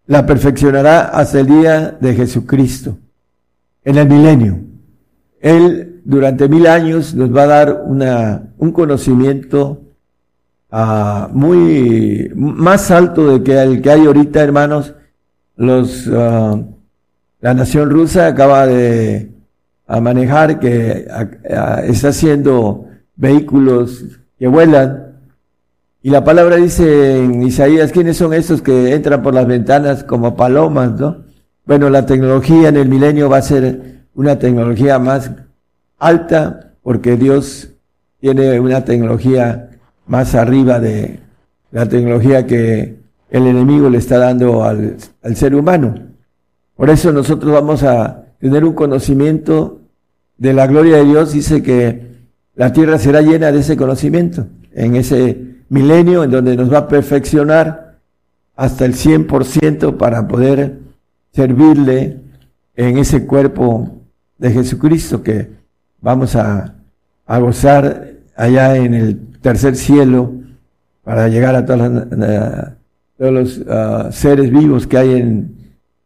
la 0.05 0.25
perfeccionará 0.25 1.01
hasta 1.01 1.39
el 1.39 1.47
día 1.47 1.97
de 1.99 2.13
Jesucristo, 2.13 2.97
en 3.83 3.97
el 3.97 4.07
milenio. 4.07 4.59
Él 5.39 6.01
durante 6.03 6.47
mil 6.47 6.67
años 6.67 7.13
nos 7.13 7.35
va 7.35 7.43
a 7.43 7.47
dar 7.47 7.83
una, 7.85 8.53
un 8.57 8.71
conocimiento 8.71 9.81
uh, 10.71 11.27
muy 11.31 12.31
más 12.35 12.91
alto 12.91 13.27
de 13.27 13.43
que 13.43 13.61
el 13.61 13.81
que 13.81 13.91
hay 13.91 14.05
ahorita, 14.05 14.41
hermanos, 14.41 14.93
los, 15.57 16.07
uh, 16.07 16.65
la 17.41 17.53
nación 17.53 17.89
rusa 17.89 18.27
acaba 18.27 18.65
de 18.65 19.31
manejar 20.01 20.59
que 20.59 21.07
está 21.83 22.09
haciendo 22.09 22.87
vehículos 23.15 24.05
que 24.37 24.47
vuelan. 24.47 25.03
Y 26.01 26.09
la 26.09 26.23
palabra 26.23 26.57
dice 26.57 27.23
en 27.23 27.43
Isaías, 27.43 27.91
¿quiénes 27.91 28.17
son 28.17 28.33
esos 28.33 28.61
que 28.61 28.93
entran 28.93 29.21
por 29.21 29.33
las 29.33 29.47
ventanas 29.47 30.03
como 30.03 30.35
palomas, 30.35 30.99
no? 30.99 31.25
Bueno, 31.65 31.89
la 31.89 32.05
tecnología 32.05 32.69
en 32.69 32.77
el 32.77 32.87
milenio 32.87 33.29
va 33.29 33.37
a 33.37 33.41
ser 33.41 34.05
una 34.15 34.39
tecnología 34.39 34.99
más 34.99 35.31
alta 35.99 36.71
porque 36.81 37.17
Dios 37.17 37.69
tiene 38.19 38.59
una 38.59 38.85
tecnología 38.85 39.69
más 40.05 40.33
arriba 40.35 40.79
de 40.79 41.19
la 41.71 41.85
tecnología 41.87 42.47
que 42.47 42.95
el 43.29 43.47
enemigo 43.47 43.89
le 43.89 43.97
está 43.97 44.17
dando 44.17 44.63
al, 44.63 44.97
ser 45.35 45.55
humano. 45.55 45.95
Por 46.75 46.89
eso 46.89 47.11
nosotros 47.11 47.51
vamos 47.51 47.83
a 47.83 48.25
tener 48.39 48.63
un 48.63 48.73
conocimiento 48.73 49.81
de 50.37 50.53
la 50.53 50.67
gloria 50.67 50.97
de 50.97 51.05
Dios. 51.05 51.33
Dice 51.33 51.61
que 51.61 52.07
la 52.55 52.71
tierra 52.71 52.97
será 52.97 53.21
llena 53.21 53.51
de 53.51 53.59
ese 53.59 53.75
conocimiento 53.75 54.47
en 54.73 54.95
ese 54.95 55.55
milenio 55.69 56.23
en 56.23 56.31
donde 56.31 56.55
nos 56.55 56.71
va 56.71 56.79
a 56.79 56.87
perfeccionar 56.87 57.97
hasta 58.55 58.85
el 58.85 58.93
100% 58.93 59.97
para 59.97 60.27
poder 60.27 60.79
servirle 61.31 62.19
en 62.75 62.97
ese 62.97 63.25
cuerpo 63.25 64.01
de 64.37 64.51
Jesucristo 64.51 65.23
que 65.23 65.49
vamos 65.99 66.35
a, 66.35 66.75
a 67.25 67.39
gozar 67.39 68.13
allá 68.35 68.77
en 68.77 68.93
el 68.93 69.19
tercer 69.41 69.75
cielo 69.75 70.31
para 71.03 71.27
llegar 71.27 71.55
a 71.55 71.65
todas 71.65 71.91
las, 72.11 72.76
todos 73.17 73.33
los 73.33 73.61
ah, 73.67 74.09
seres 74.11 74.51
vivos 74.51 74.87
que 74.87 74.97
hay 74.97 75.13
en, 75.13 75.57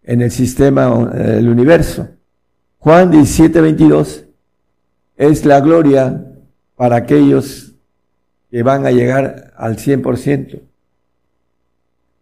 en 0.04 0.22
el 0.22 0.32
sistema, 0.32 1.12
el 1.14 1.48
universo. 1.50 2.08
Juan 2.80 3.12
17, 3.12 3.62
22 3.62 4.26
es 5.16 5.46
la 5.46 5.60
gloria 5.60 6.26
para 6.76 6.96
aquellos 6.96 7.76
que 8.50 8.64
van 8.64 8.86
a 8.86 8.92
llegar 8.92 9.54
al 9.56 9.78
100%. 9.78 10.62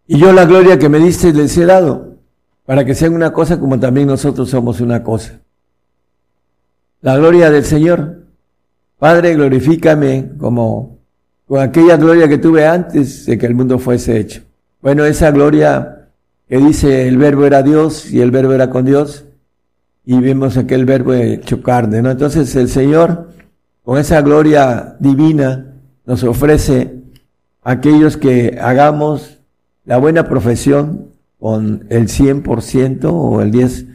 Y 0.06 0.18
yo 0.18 0.32
la 0.32 0.44
gloria 0.44 0.78
que 0.78 0.88
me 0.88 0.98
diste 0.98 1.32
les 1.32 1.56
he 1.56 1.64
dado, 1.64 2.18
para 2.66 2.84
que 2.84 2.94
sean 2.94 3.14
una 3.14 3.32
cosa 3.32 3.58
como 3.58 3.80
también 3.80 4.06
nosotros 4.06 4.50
somos 4.50 4.80
una 4.80 5.02
cosa. 5.02 5.40
La 7.00 7.16
gloria 7.16 7.50
del 7.50 7.64
Señor. 7.64 8.26
Padre, 8.98 9.34
glorifícame 9.34 10.32
como 10.36 10.98
con 11.46 11.60
aquella 11.60 11.96
gloria 11.96 12.28
que 12.28 12.36
tuve 12.36 12.66
antes 12.66 13.24
de 13.24 13.38
que 13.38 13.46
el 13.46 13.54
mundo 13.54 13.78
fuese 13.78 14.18
hecho. 14.18 14.42
Bueno, 14.82 15.04
esa 15.04 15.30
gloria 15.30 16.08
que 16.48 16.58
dice 16.58 17.06
el 17.06 17.18
verbo 17.18 17.44
era 17.44 17.62
Dios 17.62 18.10
y 18.10 18.20
el 18.20 18.30
verbo 18.30 18.52
era 18.52 18.70
con 18.70 18.84
Dios, 18.84 19.26
y 20.04 20.18
vemos 20.18 20.56
aquel 20.56 20.84
verbo 20.84 21.12
hecho 21.12 21.62
carne, 21.62 22.02
¿no? 22.02 22.10
Entonces 22.10 22.56
el 22.56 22.68
Señor, 22.68 23.28
con 23.84 23.98
esa 23.98 24.20
gloria 24.22 24.96
divina, 24.98 25.74
nos 26.06 26.24
ofrece 26.24 26.94
a 27.62 27.72
aquellos 27.72 28.16
que 28.16 28.58
hagamos 28.60 29.38
la 29.84 29.98
buena 29.98 30.28
profesión 30.28 31.10
con 31.38 31.86
el 31.90 32.08
100% 32.08 33.04
o 33.04 33.40
el 33.42 33.52
10% 33.52 33.86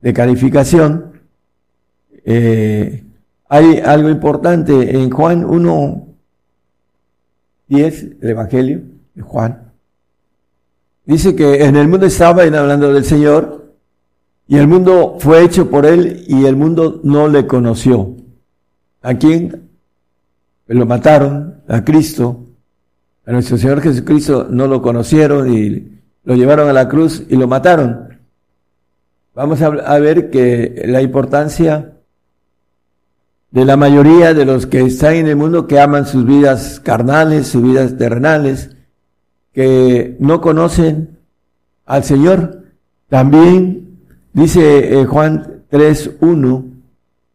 de 0.00 0.12
calificación. 0.14 1.12
Eh, 2.24 3.04
hay 3.48 3.78
algo 3.84 4.08
importante 4.08 4.96
en 4.96 5.10
Juan 5.10 5.44
1, 5.44 6.08
10, 7.68 8.02
el 8.22 8.28
Evangelio 8.30 8.82
de 9.14 9.22
Juan. 9.22 9.69
Dice 11.10 11.34
que 11.34 11.64
en 11.64 11.74
el 11.74 11.88
mundo 11.88 12.06
estaba, 12.06 12.44
hablando 12.44 12.92
del 12.92 13.04
Señor, 13.04 13.74
y 14.46 14.58
el 14.58 14.68
mundo 14.68 15.16
fue 15.18 15.42
hecho 15.42 15.68
por 15.68 15.84
Él 15.84 16.24
y 16.28 16.44
el 16.44 16.54
mundo 16.54 17.00
no 17.02 17.26
le 17.26 17.48
conoció. 17.48 18.14
¿A 19.02 19.14
quién? 19.14 19.70
Lo 20.68 20.86
mataron, 20.86 21.62
a 21.66 21.82
Cristo. 21.84 22.46
A 23.26 23.32
nuestro 23.32 23.58
Señor 23.58 23.80
Jesucristo 23.80 24.46
no 24.48 24.68
lo 24.68 24.80
conocieron 24.80 25.52
y 25.52 26.00
lo 26.22 26.36
llevaron 26.36 26.68
a 26.68 26.72
la 26.72 26.88
cruz 26.88 27.24
y 27.28 27.34
lo 27.34 27.48
mataron. 27.48 28.20
Vamos 29.34 29.60
a, 29.62 29.98
ver 29.98 30.30
que 30.30 30.84
la 30.86 31.02
importancia 31.02 31.90
de 33.50 33.64
la 33.64 33.76
mayoría 33.76 34.32
de 34.32 34.44
los 34.44 34.66
que 34.66 34.82
están 34.82 35.14
en 35.14 35.26
el 35.26 35.34
mundo 35.34 35.66
que 35.66 35.80
aman 35.80 36.06
sus 36.06 36.24
vidas 36.24 36.78
carnales, 36.78 37.48
sus 37.48 37.64
vidas 37.64 37.96
terrenales, 37.98 38.76
que 39.52 40.16
no 40.20 40.40
conocen 40.40 41.18
al 41.86 42.04
Señor. 42.04 42.62
También 43.08 43.98
dice 44.32 45.00
eh, 45.00 45.06
Juan 45.06 45.64
3.1, 45.70 46.64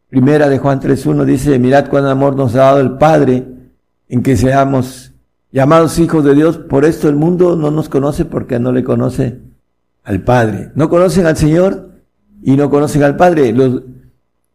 primera 0.08 0.48
de 0.48 0.58
Juan 0.58 0.80
3.1, 0.80 1.24
dice, 1.24 1.58
mirad 1.58 1.88
cuán 1.88 2.06
amor 2.06 2.36
nos 2.36 2.54
ha 2.54 2.58
dado 2.58 2.80
el 2.80 2.92
Padre 2.92 3.44
en 4.08 4.22
que 4.22 4.36
seamos 4.36 5.12
llamados 5.52 5.98
hijos 5.98 6.24
de 6.24 6.34
Dios. 6.34 6.58
Por 6.58 6.84
esto 6.84 7.08
el 7.08 7.16
mundo 7.16 7.56
no 7.56 7.70
nos 7.70 7.88
conoce 7.88 8.24
porque 8.24 8.58
no 8.58 8.72
le 8.72 8.84
conoce 8.84 9.38
al 10.04 10.22
Padre. 10.22 10.70
No 10.74 10.88
conocen 10.88 11.26
al 11.26 11.36
Señor 11.36 11.90
y 12.42 12.56
no 12.56 12.70
conocen 12.70 13.02
al 13.02 13.16
Padre. 13.16 13.54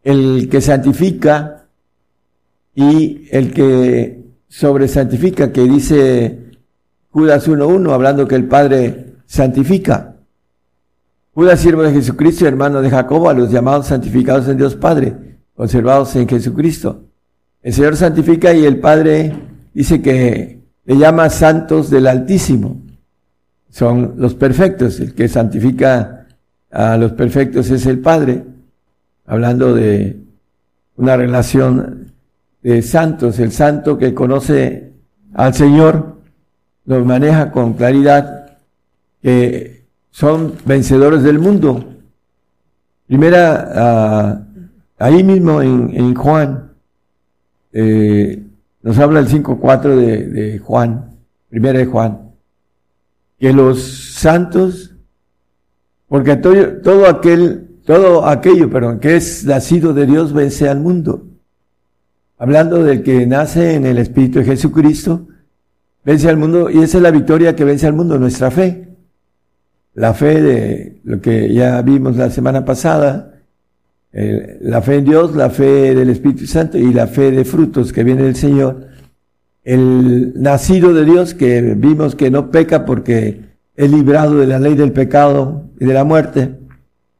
El 0.02 0.48
que 0.48 0.60
santifica 0.60 1.66
y 2.74 3.28
el 3.30 3.52
que 3.52 4.22
sobresantifica, 4.48 5.52
que 5.52 5.62
dice 5.62 6.41
Judas 7.12 7.46
1.1, 7.46 7.92
hablando 7.92 8.26
que 8.26 8.34
el 8.34 8.46
Padre 8.46 9.16
santifica. 9.26 10.16
Judas, 11.34 11.60
siervo 11.60 11.82
de 11.82 11.92
Jesucristo, 11.92 12.46
hermano 12.46 12.80
de 12.80 12.90
Jacobo, 12.90 13.28
a 13.28 13.34
los 13.34 13.50
llamados 13.50 13.86
santificados 13.86 14.48
en 14.48 14.56
Dios 14.56 14.76
Padre, 14.76 15.14
conservados 15.54 16.16
en 16.16 16.26
Jesucristo. 16.26 17.04
El 17.62 17.72
Señor 17.74 17.96
santifica 17.96 18.54
y 18.54 18.64
el 18.64 18.80
Padre 18.80 19.34
dice 19.74 20.00
que 20.00 20.60
le 20.84 20.96
llama 20.96 21.28
santos 21.28 21.90
del 21.90 22.06
Altísimo. 22.06 22.80
Son 23.70 24.14
los 24.16 24.34
perfectos. 24.34 24.98
El 24.98 25.14
que 25.14 25.28
santifica 25.28 26.26
a 26.70 26.96
los 26.96 27.12
perfectos 27.12 27.70
es 27.70 27.86
el 27.86 28.00
Padre. 28.00 28.42
Hablando 29.26 29.74
de 29.74 30.18
una 30.96 31.16
relación 31.16 32.12
de 32.62 32.82
santos. 32.82 33.38
El 33.38 33.52
santo 33.52 33.96
que 33.96 34.12
conoce 34.12 34.92
al 35.34 35.54
Señor 35.54 36.21
lo 36.84 37.04
maneja 37.04 37.50
con 37.50 37.74
claridad, 37.74 38.56
que 39.22 39.84
son 40.10 40.54
vencedores 40.64 41.22
del 41.22 41.38
mundo. 41.38 41.84
Primera, 43.06 43.70
ah, 43.74 44.42
ahí 44.98 45.22
mismo 45.22 45.62
en 45.62 46.14
Juan, 46.14 46.72
eh, 47.72 48.42
nos 48.82 48.98
habla 48.98 49.20
el 49.20 49.28
5.4 49.28 49.96
de, 49.96 50.26
de 50.28 50.58
Juan, 50.58 51.10
primera 51.48 51.78
de 51.78 51.86
Juan, 51.86 52.32
que 53.38 53.52
los 53.52 53.82
santos, 53.82 54.94
porque 56.08 56.36
todo, 56.36 56.54
todo 56.82 57.08
aquel, 57.08 57.78
todo 57.86 58.26
aquello, 58.26 58.70
perdón, 58.70 58.98
que 59.00 59.16
es 59.16 59.44
nacido 59.44 59.94
de 59.94 60.06
Dios 60.06 60.32
vence 60.32 60.68
al 60.68 60.80
mundo. 60.80 61.26
Hablando 62.38 62.82
del 62.82 63.02
que 63.02 63.26
nace 63.26 63.74
en 63.74 63.86
el 63.86 63.98
Espíritu 63.98 64.40
de 64.40 64.44
Jesucristo, 64.44 65.28
vence 66.04 66.28
al 66.28 66.36
mundo, 66.36 66.70
y 66.70 66.78
esa 66.78 66.98
es 66.98 67.02
la 67.02 67.10
victoria 67.10 67.54
que 67.54 67.64
vence 67.64 67.86
al 67.86 67.92
mundo, 67.92 68.18
nuestra 68.18 68.50
fe. 68.50 68.88
La 69.94 70.14
fe 70.14 70.40
de 70.40 71.00
lo 71.04 71.20
que 71.20 71.52
ya 71.52 71.82
vimos 71.82 72.16
la 72.16 72.30
semana 72.30 72.64
pasada, 72.64 73.42
la 74.12 74.82
fe 74.82 74.96
en 74.96 75.04
Dios, 75.04 75.34
la 75.34 75.50
fe 75.50 75.94
del 75.94 76.10
Espíritu 76.10 76.46
Santo 76.46 76.78
y 76.78 76.92
la 76.92 77.06
fe 77.06 77.30
de 77.30 77.44
frutos 77.44 77.92
que 77.92 78.04
viene 78.04 78.22
del 78.22 78.36
Señor. 78.36 78.88
El 79.64 80.32
nacido 80.40 80.92
de 80.92 81.04
Dios 81.04 81.34
que 81.34 81.74
vimos 81.76 82.14
que 82.14 82.30
no 82.30 82.50
peca 82.50 82.84
porque 82.84 83.52
es 83.76 83.90
librado 83.90 84.38
de 84.38 84.46
la 84.46 84.58
ley 84.58 84.74
del 84.74 84.92
pecado 84.92 85.70
y 85.78 85.84
de 85.84 85.94
la 85.94 86.04
muerte 86.04 86.58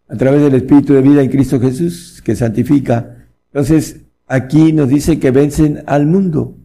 a 0.08 0.16
través 0.16 0.42
del 0.42 0.54
Espíritu 0.54 0.92
de 0.92 1.00
vida 1.00 1.22
en 1.22 1.30
Cristo 1.30 1.60
Jesús 1.60 2.20
que 2.22 2.36
santifica. 2.36 3.16
Entonces, 3.52 4.00
aquí 4.26 4.72
nos 4.72 4.88
dice 4.88 5.18
que 5.18 5.30
vencen 5.30 5.82
al 5.86 6.06
mundo. 6.06 6.56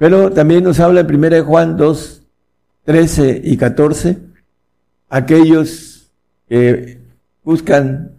Pero 0.00 0.32
también 0.32 0.64
nos 0.64 0.80
habla 0.80 1.00
en 1.00 1.14
1 1.14 1.44
Juan 1.44 1.76
2, 1.76 2.22
13 2.84 3.42
y 3.44 3.58
14, 3.58 4.16
aquellos 5.10 6.10
que 6.48 7.02
buscan 7.44 8.12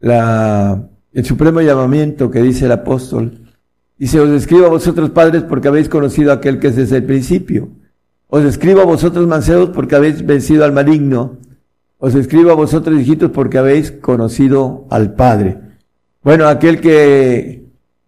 la, 0.00 0.88
el 1.12 1.24
supremo 1.26 1.60
llamamiento 1.60 2.30
que 2.30 2.40
dice 2.40 2.64
el 2.64 2.72
apóstol. 2.72 3.52
Dice, 3.98 4.18
os 4.18 4.30
escribo 4.30 4.64
a 4.64 4.70
vosotros 4.70 5.10
padres 5.10 5.42
porque 5.42 5.68
habéis 5.68 5.90
conocido 5.90 6.30
a 6.30 6.36
aquel 6.36 6.58
que 6.58 6.68
es 6.68 6.76
desde 6.76 6.96
el 6.96 7.04
principio. 7.04 7.68
Os 8.28 8.42
escribo 8.42 8.80
a 8.80 8.86
vosotros 8.86 9.26
mancebos 9.26 9.68
porque 9.74 9.96
habéis 9.96 10.24
vencido 10.24 10.64
al 10.64 10.72
maligno. 10.72 11.36
Os 11.98 12.14
escribo 12.14 12.50
a 12.50 12.54
vosotros 12.54 12.98
hijitos 12.98 13.30
porque 13.30 13.58
habéis 13.58 13.90
conocido 13.90 14.86
al 14.88 15.12
Padre. 15.16 15.58
Bueno, 16.22 16.48
aquel 16.48 16.80
que 16.80 17.62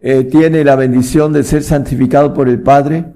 eh, 0.07 0.25
tiene 0.25 0.65
la 0.65 0.77
bendición 0.77 1.33
de 1.33 1.43
ser 1.43 1.63
santificado 1.63 2.35
por 2.35 2.51
el 2.51 2.61
Padre, 2.61 3.07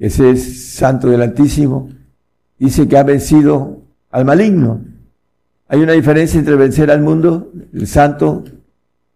ese 0.00 0.32
es 0.32 0.74
santo 0.74 1.08
del 1.08 1.22
Altísimo, 1.22 1.90
dice 2.58 2.88
que 2.88 2.98
ha 2.98 3.04
vencido 3.04 3.82
al 4.10 4.24
maligno. 4.24 4.80
Hay 5.68 5.78
una 5.78 5.92
diferencia 5.92 6.40
entre 6.40 6.56
vencer 6.56 6.90
al 6.90 7.02
mundo, 7.02 7.52
el 7.72 7.86
santo, 7.86 8.42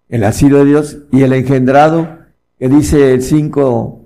el 0.09 0.21
nacido 0.21 0.61
de 0.61 0.67
Dios, 0.67 0.99
y 1.11 1.23
el 1.23 1.33
engendrado, 1.33 2.19
que 2.57 2.69
dice 2.69 3.15
el 3.15 3.23
5 3.23 4.05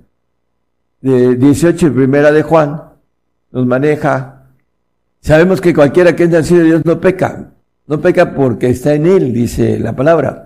de 1.03 1.37
18, 1.37 1.93
primera 1.93 2.33
de 2.33 2.45
Juan, 2.45 2.81
nos 3.53 3.67
maneja. 3.67 4.47
Sabemos 5.21 5.61
que 5.61 5.75
cualquiera 5.75 6.17
que 6.17 6.25
es 6.25 6.31
nacido 6.31 6.61
de 6.61 6.67
Dios 6.67 6.83
no 6.87 6.99
peca. 6.99 7.53
No 7.87 8.01
peca 8.01 8.35
porque 8.35 8.71
está 8.71 8.95
en 8.95 9.05
él, 9.05 9.35
dice 9.35 9.79
la 9.79 9.95
palabra. 9.95 10.44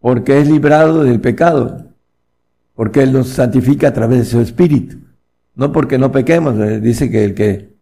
Porque 0.00 0.40
es 0.40 0.48
librado 0.48 1.04
del 1.04 1.20
pecado. 1.20 1.86
Porque 2.74 3.02
Él 3.02 3.12
nos 3.12 3.28
santifica 3.28 3.88
a 3.88 3.92
través 3.92 4.18
de 4.18 4.24
su 4.24 4.40
espíritu. 4.40 4.96
No 5.54 5.72
porque 5.72 5.98
no 5.98 6.12
pequemos. 6.12 6.54
Dice 6.82 7.10
que 7.10 7.24
el 7.24 7.34
que 7.34 7.76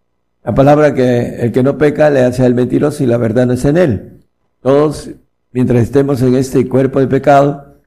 la 0.45 0.55
palabra 0.55 0.95
que 0.95 1.37
el 1.41 1.53
que 1.53 1.63
no 1.63 1.79
peca 1.79 2.11
le 2.11 2.23
hace 2.23 2.45
al 2.45 2.55
mentiroso 2.55 3.03
y 3.03 3.07
la 3.07 3.17
verdad 3.17 3.47
no 3.47 3.55
es 3.55 3.65
en 3.65 3.77
él. 3.79 4.21
Todos, 4.61 5.11
mientras 5.53 5.83
estemos 5.83 6.21
en 6.23 6.35
este 6.35 6.69
cuerpo 6.69 7.01
de 7.01 7.07
pecado, 7.07 7.79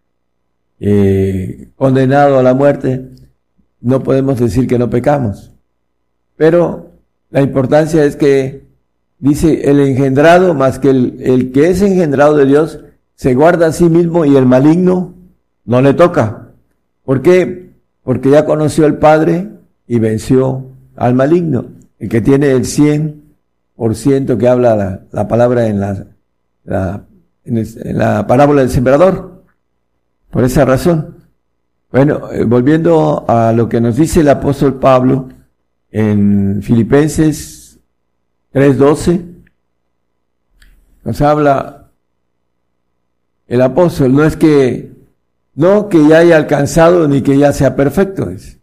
eh, 0.79 1.69
condenado 1.75 2.39
a 2.39 2.43
la 2.43 2.55
muerte, 2.55 3.09
no 3.79 4.01
podemos 4.01 4.39
decir 4.39 4.67
que 4.67 4.79
no 4.79 4.89
pecamos. 4.89 5.51
Pero 6.35 6.91
la 7.29 7.41
importancia 7.41 8.03
es 8.03 8.15
que 8.15 8.63
dice 9.19 9.69
el 9.69 9.79
engendrado 9.79 10.53
más 10.55 10.79
que 10.79 10.89
el 10.89 11.51
que 11.53 11.69
es 11.69 11.81
engendrado 11.81 12.35
de 12.37 12.45
Dios 12.45 12.79
se 13.17 13.33
guarda 13.33 13.67
a 13.67 13.71
sí 13.71 13.89
mismo 13.89 14.25
y 14.25 14.37
el 14.37 14.45
maligno 14.45 15.15
no 15.65 15.81
le 15.81 15.95
toca. 15.95 16.49
¿Por 17.03 17.23
qué? 17.23 17.71
Porque 18.03 18.29
ya 18.29 18.45
conoció 18.45 18.85
al 18.85 18.99
Padre 18.99 19.49
y 19.87 19.97
venció 19.97 20.67
al 20.95 21.15
maligno 21.15 21.65
el 21.97 22.09
que 22.09 22.21
tiene 22.21 22.51
el 22.51 22.63
100% 22.63 24.37
que 24.37 24.47
habla 24.47 25.01
la, 25.11 25.27
palabra 25.27 25.67
en 25.67 25.79
la, 25.79 26.05
en, 27.43 27.97
la 27.97 28.27
parábola 28.27 28.61
del 28.61 28.69
sembrador. 28.69 29.43
Por 30.29 30.43
esa 30.43 30.63
razón. 30.63 31.15
Bueno, 31.91 32.31
eh, 32.31 32.43
volviendo 32.43 33.25
a 33.27 33.51
lo 33.51 33.67
que 33.67 33.81
nos 33.81 33.95
dice 33.95 34.19
el 34.19 34.29
apóstol 34.29 34.75
Pablo 34.75 35.29
en 35.89 36.61
Filipenses 36.61 37.79
3:12, 38.53 39.25
nos 41.03 41.21
habla 41.21 41.76
el 43.47 43.61
apóstol, 43.61 44.13
no 44.13 44.23
es 44.23 44.35
que, 44.35 44.91
no 45.55 45.89
que 45.89 46.07
ya 46.07 46.19
haya 46.19 46.37
alcanzado 46.37 47.07
ni 47.07 47.21
que 47.21 47.37
ya 47.37 47.53
sea 47.53 47.75
perfecto, 47.75 48.29
es 48.29 48.57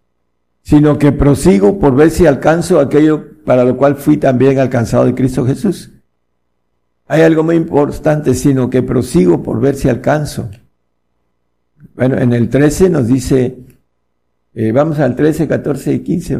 sino 0.64 0.98
que 0.98 1.12
prosigo 1.12 1.78
por 1.78 1.94
ver 1.94 2.10
si 2.10 2.26
alcanzo 2.26 2.80
aquello 2.80 3.22
para 3.44 3.64
lo 3.64 3.76
cual 3.76 3.96
fui 3.96 4.16
también 4.16 4.58
alcanzado 4.58 5.04
de 5.04 5.14
Cristo 5.14 5.46
Jesús. 5.46 5.92
Hay 7.06 7.20
algo 7.20 7.42
muy 7.42 7.56
importante, 7.56 8.34
sino 8.34 8.70
que 8.70 8.82
prosigo 8.82 9.42
por 9.42 9.60
ver 9.60 9.74
si 9.76 9.90
alcanzo. 9.90 10.48
Bueno, 11.94 12.16
en 12.18 12.32
el 12.32 12.48
13 12.48 12.88
nos 12.88 13.06
dice, 13.06 13.58
eh, 14.54 14.72
vamos 14.72 14.98
al 14.98 15.14
13, 15.14 15.46
14 15.46 15.92
y 15.92 16.00
15. 16.00 16.38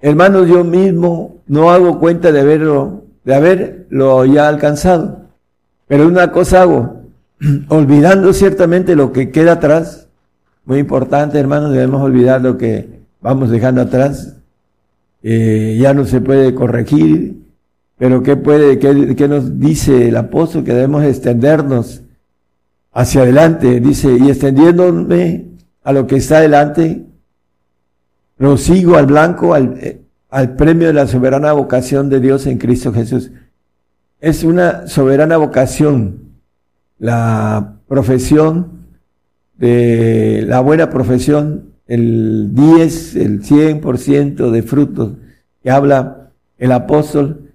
Hermanos, 0.00 0.46
yo 0.46 0.62
mismo 0.62 1.42
no 1.46 1.70
hago 1.70 1.98
cuenta 1.98 2.30
de 2.30 2.40
haberlo, 2.40 3.04
de 3.24 3.34
haberlo 3.34 4.26
ya 4.26 4.48
alcanzado. 4.48 5.28
Pero 5.86 6.06
una 6.06 6.30
cosa 6.30 6.60
hago, 6.60 6.97
olvidando 7.68 8.32
ciertamente 8.32 8.96
lo 8.96 9.12
que 9.12 9.30
queda 9.30 9.52
atrás, 9.52 10.08
muy 10.64 10.78
importante, 10.78 11.38
hermanos, 11.38 11.72
debemos 11.72 12.02
olvidar 12.02 12.40
lo 12.42 12.58
que 12.58 13.00
vamos 13.20 13.50
dejando 13.50 13.82
atrás, 13.82 14.36
eh, 15.22 15.78
ya 15.80 15.94
no 15.94 16.04
se 16.04 16.20
puede 16.20 16.54
corregir, 16.54 17.36
pero 17.96 18.22
¿qué, 18.22 18.36
puede, 18.36 18.78
qué, 18.78 19.28
nos 19.28 19.58
dice 19.58 20.08
el 20.08 20.16
apóstol? 20.16 20.62
Que 20.62 20.74
debemos 20.74 21.04
extendernos 21.04 22.02
hacia 22.92 23.22
adelante, 23.22 23.80
dice, 23.80 24.16
y 24.20 24.28
extendiéndome 24.28 25.46
a 25.82 25.92
lo 25.92 26.06
que 26.06 26.16
está 26.16 26.38
adelante, 26.38 27.04
prosigo 28.36 28.96
al 28.96 29.06
blanco, 29.06 29.54
al, 29.54 29.78
eh, 29.80 30.00
al 30.30 30.54
premio 30.54 30.86
de 30.86 30.92
la 30.92 31.06
soberana 31.06 31.52
vocación 31.52 32.08
de 32.08 32.20
Dios 32.20 32.46
en 32.46 32.58
Cristo 32.58 32.92
Jesús. 32.92 33.32
Es 34.20 34.44
una 34.44 34.86
soberana 34.86 35.36
vocación, 35.36 36.27
la 36.98 37.76
profesión 37.86 38.78
de 39.56 40.44
la 40.46 40.60
buena 40.60 40.90
profesión 40.90 41.68
el 41.86 42.54
10, 42.54 43.16
el 43.16 43.42
100% 43.42 44.50
de 44.50 44.62
frutos 44.62 45.12
que 45.62 45.70
habla 45.70 46.30
el 46.58 46.72
apóstol, 46.72 47.50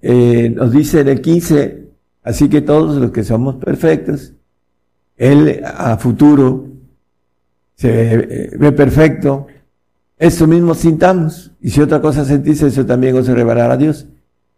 eh, 0.00 0.50
nos 0.54 0.72
dice 0.72 1.00
en 1.00 1.08
el 1.08 1.20
15, 1.20 1.88
así 2.22 2.48
que 2.48 2.62
todos 2.62 2.96
los 2.96 3.10
que 3.10 3.24
somos 3.24 3.56
perfectos, 3.56 4.32
Él 5.16 5.62
a 5.64 5.96
futuro 5.98 6.66
se 7.76 8.50
ve, 8.56 8.72
perfecto, 8.72 9.46
eso 10.18 10.46
mismo 10.46 10.74
sintamos, 10.74 11.52
y 11.60 11.70
si 11.70 11.80
otra 11.80 12.00
cosa 12.00 12.24
sentís, 12.24 12.62
eso 12.62 12.86
también 12.86 13.16
os 13.16 13.26
revelará 13.26 13.74
a 13.74 13.76
Dios. 13.76 14.06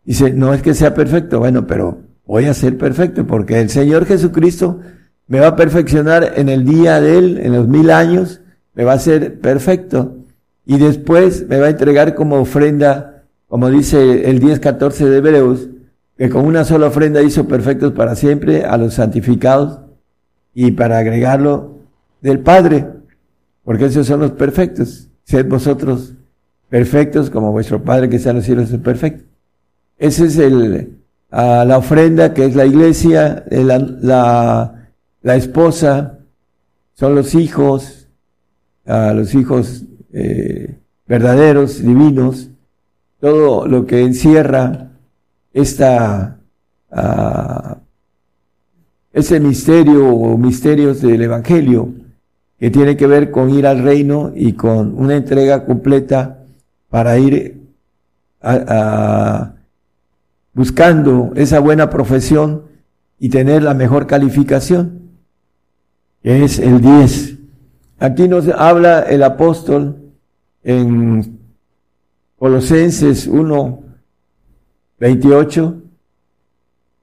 Dice, 0.04 0.32
no 0.32 0.54
es 0.54 0.62
que 0.62 0.74
sea 0.74 0.94
perfecto, 0.94 1.40
bueno, 1.40 1.66
pero 1.66 2.05
voy 2.27 2.47
a 2.47 2.55
ser 2.55 2.77
perfecto, 2.77 3.27
porque 3.27 3.61
el 3.61 3.70
Señor 3.70 4.05
Jesucristo 4.05 4.81
me 5.28 5.40
va 5.40 5.48
a 5.48 5.57
perfeccionar 5.57 6.35
en 6.36 6.48
el 6.48 6.65
día 6.65 7.01
de 7.01 7.19
Él, 7.19 7.39
en 7.43 7.53
los 7.53 7.69
mil 7.69 7.90
años, 7.90 8.40
me 8.74 8.85
va 8.85 8.93
a 8.94 8.98
ser 8.98 9.40
perfecto. 9.40 10.16
y 10.69 10.78
después 10.78 11.47
me 11.48 11.61
va 11.61 11.66
a 11.66 11.70
entregar 11.70 12.16
como 12.16 12.40
ofrenda, 12.40 13.23
como 13.47 13.70
dice 13.70 14.28
el 14.28 14.40
10-14 14.40 15.05
de 15.05 15.19
Hebreos, 15.19 15.69
que 16.19 16.28
con 16.28 16.44
una 16.44 16.65
sola 16.65 16.89
ofrenda 16.89 17.23
hizo 17.23 17.47
perfectos 17.47 17.93
para 17.93 18.16
siempre 18.16 18.65
a 18.65 18.77
los 18.77 18.94
santificados 18.94 19.78
y 20.55 20.73
para 20.73 20.98
agregarlo 20.98 21.78
del 22.20 22.40
Padre, 22.40 22.85
porque 23.62 23.85
esos 23.85 24.09
son 24.09 24.20
los 24.20 24.32
perfectos. 24.32 25.09
Sed 25.23 25.47
vosotros 25.47 26.15
perfectos 26.69 27.31
como 27.31 27.53
vuestro 27.53 27.85
Padre 27.85 28.09
que 28.09 28.16
está 28.16 28.31
en 28.31 28.36
los 28.36 28.44
cielos 28.44 28.73
es 28.73 28.81
perfecto. 28.81 29.24
Esa 29.98 30.24
es 30.24 30.39
el, 30.39 30.97
la 31.31 31.78
ofrenda 31.78 32.32
que 32.35 32.44
es 32.44 32.55
la 32.55 32.66
iglesia, 32.66 33.44
la, 33.51 33.78
la, 33.78 34.89
la 35.23 35.36
esposa, 35.36 36.19
son 36.94 37.15
los 37.15 37.35
hijos, 37.35 38.09
los 38.85 39.35
hijos 39.35 39.82
eh, 40.12 40.78
verdaderos, 41.07 41.82
divinos, 41.82 42.48
todo 43.20 43.66
lo 43.66 43.86
que 43.86 44.03
encierra 44.03 44.93
esta, 45.53 46.39
ese 49.12 49.40
misterio 49.40 50.09
o 50.15 50.39
misterios 50.39 51.03
del 51.03 51.23
Evangelio 51.23 51.93
que 52.59 52.70
tiene 52.70 52.97
que 52.97 53.07
ver 53.07 53.31
con 53.31 53.51
ir 53.51 53.66
al 53.66 53.82
reino 53.82 54.32
y 54.35 54.55
con 54.55 54.98
una 54.98 55.16
entrega 55.16 55.65
completa 55.65 56.44
para 56.89 57.19
ir 57.19 57.61
buscando 60.56 61.32
esa 61.36 61.60
buena 61.60 61.90
profesión 61.90 62.62
y 63.18 63.28
tener 63.28 63.62
la 63.62 63.74
mejor 63.74 64.06
calificación, 64.06 65.10
es 66.22 66.58
el 66.58 66.80
10. 66.80 67.34
Aquí 67.98 68.26
nos 68.26 68.48
habla 68.48 69.00
el 69.02 69.22
apóstol 69.22 70.14
en 70.64 71.40
Colosenses 72.38 73.26
1, 73.26 73.82
28, 74.98 75.82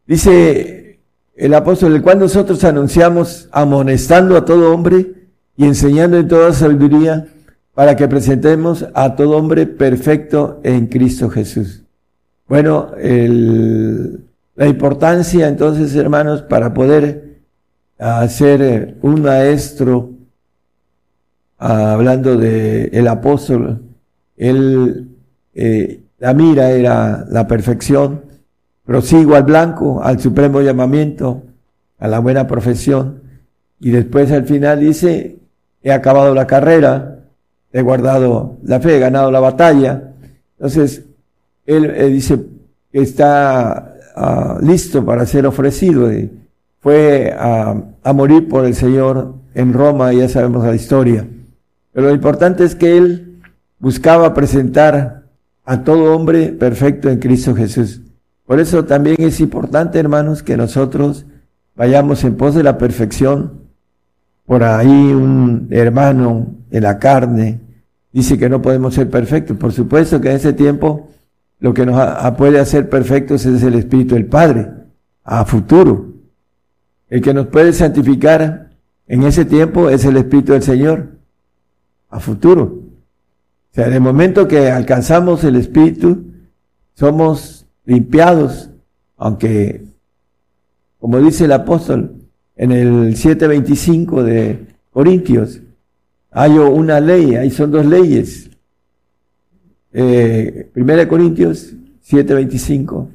dice 0.08 1.00
el 1.36 1.54
apóstol, 1.54 1.94
el 1.94 2.02
cual 2.02 2.18
nosotros 2.18 2.64
anunciamos 2.64 3.50
amonestando 3.52 4.36
a 4.36 4.46
todo 4.46 4.74
hombre 4.74 5.28
y 5.56 5.66
enseñando 5.66 6.18
en 6.18 6.28
toda 6.28 6.54
sabiduría 6.54 7.28
para 7.76 7.96
que 7.96 8.08
presentemos 8.08 8.88
a 8.96 9.16
todo 9.16 9.38
hombre 9.38 9.68
perfecto 9.68 10.60
en 10.64 10.88
Cristo 10.88 11.30
Jesús. 11.30 11.83
Bueno, 12.54 12.92
la 14.54 14.68
importancia 14.68 15.48
entonces, 15.48 15.96
hermanos, 15.96 16.44
para 16.44 16.72
poder 16.72 17.40
ser 18.30 18.96
un 19.02 19.24
maestro 19.24 20.12
hablando 21.58 22.38
de 22.38 22.92
el 22.94 23.08
apóstol, 23.08 23.82
él, 24.38 25.16
eh, 25.56 26.04
la 26.20 26.36
mira 26.36 26.70
era 26.70 27.26
la 27.28 27.48
perfección, 27.48 28.22
prosigo 28.86 29.34
al 29.36 29.46
blanco, 29.46 30.04
al 30.04 30.20
supremo 30.20 30.62
llamamiento, 30.62 31.42
a 31.98 32.08
la 32.08 32.20
buena 32.20 32.46
profesión, 32.46 33.24
y 33.80 33.90
después 33.90 34.32
al 34.32 34.46
final 34.46 34.80
dice, 34.80 35.40
he 35.82 35.92
acabado 35.92 36.36
la 36.36 36.46
carrera, 36.46 37.18
he 37.72 37.82
guardado 37.82 38.58
la 38.62 38.80
fe, 38.80 38.98
he 38.98 39.00
ganado 39.00 39.32
la 39.32 39.40
batalla. 39.40 40.14
Entonces, 40.60 41.06
él, 41.66 42.12
dice 42.12 42.40
que 42.92 43.02
está 43.02 43.96
ah, 44.16 44.58
listo 44.62 45.06
para 45.06 45.26
ser 45.26 45.46
ofrecido. 45.46 46.12
Y 46.12 46.32
fue 46.80 47.34
a, 47.38 47.76
a 48.04 48.14
morir 48.14 48.48
por 48.48 48.66
el 48.66 48.76
Señor 48.76 49.36
en 49.54 49.74
Roma, 49.74 50.14
ya 50.14 50.28
sabemos 50.30 50.66
la 50.66 50.76
historia. 50.76 51.28
Pero 51.92 52.08
lo 52.08 52.14
importante 52.14 52.64
es 52.64 52.76
que 52.76 52.98
él 52.98 53.42
buscaba 53.80 54.34
presentar 54.34 55.24
a 55.66 55.84
todo 55.84 56.16
hombre 56.16 56.50
perfecto 56.50 57.10
en 57.10 57.20
Cristo 57.20 57.56
Jesús. 57.56 58.02
Por 58.46 58.60
eso 58.60 58.86
también 58.86 59.16
es 59.20 59.40
importante, 59.40 60.00
hermanos, 60.00 60.44
que 60.44 60.58
nosotros 60.58 61.26
vayamos 61.76 62.24
en 62.24 62.36
pos 62.36 62.56
de 62.56 62.64
la 62.64 62.78
perfección. 62.78 63.64
Por 64.46 64.64
ahí 64.64 64.90
un 64.90 65.68
hermano 65.72 66.56
en 66.70 66.84
la 66.84 67.00
carne 67.00 67.62
dice 68.12 68.38
que 68.38 68.50
no 68.50 68.62
podemos 68.62 68.94
ser 68.94 69.10
perfectos. 69.10 69.58
Por 69.58 69.72
supuesto 69.72 70.20
que 70.20 70.30
en 70.30 70.36
ese 70.36 70.54
tiempo 70.54 71.10
lo 71.64 71.74
que 71.74 71.86
nos 71.86 71.98
puede 72.36 72.60
hacer 72.60 72.90
perfectos 72.90 73.46
es 73.46 73.64
el 73.64 73.76
Espíritu 73.76 74.16
del 74.16 74.26
Padre, 74.26 74.70
a 75.24 75.46
futuro. 75.46 76.12
El 77.08 77.22
que 77.22 77.34
nos 77.34 77.48
puede 77.48 77.72
santificar 77.72 78.72
en 79.08 79.24
ese 79.24 79.46
tiempo 79.46 79.90
es 79.90 80.04
el 80.04 80.18
Espíritu 80.18 80.52
del 80.52 80.62
Señor 80.62 81.12
a 82.10 82.20
futuro. 82.20 82.64
O 82.64 83.76
sea, 83.76 83.88
el 83.88 84.02
momento 84.02 84.46
que 84.46 84.72
alcanzamos 84.72 85.46
el 85.46 85.56
Espíritu, 85.56 86.34
somos 86.96 87.66
limpiados, 87.86 88.70
aunque, 89.16 89.86
como 91.00 91.18
dice 91.20 91.46
el 91.46 91.54
apóstol 91.54 92.14
en 92.58 92.74
el 92.74 93.16
7.25 93.16 94.22
de 94.22 94.68
Corintios, 94.92 95.62
hay 96.30 96.58
una 96.58 97.00
ley, 97.00 97.36
ahí 97.36 97.50
son 97.52 97.72
dos 97.72 97.86
leyes. 97.86 98.50
Eh, 99.94 100.70
Primera 100.74 101.08
Corintios 101.08 101.74
7.25. 102.08 103.08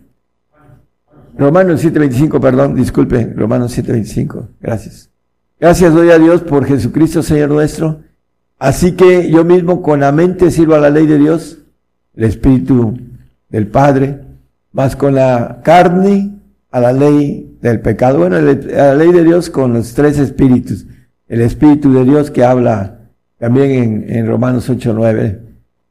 Romanos 1.36 1.84
7.25, 1.84 2.40
perdón, 2.40 2.74
disculpe, 2.74 3.24
Romanos 3.36 3.76
7.25, 3.78 4.48
gracias. 4.60 5.10
Gracias 5.60 5.92
doy 5.92 6.10
a 6.10 6.18
Dios 6.18 6.42
por 6.42 6.64
Jesucristo, 6.64 7.22
Señor 7.22 7.50
nuestro, 7.50 8.00
Así 8.58 8.92
que 8.92 9.30
yo 9.30 9.44
mismo 9.44 9.82
con 9.82 10.00
la 10.00 10.10
mente 10.10 10.50
sirvo 10.50 10.74
a 10.74 10.80
la 10.80 10.90
ley 10.90 11.06
de 11.06 11.18
Dios, 11.18 11.58
el 12.16 12.24
Espíritu 12.24 12.98
del 13.48 13.68
Padre, 13.68 14.20
más 14.72 14.96
con 14.96 15.14
la 15.14 15.60
carne 15.62 16.40
a 16.70 16.80
la 16.80 16.92
ley 16.92 17.56
del 17.62 17.80
pecado. 17.80 18.18
Bueno, 18.18 18.36
a 18.36 18.40
la 18.40 18.94
ley 18.94 19.12
de 19.12 19.22
Dios 19.22 19.48
con 19.48 19.72
los 19.72 19.94
tres 19.94 20.18
espíritus. 20.18 20.86
El 21.28 21.40
Espíritu 21.40 21.92
de 21.92 22.04
Dios 22.04 22.30
que 22.30 22.44
habla 22.44 22.98
también 23.38 23.70
en, 23.70 24.16
en 24.16 24.26
Romanos 24.26 24.68
8, 24.68 24.92
9. 24.92 25.40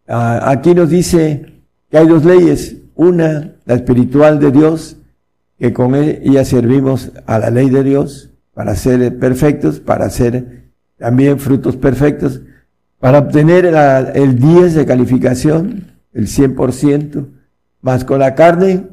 Ah, 0.07 0.51
aquí 0.51 0.73
nos 0.73 0.89
dice 0.89 1.61
que 1.89 1.97
hay 1.97 2.07
dos 2.07 2.25
leyes. 2.25 2.77
Una, 2.95 3.55
la 3.65 3.75
espiritual 3.75 4.39
de 4.39 4.51
Dios, 4.51 4.97
que 5.59 5.73
con 5.73 5.93
ella 5.95 6.45
servimos 6.45 7.11
a 7.25 7.39
la 7.39 7.49
ley 7.49 7.69
de 7.69 7.83
Dios 7.83 8.31
para 8.53 8.75
ser 8.75 9.19
perfectos, 9.19 9.79
para 9.79 10.09
ser 10.09 10.63
también 10.97 11.39
frutos 11.39 11.75
perfectos 11.75 12.41
para 12.99 13.19
obtener 13.19 13.65
el 14.15 14.39
10 14.39 14.75
de 14.75 14.85
calificación, 14.85 15.91
el 16.13 16.27
100%, 16.27 17.27
más 17.81 18.03
con 18.03 18.19
la 18.19 18.33
carne, 18.33 18.87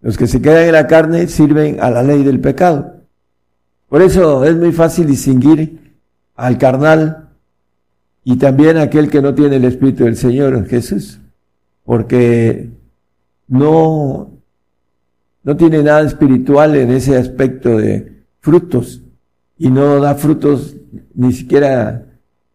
los 0.00 0.16
que 0.16 0.26
se 0.26 0.40
quedan 0.40 0.66
en 0.66 0.72
la 0.72 0.86
carne 0.86 1.26
sirven 1.26 1.78
a 1.80 1.90
la 1.90 2.02
ley 2.02 2.22
del 2.22 2.40
pecado. 2.40 3.02
Por 3.88 4.02
eso 4.02 4.44
es 4.44 4.56
muy 4.56 4.72
fácil 4.72 5.06
distinguir 5.06 5.98
al 6.34 6.56
carnal 6.58 7.21
y 8.24 8.36
también 8.36 8.76
aquel 8.76 9.10
que 9.10 9.20
no 9.20 9.34
tiene 9.34 9.56
el 9.56 9.64
Espíritu 9.64 10.04
del 10.04 10.16
Señor, 10.16 10.66
Jesús, 10.66 11.20
porque 11.84 12.70
no, 13.48 14.30
no 15.42 15.56
tiene 15.56 15.82
nada 15.82 16.02
espiritual 16.02 16.76
en 16.76 16.92
ese 16.92 17.16
aspecto 17.16 17.78
de 17.78 18.22
frutos. 18.40 19.02
Y 19.58 19.70
no 19.70 20.00
da 20.00 20.14
frutos 20.14 20.76
ni 21.14 21.32
siquiera 21.32 22.06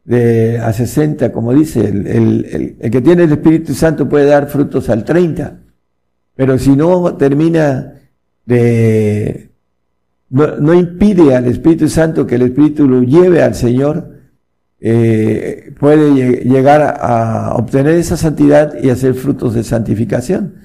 de 0.06 0.58
a 0.60 0.72
60, 0.72 1.34
como 1.34 1.54
dice, 1.54 1.86
el, 1.86 2.08
el, 2.08 2.78
el, 2.80 2.92
que 2.92 3.02
tiene 3.02 3.24
el 3.24 3.32
Espíritu 3.34 3.74
Santo 3.74 4.08
puede 4.08 4.26
dar 4.26 4.48
frutos 4.48 4.90
al 4.90 5.04
30, 5.04 5.60
pero 6.34 6.58
si 6.58 6.76
no 6.78 7.16
termina 7.16 7.94
de, 8.46 9.50
no, 10.30 10.56
no 10.58 10.74
impide 10.74 11.36
al 11.36 11.46
Espíritu 11.48 11.90
Santo 11.90 12.26
que 12.26 12.36
el 12.36 12.44
Espíritu 12.44 12.88
lo 12.88 13.04
lleve 13.04 13.44
al 13.44 13.54
Señor, 13.54 14.17
eh, 14.80 15.74
puede 15.80 16.44
llegar 16.44 16.98
a 17.00 17.56
obtener 17.56 17.96
esa 17.96 18.18
santidad 18.18 18.76
y 18.82 18.90
hacer 18.90 19.14
frutos 19.14 19.54
de 19.54 19.64
santificación. 19.64 20.56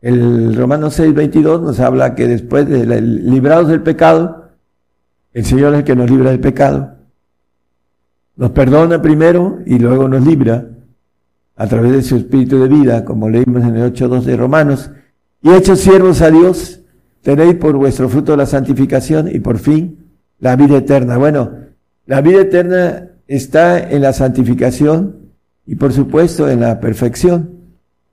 El 0.00 0.54
Romanos 0.56 0.94
6, 0.94 1.14
22 1.14 1.62
nos 1.62 1.80
habla 1.80 2.14
que 2.14 2.26
después 2.26 2.68
de 2.68 3.00
librados 3.00 3.68
del 3.68 3.82
pecado, 3.82 4.50
el 5.32 5.44
Señor 5.44 5.74
es 5.74 5.80
el 5.80 5.84
que 5.84 5.96
nos 5.96 6.10
libra 6.10 6.30
del 6.30 6.40
pecado 6.40 7.00
nos 8.40 8.52
perdona 8.52 9.02
primero 9.02 9.58
y 9.66 9.78
luego 9.78 10.08
nos 10.08 10.26
libra 10.26 10.66
a 11.56 11.66
través 11.66 11.92
de 11.92 12.00
su 12.00 12.16
espíritu 12.16 12.58
de 12.58 12.68
vida, 12.68 13.04
como 13.04 13.28
leímos 13.28 13.62
en 13.64 13.76
el 13.76 13.92
8.2 13.92 14.22
de 14.22 14.34
Romanos. 14.34 14.90
Y 15.42 15.50
hechos 15.50 15.80
siervos 15.80 16.22
a 16.22 16.30
Dios, 16.30 16.80
tenéis 17.20 17.56
por 17.56 17.76
vuestro 17.76 18.08
fruto 18.08 18.34
la 18.38 18.46
santificación 18.46 19.28
y 19.30 19.40
por 19.40 19.58
fin 19.58 20.06
la 20.38 20.56
vida 20.56 20.78
eterna. 20.78 21.18
Bueno, 21.18 21.52
la 22.06 22.22
vida 22.22 22.40
eterna 22.40 23.10
está 23.30 23.78
en 23.78 24.02
la 24.02 24.12
santificación 24.12 25.30
y 25.64 25.76
por 25.76 25.92
supuesto 25.92 26.50
en 26.50 26.60
la 26.60 26.80
perfección. 26.80 27.60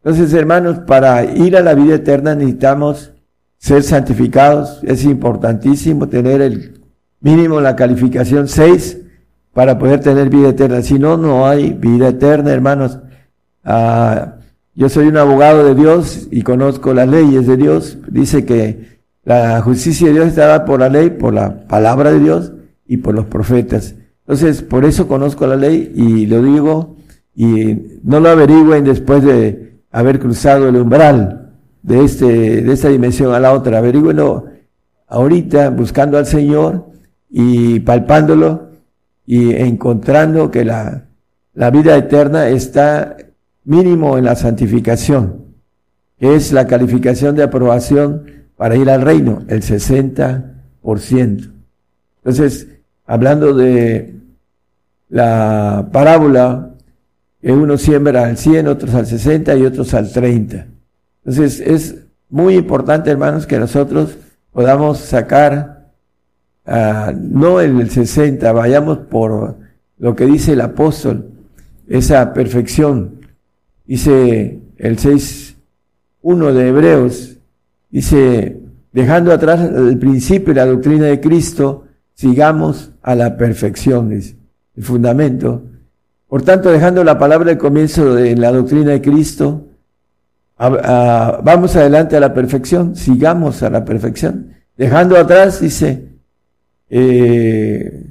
Entonces, 0.04 0.32
hermanos, 0.34 0.80
para 0.86 1.26
ir 1.26 1.58
a 1.58 1.62
la 1.62 1.74
vida 1.74 1.96
eterna 1.96 2.36
necesitamos 2.36 3.14
ser 3.58 3.82
santificados. 3.82 4.80
Es 4.84 5.04
importantísimo 5.04 6.08
tener 6.08 6.42
el 6.42 6.82
mínimo 7.20 7.60
la 7.60 7.76
calificación 7.76 8.48
6 8.48 9.00
para 9.54 9.80
poder 9.80 10.02
tener 10.02 10.30
vida 10.30 10.50
eterna. 10.50 10.84
Si 10.84 11.00
no, 11.00 11.18
no 11.18 11.48
hay 11.48 11.74
vida 11.74 12.10
eterna, 12.10 12.52
hermanos. 12.52 13.00
Ah, 13.64 14.36
yo 14.76 14.88
soy 14.88 15.08
un 15.08 15.18
abogado 15.18 15.66
de 15.66 15.74
Dios 15.74 16.28
y 16.30 16.44
conozco 16.44 16.94
las 16.94 17.08
leyes 17.08 17.48
de 17.48 17.58
Dios. 17.58 17.98
Dice 18.08 18.46
que 18.46 19.00
la 19.24 19.62
justicia 19.62 20.08
de 20.08 20.14
Dios 20.14 20.28
está 20.28 20.46
dada 20.46 20.66
por 20.66 20.80
la 20.80 20.90
ley, 20.90 21.10
por 21.10 21.34
la 21.34 21.66
palabra 21.68 22.12
de 22.12 22.20
Dios 22.20 22.54
y 22.86 22.98
por 22.98 23.16
los 23.16 23.26
profetas. 23.26 23.96
Entonces, 24.28 24.62
por 24.62 24.84
eso 24.84 25.08
conozco 25.08 25.48
la 25.48 25.56
ley 25.56 25.94
y 25.96 26.26
lo 26.26 26.42
digo 26.42 26.98
y 27.34 28.00
no 28.04 28.20
lo 28.20 28.28
averigüen 28.28 28.84
después 28.84 29.24
de 29.24 29.80
haber 29.90 30.20
cruzado 30.20 30.68
el 30.68 30.76
umbral 30.76 31.54
de, 31.82 32.04
este, 32.04 32.62
de 32.62 32.74
esta 32.74 32.90
dimensión 32.90 33.34
a 33.34 33.40
la 33.40 33.54
otra. 33.54 33.78
Averigüenlo 33.78 34.48
ahorita 35.08 35.70
buscando 35.70 36.18
al 36.18 36.26
Señor 36.26 36.88
y 37.30 37.80
palpándolo 37.80 38.68
y 39.26 39.54
encontrando 39.54 40.52
que 40.52 40.66
la, 40.66 41.06
la 41.54 41.72
vida 41.72 41.96
eterna 41.96 42.50
está 42.50 43.16
mínimo 43.64 44.18
en 44.18 44.26
la 44.26 44.36
santificación, 44.36 45.46
es 46.20 46.52
la 46.52 46.68
calificación 46.68 47.34
de 47.36 47.44
aprobación 47.44 48.26
para 48.58 48.76
ir 48.76 48.90
al 48.90 49.04
reino, 49.04 49.44
el 49.48 49.62
60%. 49.62 51.52
Entonces, 52.24 52.68
hablando 53.08 53.54
de 53.54 54.14
la 55.10 55.90
parábola, 55.92 56.72
que 57.42 57.52
uno 57.52 57.78
siembra 57.78 58.26
al 58.26 58.38
100, 58.38 58.68
otros 58.68 58.94
al 58.94 59.08
60 59.08 59.56
y 59.56 59.66
otros 59.66 59.94
al 59.94 60.12
30. 60.12 60.68
Entonces, 61.24 61.62
es 61.62 61.96
muy 62.30 62.56
importante, 62.56 63.10
hermanos, 63.10 63.48
que 63.48 63.58
nosotros 63.58 64.18
podamos 64.52 65.00
sacar, 65.00 65.92
uh, 66.66 67.12
no 67.16 67.62
el 67.62 67.90
60, 67.90 68.52
vayamos 68.52 68.98
por 69.00 69.56
lo 69.98 70.16
que 70.16 70.26
dice 70.26 70.54
el 70.54 70.62
apóstol, 70.62 71.32
esa 71.88 72.34
perfección, 72.34 73.22
dice 73.86 74.60
el 74.78 74.98
6.1 74.98 76.52
de 76.52 76.68
Hebreos, 76.68 77.38
dice, 77.90 78.60
dejando 78.92 79.32
atrás 79.32 79.62
el 79.62 79.98
principio 79.98 80.52
y 80.52 80.56
la 80.56 80.66
doctrina 80.66 81.06
de 81.06 81.22
Cristo, 81.22 81.87
sigamos 82.18 82.92
a 83.04 83.16
la 83.16 83.38
perfección, 83.38 84.12
es 84.12 84.36
el 84.76 84.84
fundamento. 84.84 85.64
Por 86.28 86.42
tanto, 86.42 86.72
dejando 86.72 87.04
la 87.04 87.20
palabra 87.20 87.52
de 87.52 87.58
comienzo 87.58 88.16
de 88.16 88.36
la 88.36 88.52
doctrina 88.52 88.92
de 88.92 89.02
Cristo, 89.02 89.68
vamos 90.58 91.76
adelante 91.76 92.18
a 92.18 92.20
la 92.20 92.34
perfección, 92.34 92.96
sigamos 92.96 93.62
a 93.62 93.70
la 93.70 93.86
perfección. 93.86 94.54
Dejando 94.76 95.16
atrás, 95.16 95.62
dice, 95.62 96.10
eh, 96.90 98.08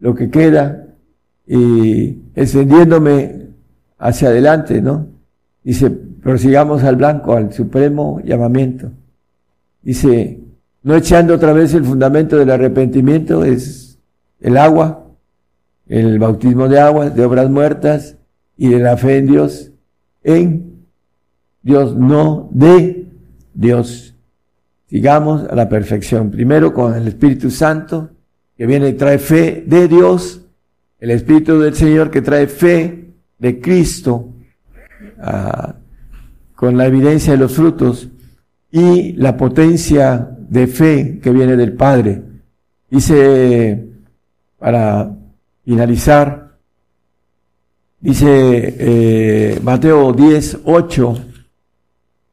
lo 0.00 0.14
que 0.14 0.30
queda 0.30 0.86
y 1.46 2.22
extendiéndome 2.34 3.48
hacia 3.98 4.28
adelante, 4.28 4.80
¿no? 4.80 5.08
Dice, 5.62 5.90
prosigamos 5.90 6.82
al 6.84 6.96
blanco, 6.96 7.36
al 7.36 7.52
supremo 7.52 8.18
llamamiento. 8.24 8.90
Dice, 9.82 10.40
no 10.82 10.96
echando 10.96 11.34
otra 11.34 11.52
vez 11.52 11.74
el 11.74 11.84
fundamento 11.84 12.36
del 12.36 12.50
arrepentimiento, 12.50 13.44
es 13.44 13.98
el 14.40 14.56
agua, 14.56 15.06
el 15.86 16.18
bautismo 16.18 16.68
de 16.68 16.80
agua, 16.80 17.10
de 17.10 17.24
obras 17.24 17.48
muertas 17.50 18.16
y 18.56 18.68
de 18.68 18.78
la 18.80 18.96
fe 18.96 19.18
en 19.18 19.26
Dios, 19.26 19.70
en 20.24 20.84
Dios, 21.62 21.96
no 21.96 22.48
de 22.52 23.06
Dios. 23.54 24.14
Sigamos 24.88 25.44
a 25.48 25.54
la 25.54 25.68
perfección. 25.68 26.30
Primero 26.30 26.74
con 26.74 26.94
el 26.94 27.06
Espíritu 27.08 27.50
Santo, 27.50 28.10
que 28.56 28.66
viene 28.66 28.88
y 28.88 28.92
trae 28.94 29.18
fe 29.18 29.64
de 29.66 29.88
Dios, 29.88 30.42
el 30.98 31.10
Espíritu 31.10 31.58
del 31.58 31.74
Señor 31.74 32.10
que 32.10 32.22
trae 32.22 32.46
fe 32.46 33.14
de 33.38 33.60
Cristo, 33.60 34.28
con 36.54 36.76
la 36.76 36.86
evidencia 36.86 37.32
de 37.32 37.38
los 37.38 37.54
frutos 37.54 38.08
y 38.70 39.12
la 39.14 39.36
potencia 39.36 40.36
de 40.52 40.66
fe 40.66 41.18
que 41.22 41.30
viene 41.30 41.56
del 41.56 41.72
Padre. 41.72 42.22
Dice, 42.90 43.88
para 44.58 45.10
finalizar, 45.64 46.58
dice 47.98 48.76
eh, 48.78 49.60
Mateo 49.62 50.12
10, 50.12 50.58
8, 50.64 51.24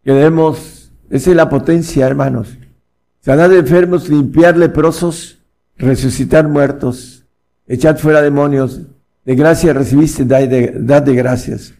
que 0.03 0.11
debemos, 0.11 0.91
esa 1.09 1.29
es 1.29 1.35
la 1.35 1.47
potencia, 1.47 2.05
hermanos, 2.05 2.57
sanar 3.21 3.53
enfermos, 3.53 4.09
limpiar 4.09 4.57
leprosos, 4.57 5.39
resucitar 5.77 6.45
muertos, 6.49 7.23
echar 7.67 7.97
fuera 7.97 8.21
demonios, 8.21 8.81
de 9.23 9.35
gracia 9.35 9.71
recibiste, 9.71 10.25
dad 10.25 10.45
de, 10.45 10.71
de 10.77 11.15
gracias. 11.15 11.73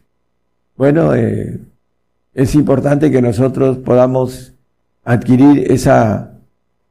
Bueno, 0.77 1.13
eh, 1.13 1.59
es 2.33 2.55
importante 2.55 3.11
que 3.11 3.21
nosotros 3.21 3.79
podamos 3.79 4.53
adquirir 5.09 5.71
esa 5.71 6.33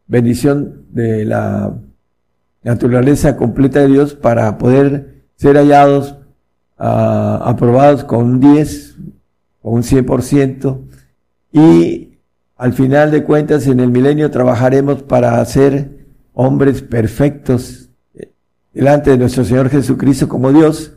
bendición 0.09 0.87
de 0.91 1.25
la 1.25 1.73
naturaleza 2.65 3.37
completa 3.37 3.79
de 3.79 3.87
Dios 3.87 4.15
para 4.15 4.59
poder 4.59 5.23
ser 5.37 5.57
hallados, 5.57 6.17
uh, 6.81 7.39
aprobados 7.45 8.03
con 8.03 8.25
un 8.25 8.41
10 8.41 8.97
o 9.63 9.71
un 9.71 9.85
100% 9.85 10.81
y 11.53 12.19
al 12.57 12.73
final 12.73 13.13
de 13.13 13.23
cuentas 13.23 13.69
en 13.69 13.79
el 13.79 13.93
milenio 13.93 14.33
trabajaremos 14.33 15.05
para 15.05 15.45
ser 15.45 15.89
hombres 16.33 16.83
perfectos 16.83 17.89
eh, 18.15 18.33
delante 18.75 19.11
de 19.13 19.19
nuestro 19.19 19.45
Señor 19.45 19.71
Jesucristo 19.71 20.29
como 20.29 20.53
Dios. 20.53 20.93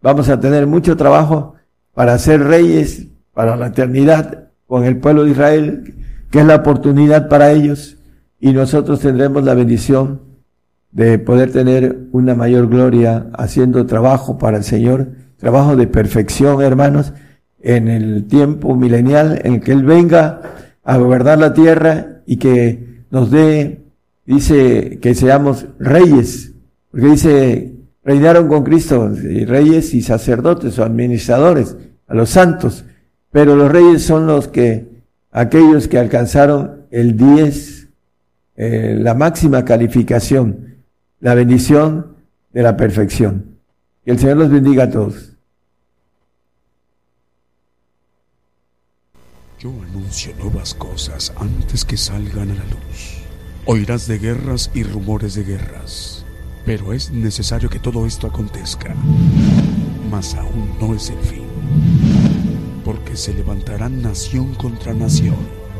Vamos 0.00 0.28
a 0.28 0.38
tener 0.38 0.68
mucho 0.68 0.96
trabajo 0.96 1.56
para 1.94 2.16
ser 2.18 2.44
reyes 2.44 3.08
para 3.34 3.56
la 3.56 3.66
eternidad 3.66 4.50
con 4.68 4.84
el 4.84 4.98
pueblo 4.98 5.24
de 5.24 5.32
Israel, 5.32 5.99
que 6.30 6.40
es 6.40 6.46
la 6.46 6.56
oportunidad 6.56 7.28
para 7.28 7.52
ellos, 7.52 7.98
y 8.40 8.52
nosotros 8.52 9.00
tendremos 9.00 9.44
la 9.44 9.54
bendición 9.54 10.22
de 10.92 11.18
poder 11.18 11.52
tener 11.52 11.98
una 12.12 12.34
mayor 12.34 12.68
gloria 12.68 13.26
haciendo 13.34 13.86
trabajo 13.86 14.38
para 14.38 14.58
el 14.58 14.64
Señor, 14.64 15.12
trabajo 15.36 15.76
de 15.76 15.86
perfección, 15.86 16.62
hermanos, 16.62 17.12
en 17.60 17.88
el 17.88 18.26
tiempo 18.26 18.74
milenial 18.74 19.40
en 19.44 19.60
que 19.60 19.72
Él 19.72 19.84
venga 19.84 20.40
a 20.82 20.96
gobernar 20.96 21.38
la 21.38 21.52
tierra 21.52 22.22
y 22.26 22.36
que 22.38 23.04
nos 23.10 23.30
dé, 23.30 23.82
dice, 24.24 24.98
que 25.00 25.14
seamos 25.14 25.66
reyes, 25.78 26.52
porque 26.90 27.06
dice, 27.06 27.72
reinaron 28.02 28.48
con 28.48 28.64
Cristo, 28.64 29.10
reyes 29.46 29.94
y 29.94 30.02
sacerdotes 30.02 30.78
o 30.78 30.84
administradores, 30.84 31.76
a 32.06 32.14
los 32.14 32.30
santos, 32.30 32.84
pero 33.30 33.54
los 33.54 33.70
reyes 33.70 34.02
son 34.02 34.26
los 34.26 34.48
que, 34.48 34.89
aquellos 35.30 35.88
que 35.88 35.98
alcanzaron 35.98 36.86
el 36.90 37.16
10, 37.16 37.88
eh, 38.56 38.96
la 38.98 39.14
máxima 39.14 39.64
calificación, 39.64 40.82
la 41.20 41.34
bendición 41.34 42.16
de 42.52 42.62
la 42.62 42.76
perfección. 42.76 43.58
Que 44.04 44.12
el 44.12 44.18
Señor 44.18 44.38
los 44.38 44.50
bendiga 44.50 44.84
a 44.84 44.90
todos. 44.90 45.36
Yo 49.58 49.70
anuncio 49.70 50.34
nuevas 50.36 50.74
cosas 50.74 51.32
antes 51.36 51.84
que 51.84 51.96
salgan 51.96 52.50
a 52.50 52.54
la 52.54 52.64
luz. 52.64 53.22
Oirás 53.66 54.06
de 54.06 54.18
guerras 54.18 54.70
y 54.72 54.84
rumores 54.84 55.34
de 55.34 55.44
guerras, 55.44 56.24
pero 56.64 56.94
es 56.94 57.10
necesario 57.10 57.68
que 57.68 57.78
todo 57.78 58.06
esto 58.06 58.26
acontezca. 58.26 58.94
Mas 60.10 60.34
aún 60.34 60.76
no 60.80 60.94
es 60.94 61.10
el 61.10 61.18
fin 61.18 61.49
porque 62.90 63.16
se 63.16 63.32
levantarán 63.32 64.02
nación 64.02 64.52
contra 64.56 64.92
nación 64.92 65.36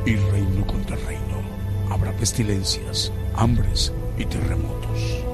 y 0.06 0.14
reino 0.14 0.64
contra 0.64 0.94
reino. 0.94 1.42
Habrá 1.90 2.12
pestilencias, 2.12 3.12
hambres 3.34 3.92
y 4.16 4.24
terremotos. 4.26 5.24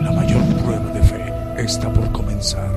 La 0.00 0.12
mayor 0.12 0.44
prueba 0.62 0.92
de 0.92 1.02
fe 1.02 1.24
está 1.58 1.92
por 1.92 2.12
comenzar. 2.12 2.70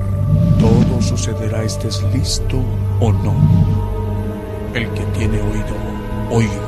Todo 0.58 1.00
sucederá 1.00 1.62
estés 1.62 2.02
listo 2.12 2.60
o 2.98 3.12
no. 3.12 4.72
El 4.74 4.90
que 4.90 5.04
tiene 5.16 5.40
oído, 5.40 5.76
oiga. 6.32 6.67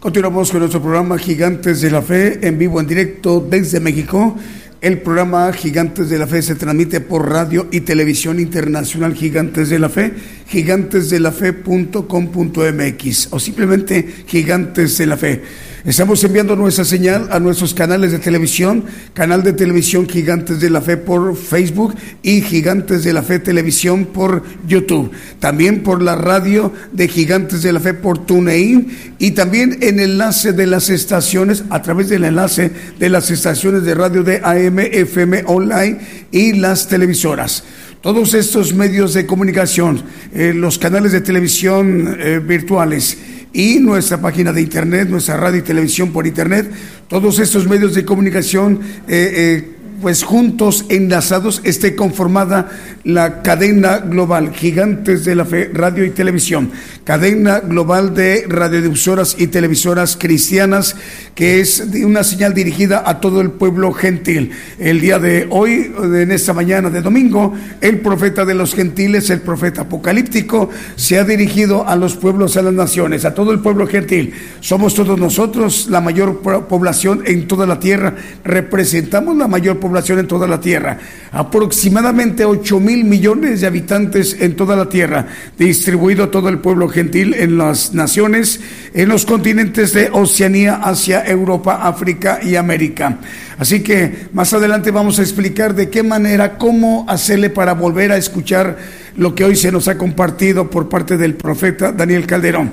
Continuamos 0.00 0.50
con 0.50 0.60
nuestro 0.60 0.80
programa 0.80 1.18
Gigantes 1.18 1.80
de 1.80 1.90
la 1.90 2.02
Fe 2.02 2.46
en 2.46 2.58
vivo 2.58 2.80
en 2.80 2.86
directo 2.86 3.40
desde 3.40 3.80
México. 3.80 4.36
El 4.80 5.00
programa 5.00 5.52
Gigantes 5.52 6.08
de 6.08 6.18
la 6.18 6.28
Fe 6.28 6.40
se 6.40 6.54
transmite 6.54 7.00
por 7.00 7.28
radio 7.28 7.66
y 7.72 7.80
televisión 7.80 8.38
internacional 8.38 9.14
Gigantes 9.14 9.70
de 9.70 9.80
la 9.80 9.88
Fe, 9.88 10.12
gigantesdelafe.com.mx 10.46 13.28
o 13.32 13.40
simplemente 13.40 14.06
Gigantes 14.26 14.96
de 14.98 15.06
la 15.06 15.16
Fe. 15.16 15.42
Estamos 15.88 16.22
enviando 16.22 16.54
nuestra 16.54 16.84
señal 16.84 17.28
a 17.30 17.40
nuestros 17.40 17.72
canales 17.72 18.12
de 18.12 18.18
televisión, 18.18 18.84
canal 19.14 19.42
de 19.42 19.54
televisión 19.54 20.06
Gigantes 20.06 20.60
de 20.60 20.68
la 20.68 20.82
Fe 20.82 20.98
por 20.98 21.34
Facebook 21.34 21.94
y 22.22 22.42
Gigantes 22.42 23.04
de 23.04 23.14
la 23.14 23.22
Fe 23.22 23.38
Televisión 23.38 24.04
por 24.04 24.42
YouTube. 24.66 25.10
También 25.40 25.82
por 25.82 26.02
la 26.02 26.14
radio 26.14 26.74
de 26.92 27.08
Gigantes 27.08 27.62
de 27.62 27.72
la 27.72 27.80
Fe 27.80 27.94
por 27.94 28.26
TuneIn 28.26 29.14
y 29.18 29.30
también 29.30 29.78
en 29.80 29.98
enlace 29.98 30.52
de 30.52 30.66
las 30.66 30.90
estaciones, 30.90 31.64
a 31.70 31.80
través 31.80 32.10
del 32.10 32.24
enlace 32.24 32.70
de 32.98 33.08
las 33.08 33.30
estaciones 33.30 33.82
de 33.84 33.94
radio 33.94 34.22
de 34.22 34.42
AM, 34.44 34.80
FM 34.80 35.44
Online 35.46 36.00
y 36.30 36.52
las 36.52 36.86
televisoras 36.86 37.64
todos 38.00 38.32
estos 38.34 38.74
medios 38.74 39.12
de 39.12 39.26
comunicación, 39.26 40.00
eh, 40.32 40.52
los 40.54 40.78
canales 40.78 41.10
de 41.10 41.20
televisión 41.20 42.16
eh, 42.20 42.38
virtuales 42.38 43.18
y 43.52 43.78
nuestra 43.78 44.20
página 44.20 44.52
de 44.52 44.62
internet, 44.62 45.08
nuestra 45.08 45.36
radio 45.36 45.58
y 45.58 45.62
televisión 45.62 46.12
por 46.12 46.26
internet, 46.26 46.70
todos 47.08 47.38
estos 47.38 47.66
medios 47.66 47.94
de 47.94 48.04
comunicación 48.04 48.80
eh, 49.08 49.77
pues 50.00 50.22
juntos, 50.22 50.84
enlazados, 50.88 51.60
esté 51.64 51.96
conformada 51.96 52.68
la 53.04 53.42
cadena 53.42 53.98
global 53.98 54.52
Gigantes 54.54 55.24
de 55.24 55.34
la 55.34 55.44
Fe, 55.44 55.70
Radio 55.72 56.04
y 56.04 56.10
Televisión, 56.10 56.70
cadena 57.04 57.60
global 57.60 58.14
de 58.14 58.44
radiodifusoras 58.48 59.36
y 59.38 59.48
televisoras 59.48 60.16
cristianas, 60.16 60.96
que 61.34 61.60
es 61.60 61.84
una 62.04 62.22
señal 62.22 62.54
dirigida 62.54 63.02
a 63.04 63.20
todo 63.20 63.40
el 63.40 63.50
pueblo 63.50 63.92
gentil. 63.92 64.52
El 64.78 65.00
día 65.00 65.18
de 65.18 65.46
hoy, 65.50 65.92
en 66.00 66.30
esta 66.30 66.52
mañana 66.52 66.90
de 66.90 67.02
domingo, 67.02 67.54
el 67.80 68.00
profeta 68.00 68.44
de 68.44 68.54
los 68.54 68.74
gentiles, 68.74 69.30
el 69.30 69.40
profeta 69.40 69.82
apocalíptico, 69.82 70.70
se 70.96 71.18
ha 71.18 71.24
dirigido 71.24 71.88
a 71.88 71.96
los 71.96 72.16
pueblos, 72.16 72.56
a 72.56 72.62
las 72.62 72.74
naciones, 72.74 73.24
a 73.24 73.34
todo 73.34 73.52
el 73.52 73.60
pueblo 73.60 73.86
gentil. 73.86 74.34
Somos 74.60 74.94
todos 74.94 75.18
nosotros 75.18 75.88
la 75.90 76.00
mayor 76.00 76.40
población 76.40 77.22
en 77.26 77.48
toda 77.48 77.66
la 77.66 77.80
tierra, 77.80 78.14
representamos 78.44 79.36
la 79.36 79.48
mayor 79.48 79.78
población 79.78 79.87
población 79.88 80.18
en 80.18 80.28
toda 80.28 80.46
la 80.46 80.60
tierra, 80.60 80.98
aproximadamente 81.32 82.44
8 82.44 82.78
mil 82.78 83.04
millones 83.04 83.62
de 83.62 83.66
habitantes 83.66 84.36
en 84.38 84.54
toda 84.54 84.76
la 84.76 84.90
tierra, 84.90 85.26
distribuido 85.58 86.28
todo 86.28 86.50
el 86.50 86.58
pueblo 86.58 86.90
gentil 86.90 87.32
en 87.32 87.56
las 87.56 87.94
naciones, 87.94 88.60
en 88.92 89.08
los 89.08 89.24
continentes 89.24 89.94
de 89.94 90.10
Oceanía, 90.12 90.74
Asia, 90.74 91.24
Europa, 91.24 91.80
África 91.84 92.38
y 92.42 92.56
América. 92.56 93.18
Así 93.56 93.82
que 93.82 94.28
más 94.34 94.52
adelante 94.52 94.90
vamos 94.90 95.18
a 95.18 95.22
explicar 95.22 95.74
de 95.74 95.88
qué 95.88 96.02
manera, 96.02 96.58
cómo 96.58 97.06
hacerle 97.08 97.48
para 97.48 97.72
volver 97.72 98.12
a 98.12 98.18
escuchar 98.18 98.76
lo 99.16 99.34
que 99.34 99.44
hoy 99.44 99.56
se 99.56 99.72
nos 99.72 99.88
ha 99.88 99.96
compartido 99.96 100.68
por 100.68 100.90
parte 100.90 101.16
del 101.16 101.34
profeta 101.34 101.92
Daniel 101.92 102.26
Calderón 102.26 102.72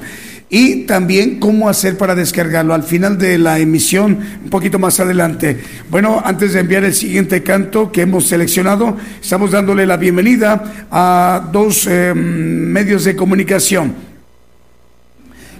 y 0.49 0.83
también 0.83 1.39
cómo 1.39 1.69
hacer 1.69 1.97
para 1.97 2.15
descargarlo 2.15 2.73
al 2.73 2.83
final 2.83 3.17
de 3.17 3.37
la 3.37 3.59
emisión, 3.59 4.19
un 4.43 4.49
poquito 4.49 4.79
más 4.79 4.99
adelante. 4.99 5.59
Bueno, 5.89 6.21
antes 6.23 6.53
de 6.53 6.59
enviar 6.59 6.83
el 6.83 6.93
siguiente 6.93 7.41
canto 7.43 7.91
que 7.91 8.01
hemos 8.01 8.27
seleccionado, 8.27 8.95
estamos 9.21 9.51
dándole 9.51 9.85
la 9.85 9.97
bienvenida 9.97 10.87
a 10.91 11.49
dos 11.51 11.87
eh, 11.87 12.13
medios 12.13 13.03
de 13.03 13.15
comunicación. 13.15 13.93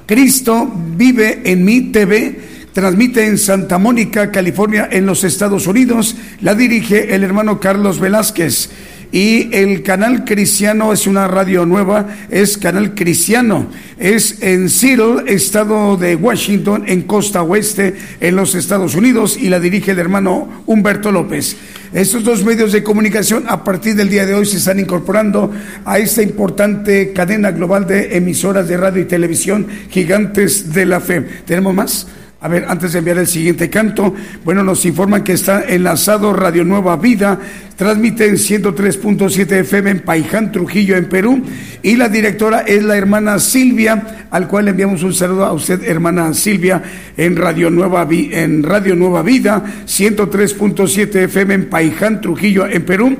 Cristo 0.05 0.71
vive 0.95 1.41
en 1.43 1.65
mi 1.65 1.91
TV 1.91 2.55
transmite 2.75 3.25
en 3.25 3.37
Santa 3.37 3.77
Mónica, 3.77 4.31
California, 4.31 4.89
en 4.91 5.05
los 5.05 5.23
Estados 5.23 5.65
Unidos. 5.65 6.17
La 6.41 6.55
dirige 6.55 7.15
el 7.15 7.23
hermano 7.23 7.57
Carlos 7.57 8.01
Velázquez 8.01 8.69
y 9.11 9.53
el 9.55 9.83
canal 9.83 10.25
cristiano 10.25 10.93
es 10.93 11.07
una 11.07 11.27
radio 11.27 11.65
nueva, 11.65 12.07
es 12.29 12.57
canal 12.57 12.95
cristiano, 12.95 13.67
es 13.97 14.41
en 14.41 14.69
Seattle, 14.69 15.23
estado 15.27 15.97
de 15.97 16.15
Washington, 16.15 16.83
en 16.87 17.03
costa 17.03 17.43
oeste, 17.43 17.95
en 18.19 18.35
los 18.35 18.55
Estados 18.55 18.95
Unidos, 18.95 19.37
y 19.39 19.49
la 19.49 19.59
dirige 19.59 19.91
el 19.91 19.99
hermano 19.99 20.63
Humberto 20.65 21.11
López. 21.11 21.55
Estos 21.93 22.23
dos 22.23 22.43
medios 22.43 22.73
de 22.73 22.83
comunicación 22.83 23.45
a 23.47 23.63
partir 23.63 23.95
del 23.95 24.09
día 24.09 24.25
de 24.25 24.33
hoy 24.33 24.45
se 24.45 24.57
están 24.57 24.79
incorporando 24.79 25.51
a 25.85 25.97
esta 25.97 26.21
importante 26.21 27.13
cadena 27.13 27.51
global 27.51 27.87
de 27.87 28.17
emisoras 28.17 28.67
de 28.67 28.75
radio 28.75 29.01
y 29.01 29.05
televisión 29.05 29.65
gigantes 29.89 30.73
de 30.73 30.85
la 30.85 30.99
fe. 30.99 31.25
¿Tenemos 31.45 31.73
más? 31.73 32.07
A 32.45 32.47
ver, 32.47 32.65
antes 32.67 32.93
de 32.93 32.99
enviar 32.99 33.17
el 33.17 33.25
siguiente 33.25 33.71
canto, 33.71 34.13
bueno, 34.43 34.63
nos 34.63 34.85
informan 34.85 35.23
que 35.23 35.33
está 35.33 35.63
enlazado 35.67 36.31
Radio 36.31 36.63
Nueva 36.63 36.95
Vida, 36.95 37.39
transmite 37.75 38.27
en 38.27 38.35
103.7 38.35 39.51
FM 39.61 39.89
en 39.89 39.99
Paiján, 40.01 40.51
Trujillo, 40.51 40.95
en 40.95 41.09
Perú, 41.09 41.41
y 41.81 41.95
la 41.95 42.07
directora 42.07 42.59
es 42.59 42.83
la 42.83 42.97
hermana 42.97 43.39
Silvia, 43.39 44.27
al 44.29 44.47
cual 44.47 44.67
enviamos 44.67 45.01
un 45.01 45.15
saludo 45.15 45.43
a 45.43 45.53
usted, 45.53 45.83
hermana 45.85 46.35
Silvia, 46.35 46.83
en 47.17 47.35
Radio 47.35 47.71
Nueva, 47.71 48.07
en 48.11 48.61
Radio 48.61 48.95
Nueva 48.95 49.23
Vida, 49.23 49.63
103.7 49.87 51.15
FM 51.23 51.53
en 51.55 51.65
Paiján, 51.67 52.21
Trujillo, 52.21 52.67
en 52.67 52.85
Perú, 52.85 53.17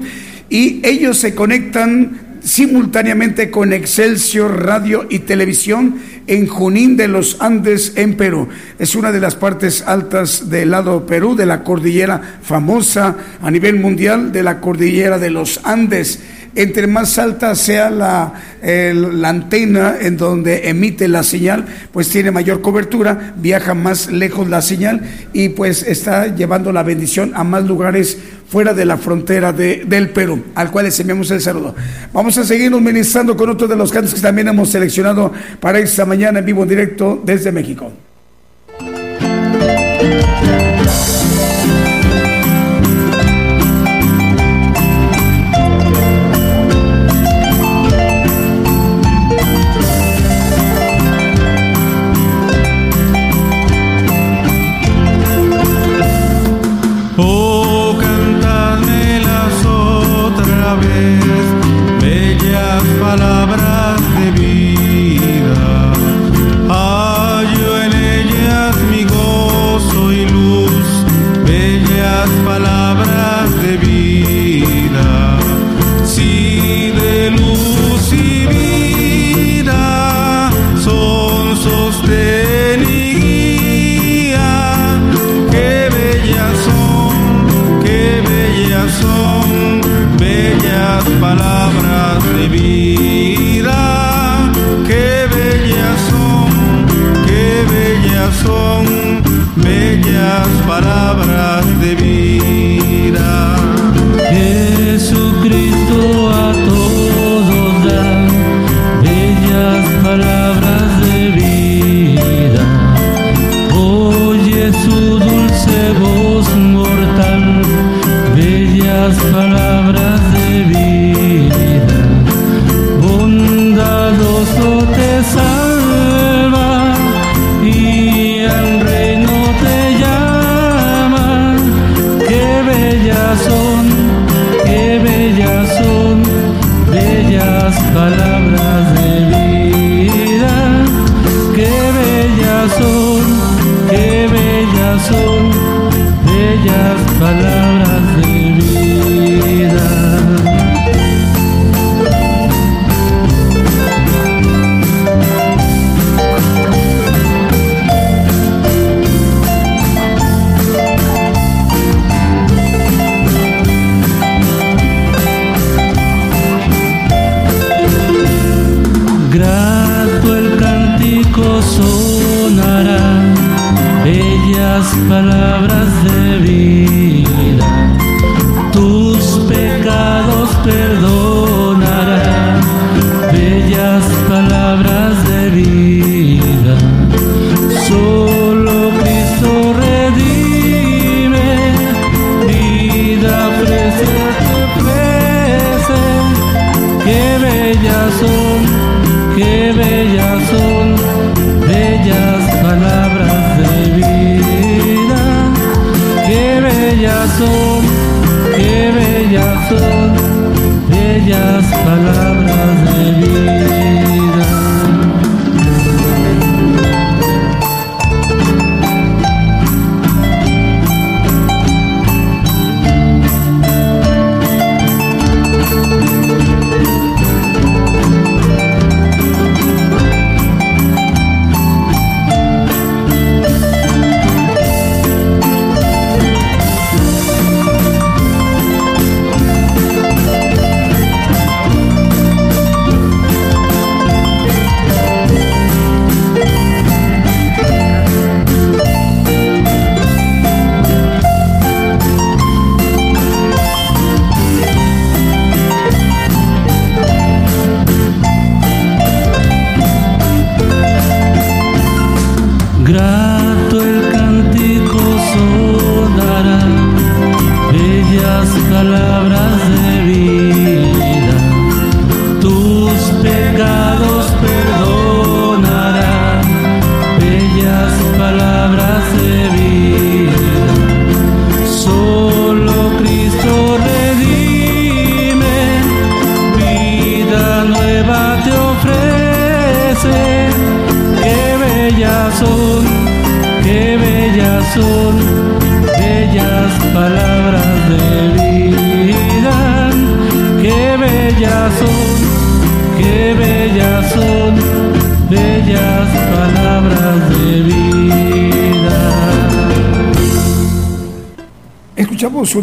y 0.52 0.81
ellos 0.88 1.18
se 1.18 1.34
conectan 1.34 2.24
simultáneamente 2.45 3.49
con 3.49 3.73
Excelsior 3.73 4.63
Radio 4.65 5.07
y 5.09 5.19
Televisión 5.19 5.99
en 6.27 6.47
Junín 6.47 6.95
de 6.95 7.07
los 7.07 7.41
Andes, 7.41 7.93
en 7.95 8.15
Perú. 8.15 8.47
Es 8.77 8.95
una 8.95 9.11
de 9.11 9.19
las 9.19 9.35
partes 9.35 9.81
altas 9.81 10.49
del 10.49 10.72
lado 10.72 11.07
Perú, 11.07 11.35
de 11.35 11.47
la 11.47 11.63
cordillera 11.63 12.39
famosa 12.43 13.17
a 13.41 13.49
nivel 13.49 13.80
mundial 13.80 14.31
de 14.31 14.43
la 14.43 14.61
cordillera 14.61 15.17
de 15.17 15.31
los 15.31 15.59
Andes 15.63 16.22
entre 16.56 16.88
más 16.88 17.18
alta 17.19 17.53
sea 17.56 17.90
la, 17.90 18.34
antena 19.23 19.95
en 19.99 20.18
donde 20.18 20.69
emite 20.69 21.07
la 21.07 21.23
señal, 21.23 21.65
pues 21.91 22.10
tiene 22.10 22.32
mayor 22.32 22.61
cobertura, 22.61 23.34
viaja 23.38 23.73
más 23.73 24.11
lejos 24.11 24.49
la 24.49 24.61
señal 24.61 25.02
y 25.34 25.49
pues 25.49 25.84
está 25.84 26.34
llevando 26.34 26.72
la 26.72 26.84
bendición 26.84 27.34
a 27.36 27.44
más 27.44 27.65
lugares 27.65 28.18
fuera 28.48 28.73
de 28.73 28.86
la 28.86 28.98
frontera 28.98 29.52
de, 29.52 29.84
del 29.86 30.10
Perú, 30.10 30.45
al 30.56 30.72
cual 30.72 30.86
les 30.86 30.99
enviamos 30.99 31.30
el 31.32 31.41
saludo. 31.41 31.76
Vamos 32.14 32.38
a 32.38 32.44
seguirnos 32.44 32.82
ministrando 32.82 33.36
con 33.36 33.49
otro 33.49 33.68
de 33.68 33.76
los 33.76 33.91
cantos 33.91 34.14
que 34.14 34.22
también 34.22 34.48
hemos 34.48 34.69
seleccionado 34.69 35.32
para 35.60 35.80
esta 35.80 36.06
mañana 36.06 36.40
en 36.40 36.45
vivo 36.45 36.64
en 36.64 36.69
directo 36.69 37.22
desde 37.23 37.52
México. 37.52 37.91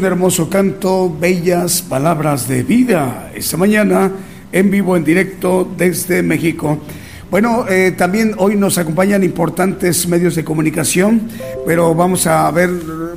Hermoso 0.04 0.48
canto, 0.48 1.14
bellas 1.20 1.82
palabras 1.82 2.48
de 2.48 2.62
vida, 2.62 3.30
esta 3.34 3.56
mañana 3.56 4.10
en 4.50 4.70
vivo, 4.70 4.96
en 4.96 5.04
directo 5.04 5.70
desde 5.76 6.22
México. 6.22 6.78
Bueno, 7.30 7.66
eh, 7.68 7.94
también 7.96 8.34
hoy 8.38 8.56
nos 8.56 8.78
acompañan 8.78 9.24
importantes 9.24 10.06
medios 10.06 10.34
de 10.34 10.44
comunicación, 10.44 11.28
pero 11.66 11.94
vamos 11.94 12.26
a 12.26 12.50
ver, 12.50 12.70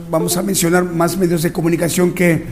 vamos 0.09 0.37
a 0.37 0.43
mencionar 0.43 0.85
más 0.85 1.17
medios 1.17 1.43
de 1.43 1.51
comunicación 1.51 2.13
que, 2.13 2.43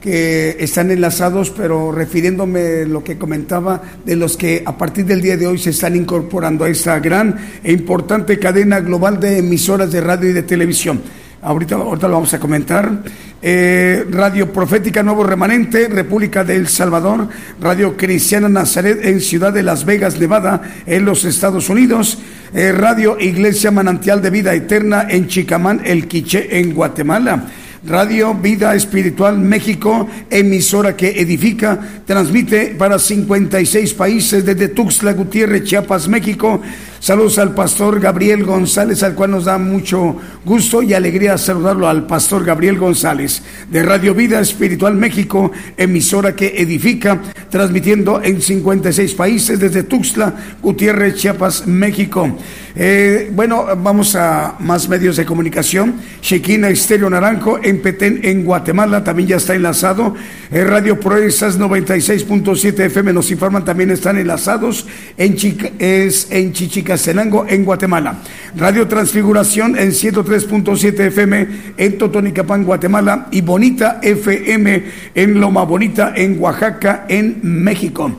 que 0.00 0.56
están 0.58 0.90
enlazados, 0.90 1.50
pero 1.50 1.92
refiriéndome 1.92 2.82
a 2.82 2.86
lo 2.86 3.04
que 3.04 3.18
comentaba 3.18 3.80
de 4.04 4.16
los 4.16 4.36
que 4.36 4.62
a 4.66 4.76
partir 4.76 5.06
del 5.06 5.22
día 5.22 5.36
de 5.36 5.46
hoy 5.46 5.58
se 5.58 5.70
están 5.70 5.94
incorporando 5.94 6.64
a 6.64 6.68
esta 6.68 6.98
gran 6.98 7.38
e 7.62 7.72
importante 7.72 8.38
cadena 8.38 8.80
global 8.80 9.20
de 9.20 9.38
emisoras 9.38 9.92
de 9.92 10.00
radio 10.00 10.30
y 10.30 10.32
de 10.32 10.42
televisión. 10.42 11.00
Ahorita, 11.42 11.74
ahorita 11.74 12.06
lo 12.06 12.14
vamos 12.14 12.34
a 12.34 12.38
comentar. 12.38 13.02
Eh, 13.44 14.06
Radio 14.08 14.52
Profética 14.52 15.02
Nuevo 15.02 15.24
Remanente, 15.24 15.88
República 15.88 16.44
de 16.44 16.54
El 16.54 16.68
Salvador, 16.68 17.28
Radio 17.60 17.96
Cristiana 17.96 18.48
Nazaret 18.48 19.04
en 19.04 19.20
Ciudad 19.20 19.52
de 19.52 19.64
Las 19.64 19.84
Vegas, 19.84 20.20
Nevada, 20.20 20.62
en 20.86 21.04
los 21.04 21.24
Estados 21.24 21.68
Unidos, 21.68 22.18
eh, 22.54 22.70
Radio 22.70 23.18
Iglesia 23.18 23.72
Manantial 23.72 24.22
de 24.22 24.30
Vida 24.30 24.54
Eterna 24.54 25.08
en 25.10 25.26
Chicamán, 25.26 25.80
El 25.84 26.06
Quiché, 26.06 26.60
en 26.60 26.72
Guatemala. 26.72 27.48
Radio 27.84 28.32
Vida 28.32 28.76
Espiritual 28.76 29.40
México, 29.40 30.06
emisora 30.30 30.96
que 30.96 31.20
edifica, 31.20 31.80
transmite 32.06 32.76
para 32.78 32.96
56 32.96 33.94
países 33.94 34.46
desde 34.46 34.68
Tuxtla 34.68 35.14
Gutiérrez, 35.14 35.64
Chiapas, 35.64 36.06
México. 36.06 36.62
Saludos 37.02 37.40
al 37.40 37.52
pastor 37.52 37.98
Gabriel 37.98 38.44
González, 38.44 39.02
al 39.02 39.16
cual 39.16 39.32
nos 39.32 39.46
da 39.46 39.58
mucho 39.58 40.18
gusto 40.44 40.84
y 40.84 40.94
alegría 40.94 41.36
saludarlo 41.36 41.88
al 41.88 42.06
pastor 42.06 42.44
Gabriel 42.44 42.78
González 42.78 43.42
de 43.68 43.82
Radio 43.82 44.14
Vida 44.14 44.38
Espiritual 44.38 44.94
México, 44.94 45.50
emisora 45.76 46.36
que 46.36 46.62
edifica, 46.62 47.20
transmitiendo 47.52 48.22
en 48.22 48.40
56 48.40 49.12
países 49.12 49.60
desde 49.60 49.82
Tuxtla 49.82 50.34
Gutiérrez, 50.62 51.16
Chiapas, 51.16 51.66
México. 51.66 52.34
Eh, 52.74 53.30
bueno, 53.34 53.66
vamos 53.76 54.16
a 54.16 54.56
más 54.58 54.88
medios 54.88 55.18
de 55.18 55.26
comunicación. 55.26 55.96
Chequina 56.22 56.70
Estéreo 56.70 57.10
Naranjo 57.10 57.62
en 57.62 57.82
Petén, 57.82 58.20
en 58.22 58.44
Guatemala, 58.44 59.04
también 59.04 59.28
ya 59.28 59.36
está 59.36 59.54
enlazado. 59.54 60.14
Eh, 60.50 60.64
Radio 60.64 60.98
Proezas 60.98 61.58
96.7 61.58 62.86
FM 62.86 63.12
nos 63.12 63.30
informan, 63.30 63.66
también 63.66 63.90
están 63.90 64.16
enlazados 64.16 64.86
en, 65.18 65.36
es 65.78 66.28
en 66.30 66.54
Chichicastenango, 66.54 67.44
en 67.46 67.66
Guatemala. 67.66 68.16
Radio 68.56 68.88
Transfiguración 68.88 69.78
en 69.78 69.90
103.7 69.90 71.00
FM 71.00 71.48
en 71.76 71.98
Totonicapán, 71.98 72.64
Guatemala. 72.64 73.28
Y 73.30 73.42
Bonita 73.42 73.98
FM 74.02 74.84
en 75.14 75.38
Loma 75.38 75.64
Bonita, 75.64 76.14
en 76.16 76.40
Oaxaca, 76.40 77.04
en 77.08 77.41
México. 77.42 78.10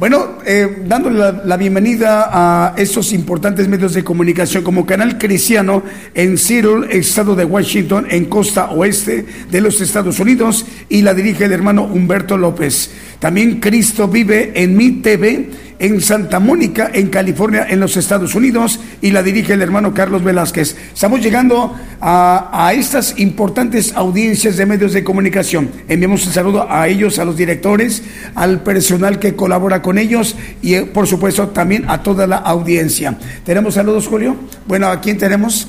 Bueno, 0.00 0.38
eh, 0.46 0.78
dándole 0.86 1.18
la, 1.44 1.56
bienvenida 1.58 2.30
a 2.32 2.74
estos 2.78 3.12
importantes 3.12 3.68
medios 3.68 3.92
de 3.92 4.02
comunicación 4.02 4.64
como 4.64 4.86
Canal 4.86 5.18
Cristiano 5.18 5.82
en 6.14 6.38
Seattle, 6.38 6.86
estado 6.88 7.34
de 7.34 7.44
Washington, 7.44 8.06
en 8.08 8.24
costa 8.24 8.70
oeste 8.70 9.26
de 9.50 9.60
los 9.60 9.78
Estados 9.82 10.18
Unidos, 10.18 10.64
y 10.88 11.02
la 11.02 11.12
dirige 11.12 11.44
el 11.44 11.52
hermano 11.52 11.84
Humberto 11.84 12.38
López. 12.38 12.90
También 13.18 13.60
Cristo 13.60 14.08
vive 14.08 14.52
en 14.54 14.74
mi 14.74 15.02
TV 15.02 15.50
en 15.80 16.00
Santa 16.00 16.38
Mónica, 16.38 16.90
en 16.92 17.08
California, 17.08 17.66
en 17.68 17.80
los 17.80 17.96
Estados 17.96 18.34
Unidos, 18.34 18.78
y 19.00 19.10
la 19.10 19.22
dirige 19.22 19.54
el 19.54 19.62
hermano 19.62 19.92
Carlos 19.94 20.22
Velázquez. 20.22 20.76
Estamos 20.92 21.20
llegando 21.20 21.74
a, 22.00 22.72
estas 22.74 23.18
importantes 23.18 23.94
audiencias 23.96 24.56
de 24.56 24.66
medios 24.66 24.92
de 24.92 25.02
comunicación. 25.02 25.70
Enviamos 25.88 26.26
un 26.26 26.32
saludo 26.32 26.70
a 26.70 26.86
ellos, 26.86 27.18
a 27.18 27.24
los 27.24 27.36
directores, 27.36 28.02
al 28.34 28.62
personal 28.62 29.18
que 29.18 29.34
colabora 29.34 29.80
con 29.82 29.98
ellos 29.98 30.36
y, 30.62 30.74
eh, 30.74 30.82
por 30.82 31.06
supuesto, 31.06 31.48
también 31.48 31.88
a 31.88 32.02
toda 32.02 32.26
la 32.26 32.36
audiencia. 32.36 33.18
¿Tenemos 33.44 33.74
saludos, 33.74 34.06
Julio? 34.06 34.36
Bueno, 34.66 34.86
¿a 34.86 35.00
quién 35.00 35.18
tenemos? 35.18 35.66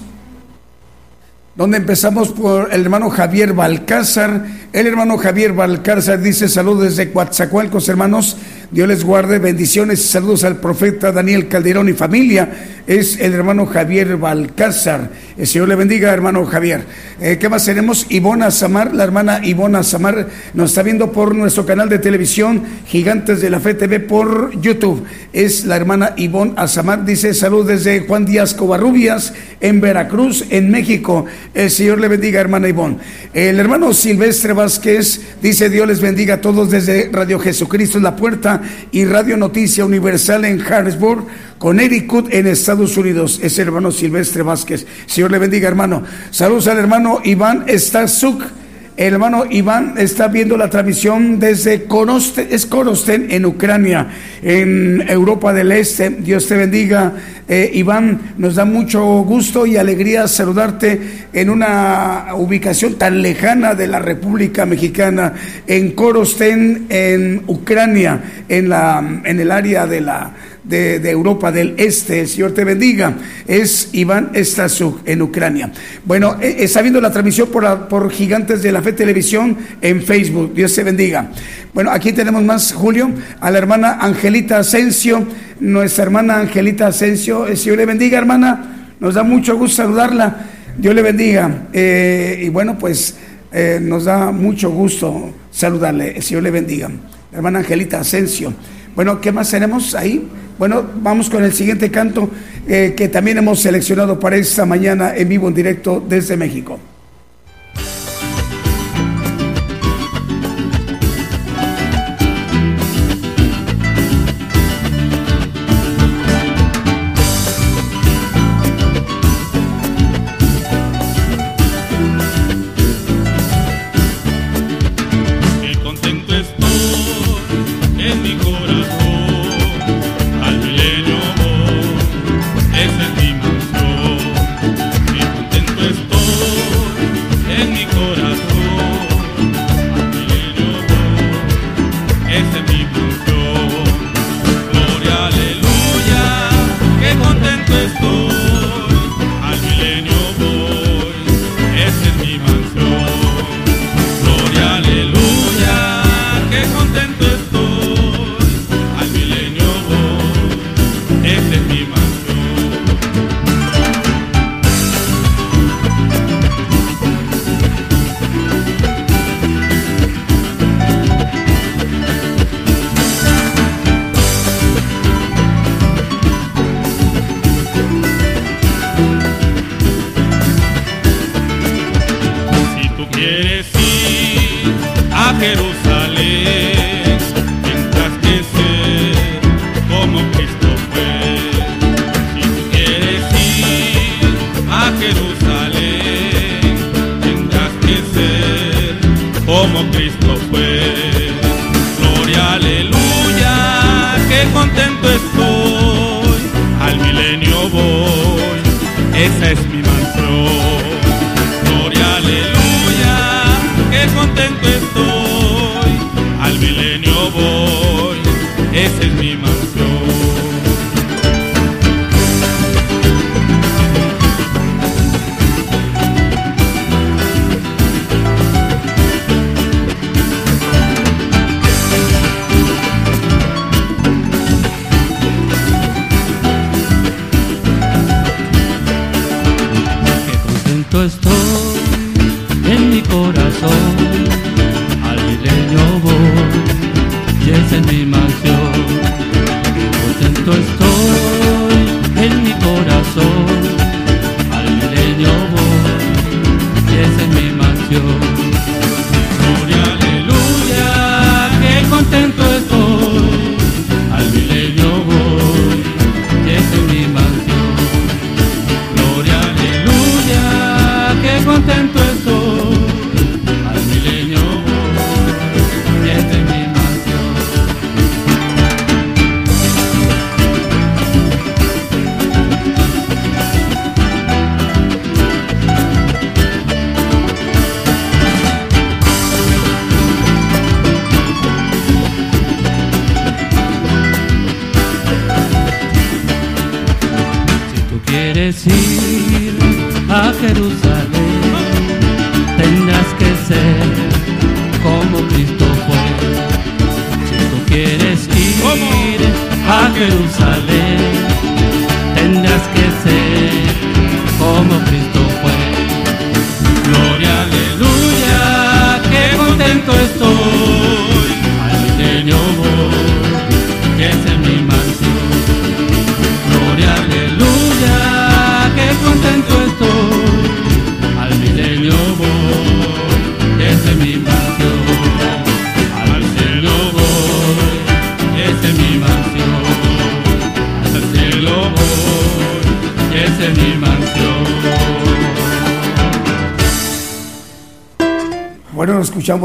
donde 1.56 1.78
empezamos 1.78 2.30
por 2.30 2.74
el 2.74 2.82
hermano 2.82 3.10
Javier 3.10 3.54
Balcázar. 3.54 4.46
El 4.72 4.88
hermano 4.88 5.18
Javier 5.18 5.54
Balcázar 5.54 6.22
dice 6.22 6.48
saludos 6.48 6.84
desde 6.84 7.12
Coatzacoalcos, 7.12 7.90
hermanos. 7.90 8.38
Dios 8.72 8.88
les 8.88 9.04
guarde, 9.04 9.38
bendiciones 9.38 10.00
y 10.00 10.08
saludos 10.08 10.46
al 10.46 10.62
profeta 10.62 11.12
Daniel 11.12 11.50
Calderón 11.50 11.90
y 11.90 11.94
familia. 11.94 12.50
Es 12.88 13.20
el 13.20 13.34
hermano 13.34 13.66
Javier 13.66 14.16
Balcázar. 14.16 15.10
El 15.38 15.46
Señor 15.46 15.68
le 15.68 15.76
bendiga, 15.76 16.14
hermano 16.14 16.46
Javier. 16.46 16.86
Eh, 17.20 17.38
¿Qué 17.38 17.50
más 17.50 17.66
tenemos? 17.66 18.06
Ivona 18.10 18.50
Samar, 18.50 18.94
la 18.94 19.04
hermana 19.04 19.42
Ivona 19.44 19.84
Samar 19.84 20.28
nos 20.54 20.72
está 20.72 20.84
viendo 20.84 21.12
por 21.12 21.36
nuestro 21.36 21.66
canal 21.66 21.90
de 21.90 22.00
televisión 22.00 22.64
Gigantes 22.88 23.42
de 23.42 23.50
la 23.50 23.60
Fe 23.60 23.74
TV 23.74 24.00
por 24.00 24.58
YouTube. 24.60 25.04
Es 25.34 25.66
la 25.66 25.76
hermana 25.76 26.14
Ivonne 26.16 26.54
Azamar, 26.56 27.04
dice 27.04 27.34
salud 27.34 27.68
desde 27.68 28.08
Juan 28.08 28.26
Díaz 28.26 28.54
Covarrubias 28.54 29.34
en 29.60 29.82
Veracruz, 29.82 30.46
en 30.50 30.72
México. 30.72 31.26
El 31.54 31.70
Señor 31.70 32.00
le 32.00 32.08
bendiga, 32.08 32.40
hermana 32.40 32.70
Ivonne. 32.70 32.98
El 33.34 33.60
hermano 33.60 33.94
Silvestre 33.94 34.54
Vázquez 34.54 35.20
dice 35.42 35.70
Dios 35.70 35.88
les 35.88 36.02
bendiga 36.02 36.36
a 36.36 36.42
todos 36.42 36.72
desde 36.72 37.10
Radio 37.12 37.38
Jesucristo 37.38 37.98
en 37.98 38.06
la 38.06 38.16
Puerta 38.16 38.61
y 38.92 39.06
Radio 39.06 39.38
Noticia 39.38 39.86
Universal 39.86 40.46
en 40.46 40.62
Harrisburg, 40.62 41.26
Connecticut, 41.58 42.34
en 42.34 42.48
Estados 42.48 42.98
Unidos. 42.98 43.40
Es 43.42 43.58
el 43.60 43.68
hermano 43.68 43.92
Silvestre 43.92 44.44
Vázquez. 44.44 44.86
Señor 45.06 45.32
le 45.32 45.40
bendiga, 45.40 45.68
hermano. 45.68 46.04
Saludos 46.32 46.68
al 46.68 46.80
hermano 46.80 47.22
Iván 47.24 47.66
Stasuk. 47.70 48.61
El 49.02 49.14
hermano 49.14 49.46
Iván 49.50 49.96
está 49.98 50.28
viendo 50.28 50.56
la 50.56 50.70
transmisión 50.70 51.40
desde 51.40 51.86
Korosten, 51.86 52.50
es 52.52 52.70
en 53.10 53.48
Ucrania, 53.48 54.10
en 54.44 55.04
Europa 55.10 55.52
del 55.54 55.72
Este. 55.72 56.12
Dios 56.12 56.48
te 56.48 56.56
bendiga. 56.56 57.12
Eh, 57.48 57.72
Iván, 57.74 58.36
nos 58.38 58.54
da 58.54 58.64
mucho 58.64 59.04
gusto 59.24 59.66
y 59.66 59.76
alegría 59.76 60.28
saludarte 60.28 61.02
en 61.34 61.50
una 61.50 62.28
ubicación 62.36 62.94
tan 63.00 63.24
lejana 63.24 63.74
de 63.74 63.88
la 63.88 63.98
República 63.98 64.68
Mexicana, 64.68 65.34
en 65.66 65.94
Korosten, 65.94 66.86
en 66.90 67.42
Ucrania, 67.48 68.22
en, 68.48 68.70
la, 68.70 69.04
en 69.26 69.40
el 69.40 69.50
área 69.50 69.88
de 69.88 70.02
la 70.02 70.32
de, 70.72 71.10
Europa 71.12 71.52
del 71.52 71.76
Este. 71.78 72.22
El 72.22 72.28
Señor 72.28 72.54
te 72.54 72.64
bendiga. 72.64 73.14
Es 73.48 73.90
Iván 73.92 74.32
Stasuk 74.36 75.02
en 75.06 75.22
Ucrania. 75.22 75.72
Bueno, 76.06 76.38
eh, 76.42 76.56
está 76.60 76.82
viendo 76.82 77.02
la 77.02 77.12
transmisión 77.12 77.50
por, 77.50 78.10
Gigantes 78.12 78.64
de 78.64 78.72
la 78.72 78.82
Fe 78.82 78.94
Televisión 78.94 79.58
en 79.82 80.02
Facebook. 80.02 80.54
Dios 80.54 80.74
te 80.74 80.84
bendiga. 80.84 81.30
Bueno, 81.74 81.92
aquí 81.92 82.14
tenemos 82.14 82.42
más, 82.44 82.74
Julio, 82.74 83.12
a 83.40 83.52
la 83.52 83.58
hermana 83.58 83.98
Angelita 84.00 84.60
Asensio, 84.60 85.26
nuestra 85.60 86.06
hermana 86.06 86.40
Angelita 86.40 86.88
Asensio. 86.88 87.46
El 87.48 87.58
Señor 87.58 87.78
le 87.78 87.86
bendiga, 87.86 88.18
hermana. 88.18 88.94
Nos 89.00 89.16
da 89.16 89.24
mucho 89.24 89.58
gusto 89.58 89.84
saludarla. 89.84 90.48
Dios 90.78 90.96
le 90.96 91.02
bendiga. 91.02 91.68
Eh, 91.74 92.44
y 92.46 92.50
bueno, 92.50 92.78
pues 92.78 93.16
eh, 93.52 93.80
nos 93.82 94.06
da 94.06 94.32
mucho 94.32 94.72
gusto 94.72 95.34
saludarle. 95.52 96.16
El 96.16 96.24
Señor 96.24 96.44
le 96.44 96.52
bendiga. 96.52 96.90
hermana 97.34 97.60
Angelita 97.60 98.00
Asensio. 98.00 98.54
Bueno, 98.96 99.22
¿qué 99.22 99.32
más 99.32 99.50
tenemos 99.50 99.96
ahí? 99.96 100.28
Bueno, 100.60 100.84
vamos 101.02 101.30
con 101.30 101.44
el 101.44 101.54
siguiente 101.54 101.90
canto 101.90 102.30
eh, 102.68 102.94
que 102.96 103.08
también 103.08 103.38
hemos 103.38 103.62
seleccionado 103.62 104.20
para 104.20 104.36
esta 104.36 104.66
mañana 104.66 105.16
en 105.16 105.28
vivo 105.28 105.48
en 105.48 105.54
directo 105.54 106.04
desde 106.08 106.38
México. 106.38 106.80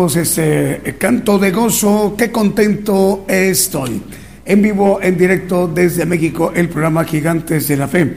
Este 0.05 0.94
canto 0.98 1.39
de 1.39 1.51
gozo, 1.51 2.14
qué 2.18 2.31
contento 2.31 3.24
estoy. 3.27 4.02
En 4.44 4.60
vivo, 4.60 5.01
en 5.02 5.16
directo 5.16 5.66
desde 5.66 6.05
México, 6.05 6.52
el 6.55 6.68
programa 6.68 7.05
Gigantes 7.05 7.66
de 7.66 7.77
la 7.78 7.89
Fe. 7.89 8.14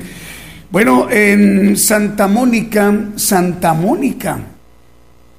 Bueno, 0.70 1.10
en 1.10 1.78
Santa 1.78 2.28
Mónica, 2.28 3.12
Santa 3.16 3.74
Mónica, 3.74 4.40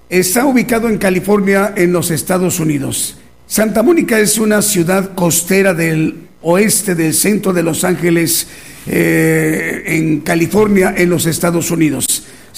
está 0.09 0.47
ubicado 0.47 0.89
en 0.89 0.97
California, 0.97 1.75
en 1.77 1.93
los 1.93 2.11
Estados 2.11 2.59
Unidos. 2.59 3.19
Santa 3.47 3.83
Mónica 3.83 4.19
es 4.19 4.39
una 4.39 4.63
ciudad 4.63 5.15
costera 5.15 5.75
del 5.75 6.29
oeste 6.43 6.95
del 6.95 7.13
centro 7.13 7.53
de 7.53 7.63
Los 7.63 7.85
Ángeles, 7.85 8.47
eh, 8.87 9.83
en 9.85 10.21
California, 10.21 10.95
en 10.97 11.11
los 11.11 11.27
Estados 11.27 11.71
Unidos. 11.71 12.10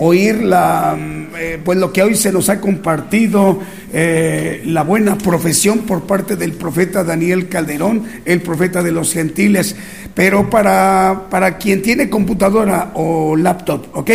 oír 0.00 0.42
la, 0.42 0.98
eh, 1.40 1.58
pues 1.64 1.78
lo 1.78 1.90
que 1.90 2.02
hoy 2.02 2.14
se 2.16 2.32
nos 2.32 2.50
ha 2.50 2.60
compartido, 2.60 3.60
eh, 3.94 4.62
la 4.66 4.82
buena 4.82 5.16
profesión 5.16 5.78
por 5.80 6.02
parte 6.02 6.36
del 6.36 6.52
profeta 6.52 7.02
Daniel 7.02 7.48
Calderón, 7.48 8.04
el 8.26 8.42
profeta 8.42 8.82
de 8.82 8.92
los 8.92 9.14
gentiles. 9.14 9.74
Pero 10.14 10.50
para, 10.50 11.28
para 11.30 11.56
quien 11.56 11.80
tiene 11.80 12.10
computadora 12.10 12.90
o 12.92 13.36
laptop, 13.36 13.86
¿ok? 13.94 14.10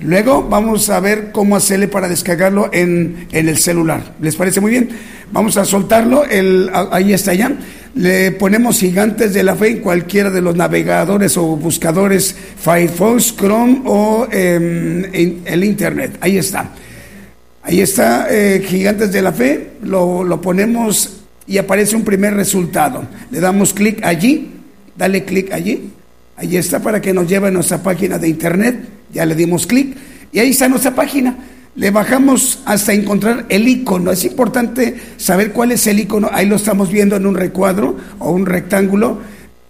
Luego 0.00 0.48
vamos 0.48 0.88
a 0.88 1.00
ver 1.00 1.32
cómo 1.32 1.54
hacerle 1.54 1.86
para 1.86 2.08
descargarlo 2.08 2.70
en, 2.72 3.26
en 3.30 3.48
el 3.50 3.58
celular. 3.58 4.14
¿Les 4.18 4.34
parece 4.34 4.62
muy 4.62 4.70
bien? 4.70 4.88
Vamos 5.32 5.58
a 5.58 5.66
soltarlo, 5.66 6.24
el, 6.24 6.70
ahí 6.92 7.12
está 7.12 7.34
ya. 7.34 7.52
Le 7.94 8.30
ponemos 8.32 8.78
gigantes 8.78 9.34
de 9.34 9.42
la 9.42 9.56
fe 9.56 9.68
en 9.68 9.80
cualquiera 9.80 10.30
de 10.30 10.40
los 10.40 10.54
navegadores 10.54 11.36
o 11.36 11.56
buscadores, 11.56 12.34
Firefox, 12.56 13.34
Chrome 13.36 13.82
o 13.84 14.28
em, 14.30 15.04
en 15.12 15.42
el 15.44 15.64
Internet. 15.64 16.16
Ahí 16.20 16.38
está. 16.38 16.70
Ahí 17.62 17.80
está, 17.80 18.28
eh, 18.30 18.64
gigantes 18.66 19.12
de 19.12 19.20
la 19.20 19.32
fe, 19.32 19.72
lo, 19.82 20.24
lo 20.24 20.40
ponemos 20.40 21.20
y 21.46 21.58
aparece 21.58 21.96
un 21.96 22.04
primer 22.04 22.34
resultado. 22.34 23.04
Le 23.30 23.40
damos 23.40 23.74
clic 23.74 24.04
allí, 24.04 24.50
dale 24.96 25.24
clic 25.24 25.52
allí. 25.52 25.90
Ahí 26.36 26.56
está 26.56 26.80
para 26.80 27.02
que 27.02 27.12
nos 27.12 27.28
lleve 27.28 27.48
a 27.48 27.50
nuestra 27.50 27.82
página 27.82 28.18
de 28.18 28.28
internet. 28.28 28.76
Ya 29.12 29.26
le 29.26 29.34
dimos 29.34 29.66
clic 29.66 29.96
y 30.32 30.38
ahí 30.38 30.50
está 30.50 30.68
nuestra 30.68 30.94
página. 30.94 31.36
Le 31.76 31.90
bajamos 31.90 32.60
hasta 32.64 32.92
encontrar 32.92 33.46
el 33.48 33.68
icono. 33.68 34.10
Es 34.10 34.24
importante 34.24 34.96
saber 35.16 35.52
cuál 35.52 35.72
es 35.72 35.86
el 35.86 36.00
icono. 36.00 36.28
Ahí 36.32 36.46
lo 36.46 36.56
estamos 36.56 36.90
viendo 36.90 37.16
en 37.16 37.26
un 37.26 37.34
recuadro 37.34 37.96
o 38.18 38.32
un 38.32 38.46
rectángulo 38.46 39.18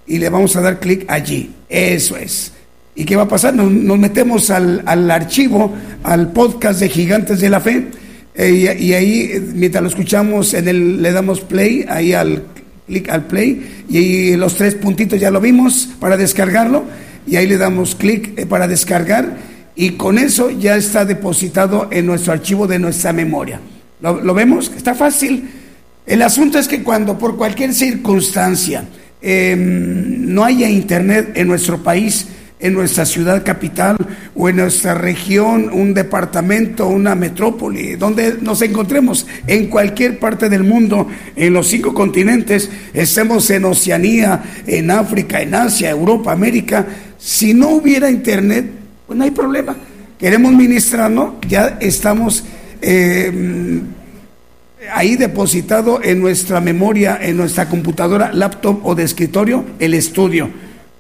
y 0.07 0.19
le 0.19 0.29
vamos 0.29 0.57
a 0.57 0.61
dar 0.61 0.81
clic 0.81 1.05
allí. 1.09 1.51
Eso 1.69 2.17
es. 2.17 2.53
¿Y 2.95 3.05
qué 3.05 3.17
va 3.17 3.23
a 3.25 3.29
pasar? 3.29 3.55
Nos, 3.55 3.99
metemos 3.99 4.51
al, 4.51 4.83
al, 4.87 5.11
archivo, 5.11 5.75
al 6.03 6.33
podcast 6.33 6.81
de 6.81 6.89
Gigantes 6.89 7.41
de 7.41 7.49
la 7.49 7.61
Fe 7.61 7.87
eh, 8.35 8.77
y, 8.79 8.93
ahí, 8.95 9.53
mientras 9.55 9.83
lo 9.83 9.89
escuchamos, 9.89 10.55
en 10.55 10.69
el, 10.69 11.03
le 11.03 11.13
damos 11.13 11.41
play, 11.41 11.85
ahí 11.89 12.13
al 12.13 12.45
clic 12.87 13.09
al 13.09 13.27
play 13.27 13.85
y 13.89 14.35
los 14.37 14.57
tres 14.57 14.75
puntitos 14.75 15.21
ya 15.21 15.31
lo 15.31 15.41
vimos 15.41 15.91
para 16.01 16.17
descargarlo 16.17 16.85
y 17.27 17.37
ahí 17.37 17.47
le 17.47 17.57
damos 17.57 17.95
clic 17.95 18.39
eh, 18.39 18.47
para 18.47 18.67
descargar 18.67 19.37
y 19.81 19.93
con 19.93 20.19
eso 20.19 20.51
ya 20.51 20.77
está 20.77 21.07
depositado 21.07 21.89
en 21.91 22.05
nuestro 22.05 22.35
archivo 22.35 22.67
de 22.67 22.79
nuestra 22.79 23.15
memoria. 23.15 23.63
¿Lo, 24.03 24.35
vemos? 24.35 24.71
Está 24.77 24.95
fácil. 24.95 25.49
El 26.05 26.21
asunto 26.21 26.59
es 26.59 26.69
que 26.69 26.83
cuando 26.83 27.17
por 27.17 27.39
cualquier 27.39 27.73
circunstancia 27.73 28.85
eh, 29.23 29.57
no 29.57 30.45
haya 30.45 30.69
internet 30.69 31.33
en 31.35 31.49
nuestro 31.49 31.83
país, 31.83 32.27
en 32.59 32.75
nuestra 32.75 33.07
ciudad 33.07 33.43
capital 33.43 33.97
o 34.35 34.51
en 34.51 34.57
nuestra 34.57 34.93
región, 34.93 35.71
un 35.73 35.95
departamento, 35.95 36.87
una 36.87 37.15
metrópoli, 37.15 37.97
donde 37.97 38.37
nos 38.43 38.61
encontremos, 38.61 39.27
en 39.47 39.69
cualquier 39.69 40.19
parte 40.19 40.51
del 40.51 40.63
mundo, 40.63 41.09
en 41.35 41.55
los 41.55 41.69
cinco 41.69 41.95
continentes, 41.95 42.69
estemos 42.93 43.49
en 43.49 43.65
Oceanía, 43.65 44.43
en 44.67 44.91
África, 44.91 45.41
en 45.41 45.55
Asia, 45.55 45.89
Europa, 45.89 46.33
América, 46.33 46.87
si 47.17 47.55
no 47.55 47.71
hubiera 47.71 48.11
internet, 48.11 48.80
pues 49.11 49.19
no 49.19 49.25
hay 49.25 49.33
problema. 49.33 49.75
Queremos 50.21 50.53
ministrarnos, 50.53 51.35
ya 51.49 51.79
estamos 51.81 52.45
eh, 52.81 53.81
ahí 54.95 55.17
depositado 55.17 56.01
en 56.01 56.21
nuestra 56.21 56.61
memoria, 56.61 57.19
en 57.21 57.37
nuestra 57.37 57.69
computadora, 57.69 58.33
laptop 58.33 58.87
o 58.87 58.95
de 58.95 59.03
escritorio, 59.03 59.65
el 59.81 59.95
estudio. 59.95 60.49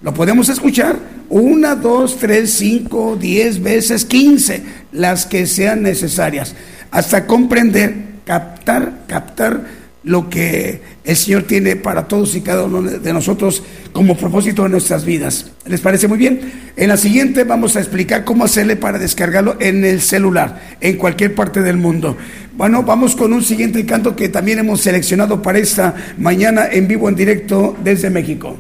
Lo 0.03 0.13
podemos 0.13 0.49
escuchar 0.49 0.97
una, 1.29 1.77
dos, 1.77 2.17
tres, 2.19 2.51
cinco, 2.51 3.15
diez 3.15 3.63
veces, 3.63 4.05
quince, 4.05 4.65
las 4.91 5.25
que 5.25 5.47
sean 5.47 5.83
necesarias, 5.83 6.57
hasta 6.91 7.29
comprender, 7.29 7.95
captar, 8.25 9.05
captar 9.07 9.63
lo 10.03 10.31
que 10.31 10.81
el 11.05 11.17
Señor 11.17 11.43
tiene 11.43 11.77
para 11.77 12.09
todos 12.09 12.35
y 12.35 12.41
cada 12.41 12.65
uno 12.65 12.83
de 12.83 13.13
nosotros 13.13 13.63
como 13.93 14.17
propósito 14.17 14.63
de 14.63 14.71
nuestras 14.71 15.05
vidas. 15.05 15.53
¿Les 15.67 15.81
parece 15.81 16.09
muy 16.09 16.19
bien? 16.19 16.71
En 16.77 16.89
la 16.89 16.97
siguiente 16.97 17.45
vamos 17.45 17.77
a 17.77 17.81
explicar 17.81 18.25
cómo 18.25 18.45
hacerle 18.45 18.77
para 18.77 18.99
descargarlo 18.99 19.57
en 19.61 19.85
el 19.85 20.01
celular, 20.01 20.77
en 20.81 20.97
cualquier 20.97 21.35
parte 21.35 21.61
del 21.61 21.77
mundo. 21.77 22.17
Bueno, 22.57 22.83
vamos 22.83 23.17
con 23.17 23.33
un 23.33 23.43
siguiente 23.43 23.85
canto 23.85 24.17
que 24.17 24.29
también 24.29 24.59
hemos 24.59 24.81
seleccionado 24.81 25.43
para 25.43 25.59
esta 25.59 25.95
mañana 26.19 26.67
en 26.71 26.89
vivo, 26.89 27.09
en 27.09 27.17
directo 27.17 27.77
desde 27.83 28.11
México. 28.11 28.57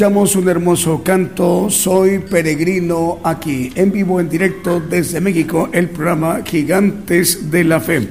Escuchamos 0.00 0.34
un 0.34 0.48
hermoso 0.48 1.02
canto. 1.04 1.68
Soy 1.68 2.20
peregrino 2.20 3.18
aquí, 3.22 3.70
en 3.74 3.92
vivo, 3.92 4.18
en 4.18 4.30
directo 4.30 4.80
desde 4.80 5.20
México, 5.20 5.68
el 5.72 5.90
programa 5.90 6.40
Gigantes 6.42 7.50
de 7.50 7.64
la 7.64 7.80
Fe. 7.80 8.08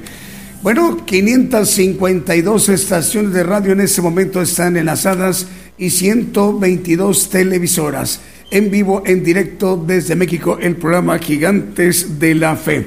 Bueno, 0.62 1.04
552 1.04 2.68
estaciones 2.68 3.32
de 3.32 3.42
radio 3.42 3.72
en 3.72 3.80
este 3.80 4.02
momento 4.02 4.40
están 4.40 4.76
enlazadas 4.76 5.48
y 5.78 5.90
122 5.90 7.28
televisoras. 7.28 8.20
En 8.52 8.70
vivo, 8.70 9.02
en 9.04 9.24
directo 9.24 9.76
desde 9.76 10.14
México, 10.14 10.58
el 10.60 10.76
programa 10.76 11.18
Gigantes 11.18 12.20
de 12.20 12.36
la 12.36 12.54
Fe. 12.54 12.86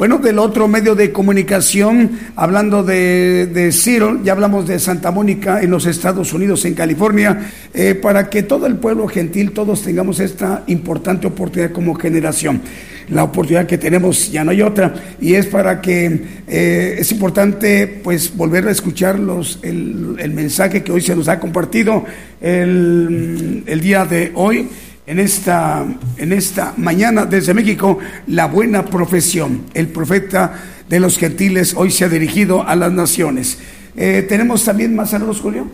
Bueno, 0.00 0.16
del 0.16 0.38
otro 0.38 0.66
medio 0.66 0.94
de 0.94 1.12
comunicación, 1.12 2.12
hablando 2.34 2.82
de, 2.82 3.44
de 3.44 3.70
ya 4.24 4.32
hablamos 4.32 4.66
de 4.66 4.78
Santa 4.78 5.10
Mónica 5.10 5.60
en 5.60 5.70
los 5.70 5.84
Estados 5.84 6.32
Unidos, 6.32 6.64
en 6.64 6.72
California, 6.72 7.50
eh, 7.74 7.94
para 7.94 8.30
que 8.30 8.42
todo 8.42 8.64
el 8.66 8.76
pueblo 8.76 9.06
gentil, 9.08 9.52
todos 9.52 9.82
tengamos 9.82 10.18
esta 10.18 10.64
importante 10.68 11.26
oportunidad 11.26 11.72
como 11.72 11.94
generación. 11.96 12.62
La 13.10 13.24
oportunidad 13.24 13.66
que 13.66 13.76
tenemos 13.76 14.32
ya 14.32 14.42
no 14.42 14.52
hay 14.52 14.62
otra, 14.62 14.94
y 15.20 15.34
es 15.34 15.44
para 15.44 15.82
que 15.82 16.22
eh, 16.48 16.96
es 16.98 17.12
importante 17.12 17.86
pues 18.02 18.34
volver 18.34 18.68
a 18.68 18.70
escuchar 18.70 19.18
los, 19.18 19.58
el, 19.60 20.16
el 20.18 20.32
mensaje 20.32 20.82
que 20.82 20.92
hoy 20.92 21.02
se 21.02 21.14
nos 21.14 21.28
ha 21.28 21.38
compartido 21.38 22.06
el, 22.40 23.64
el 23.66 23.80
día 23.82 24.06
de 24.06 24.32
hoy 24.34 24.66
en 25.06 25.18
esta, 25.18 25.84
en 26.16 26.32
esta 26.32 26.74
mañana 26.76 27.24
desde 27.24 27.54
México 27.54 27.98
la 28.26 28.46
buena 28.46 28.84
profesión. 28.84 29.62
El 29.74 29.88
profeta 29.88 30.54
de 30.88 31.00
los 31.00 31.18
gentiles 31.18 31.74
hoy 31.76 31.90
se 31.90 32.04
ha 32.04 32.08
dirigido 32.08 32.66
a 32.66 32.76
las 32.76 32.92
naciones. 32.92 33.58
Eh, 33.96 34.24
Tenemos 34.28 34.64
también 34.64 34.94
más 34.94 35.10
saludos, 35.10 35.40
Julio. 35.40 35.68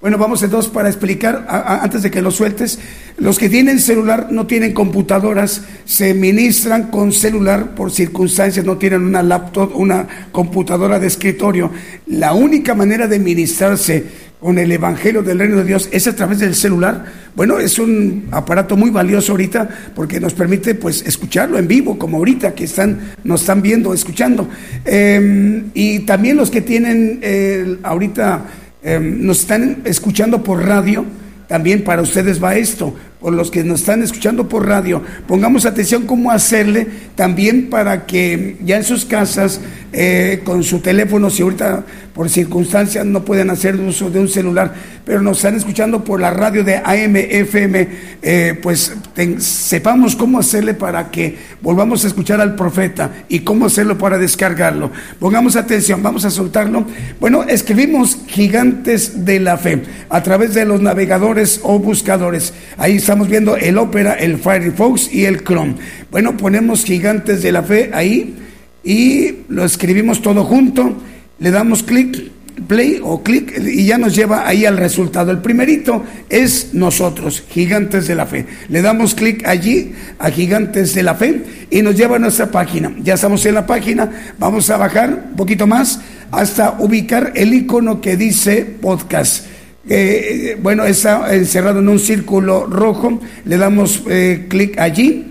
Bueno, 0.00 0.16
vamos 0.16 0.42
entonces 0.42 0.72
para 0.72 0.88
explicar, 0.88 1.44
antes 1.46 2.02
de 2.02 2.10
que 2.10 2.22
lo 2.22 2.30
sueltes, 2.30 2.78
los 3.18 3.38
que 3.38 3.50
tienen 3.50 3.78
celular 3.78 4.28
no 4.30 4.46
tienen 4.46 4.72
computadoras, 4.72 5.60
se 5.84 6.14
ministran 6.14 6.84
con 6.84 7.12
celular 7.12 7.74
por 7.74 7.90
circunstancias, 7.90 8.64
no 8.64 8.78
tienen 8.78 9.02
una 9.02 9.22
laptop, 9.22 9.76
una 9.76 10.08
computadora 10.32 10.98
de 10.98 11.06
escritorio. 11.06 11.70
La 12.06 12.32
única 12.32 12.74
manera 12.74 13.08
de 13.08 13.18
ministrarse 13.18 14.29
con 14.40 14.58
el 14.58 14.72
Evangelio 14.72 15.22
del 15.22 15.38
Reino 15.38 15.56
de 15.56 15.64
Dios 15.64 15.88
es 15.92 16.06
a 16.06 16.16
través 16.16 16.38
del 16.38 16.54
celular. 16.54 17.04
Bueno, 17.36 17.58
es 17.58 17.78
un 17.78 18.28
aparato 18.30 18.76
muy 18.76 18.90
valioso 18.90 19.32
ahorita 19.32 19.68
porque 19.94 20.18
nos 20.18 20.32
permite 20.32 20.74
pues 20.74 21.02
escucharlo 21.06 21.58
en 21.58 21.68
vivo, 21.68 21.98
como 21.98 22.16
ahorita 22.16 22.54
que 22.54 22.64
están, 22.64 23.12
nos 23.22 23.42
están 23.42 23.60
viendo, 23.60 23.92
escuchando. 23.92 24.48
Eh, 24.84 25.62
y 25.74 26.00
también 26.00 26.38
los 26.38 26.50
que 26.50 26.62
tienen 26.62 27.20
eh, 27.22 27.76
ahorita 27.82 28.44
eh, 28.82 28.98
nos 28.98 29.40
están 29.40 29.82
escuchando 29.84 30.42
por 30.42 30.64
radio, 30.64 31.04
también 31.46 31.84
para 31.84 32.00
ustedes 32.00 32.42
va 32.42 32.54
esto, 32.54 32.94
por 33.20 33.34
los 33.34 33.50
que 33.50 33.62
nos 33.62 33.80
están 33.80 34.02
escuchando 34.02 34.48
por 34.48 34.66
radio, 34.66 35.02
pongamos 35.26 35.66
atención 35.66 36.06
cómo 36.06 36.30
hacerle 36.30 36.86
también 37.14 37.68
para 37.68 38.06
que 38.06 38.56
ya 38.64 38.76
en 38.76 38.84
sus 38.84 39.04
casas, 39.04 39.60
eh, 39.92 40.40
con 40.44 40.62
su 40.62 40.78
teléfono, 40.78 41.30
si 41.30 41.42
ahorita 41.42 41.84
por 42.14 42.28
circunstancias 42.28 43.04
no 43.06 43.24
pueden 43.24 43.50
hacer 43.50 43.76
uso 43.76 44.10
de 44.10 44.20
un 44.20 44.28
celular, 44.28 44.74
pero 45.04 45.22
nos 45.22 45.38
están 45.38 45.56
escuchando 45.56 46.04
por 46.04 46.20
la 46.20 46.30
radio 46.30 46.62
de 46.62 46.76
AM, 46.76 47.16
FM, 47.16 47.88
eh, 48.22 48.58
pues 48.62 48.92
sepamos 49.38 50.16
cómo 50.16 50.38
hacerle 50.38 50.74
para 50.74 51.10
que 51.10 51.36
volvamos 51.62 52.04
a 52.04 52.08
escuchar 52.08 52.40
al 52.40 52.54
profeta 52.54 53.24
y 53.28 53.40
cómo 53.40 53.66
hacerlo 53.66 53.98
para 53.98 54.18
descargarlo. 54.18 54.90
Pongamos 55.18 55.56
atención, 55.56 56.02
vamos 56.02 56.24
a 56.24 56.30
soltarlo. 56.30 56.84
Bueno, 57.18 57.44
escribimos 57.44 58.18
gigantes 58.26 59.24
de 59.24 59.40
la 59.40 59.56
fe 59.56 59.82
a 60.08 60.22
través 60.22 60.54
de 60.54 60.64
los 60.64 60.80
navegadores 60.80 61.60
o 61.62 61.78
buscadores. 61.78 62.52
Ahí 62.76 63.00
estamos 63.10 63.28
viendo 63.28 63.56
el 63.56 63.76
Opera, 63.76 64.14
el 64.14 64.38
Firefox 64.38 65.12
y 65.12 65.24
el 65.24 65.42
Chrome. 65.42 65.74
Bueno, 66.12 66.36
ponemos 66.36 66.84
gigantes 66.84 67.42
de 67.42 67.50
la 67.50 67.64
fe 67.64 67.90
ahí 67.92 68.36
y 68.84 69.34
lo 69.48 69.64
escribimos 69.64 70.22
todo 70.22 70.44
junto. 70.44 70.96
Le 71.40 71.50
damos 71.50 71.82
clic, 71.82 72.30
play 72.68 73.00
o 73.02 73.20
clic 73.24 73.52
y 73.66 73.84
ya 73.84 73.98
nos 73.98 74.14
lleva 74.14 74.46
ahí 74.46 74.64
al 74.64 74.76
resultado. 74.76 75.32
El 75.32 75.38
primerito 75.38 76.04
es 76.28 76.72
nosotros, 76.72 77.42
gigantes 77.50 78.06
de 78.06 78.14
la 78.14 78.26
fe. 78.26 78.46
Le 78.68 78.80
damos 78.80 79.16
clic 79.16 79.44
allí 79.44 79.92
a 80.20 80.30
gigantes 80.30 80.94
de 80.94 81.02
la 81.02 81.16
fe 81.16 81.42
y 81.68 81.82
nos 81.82 81.96
lleva 81.96 82.14
a 82.14 82.20
nuestra 82.20 82.52
página. 82.52 82.94
Ya 83.02 83.14
estamos 83.14 83.44
en 83.44 83.54
la 83.56 83.66
página, 83.66 84.08
vamos 84.38 84.70
a 84.70 84.76
bajar 84.76 85.30
un 85.30 85.36
poquito 85.36 85.66
más 85.66 86.00
hasta 86.30 86.76
ubicar 86.78 87.32
el 87.34 87.54
icono 87.54 88.00
que 88.00 88.16
dice 88.16 88.64
podcast. 88.80 89.49
Eh, 89.88 90.56
bueno, 90.60 90.84
está 90.84 91.34
encerrado 91.34 91.80
en 91.80 91.88
un 91.88 91.98
círculo 91.98 92.66
rojo, 92.66 93.20
le 93.44 93.56
damos 93.56 94.02
eh, 94.08 94.46
clic 94.48 94.78
allí. 94.78 95.26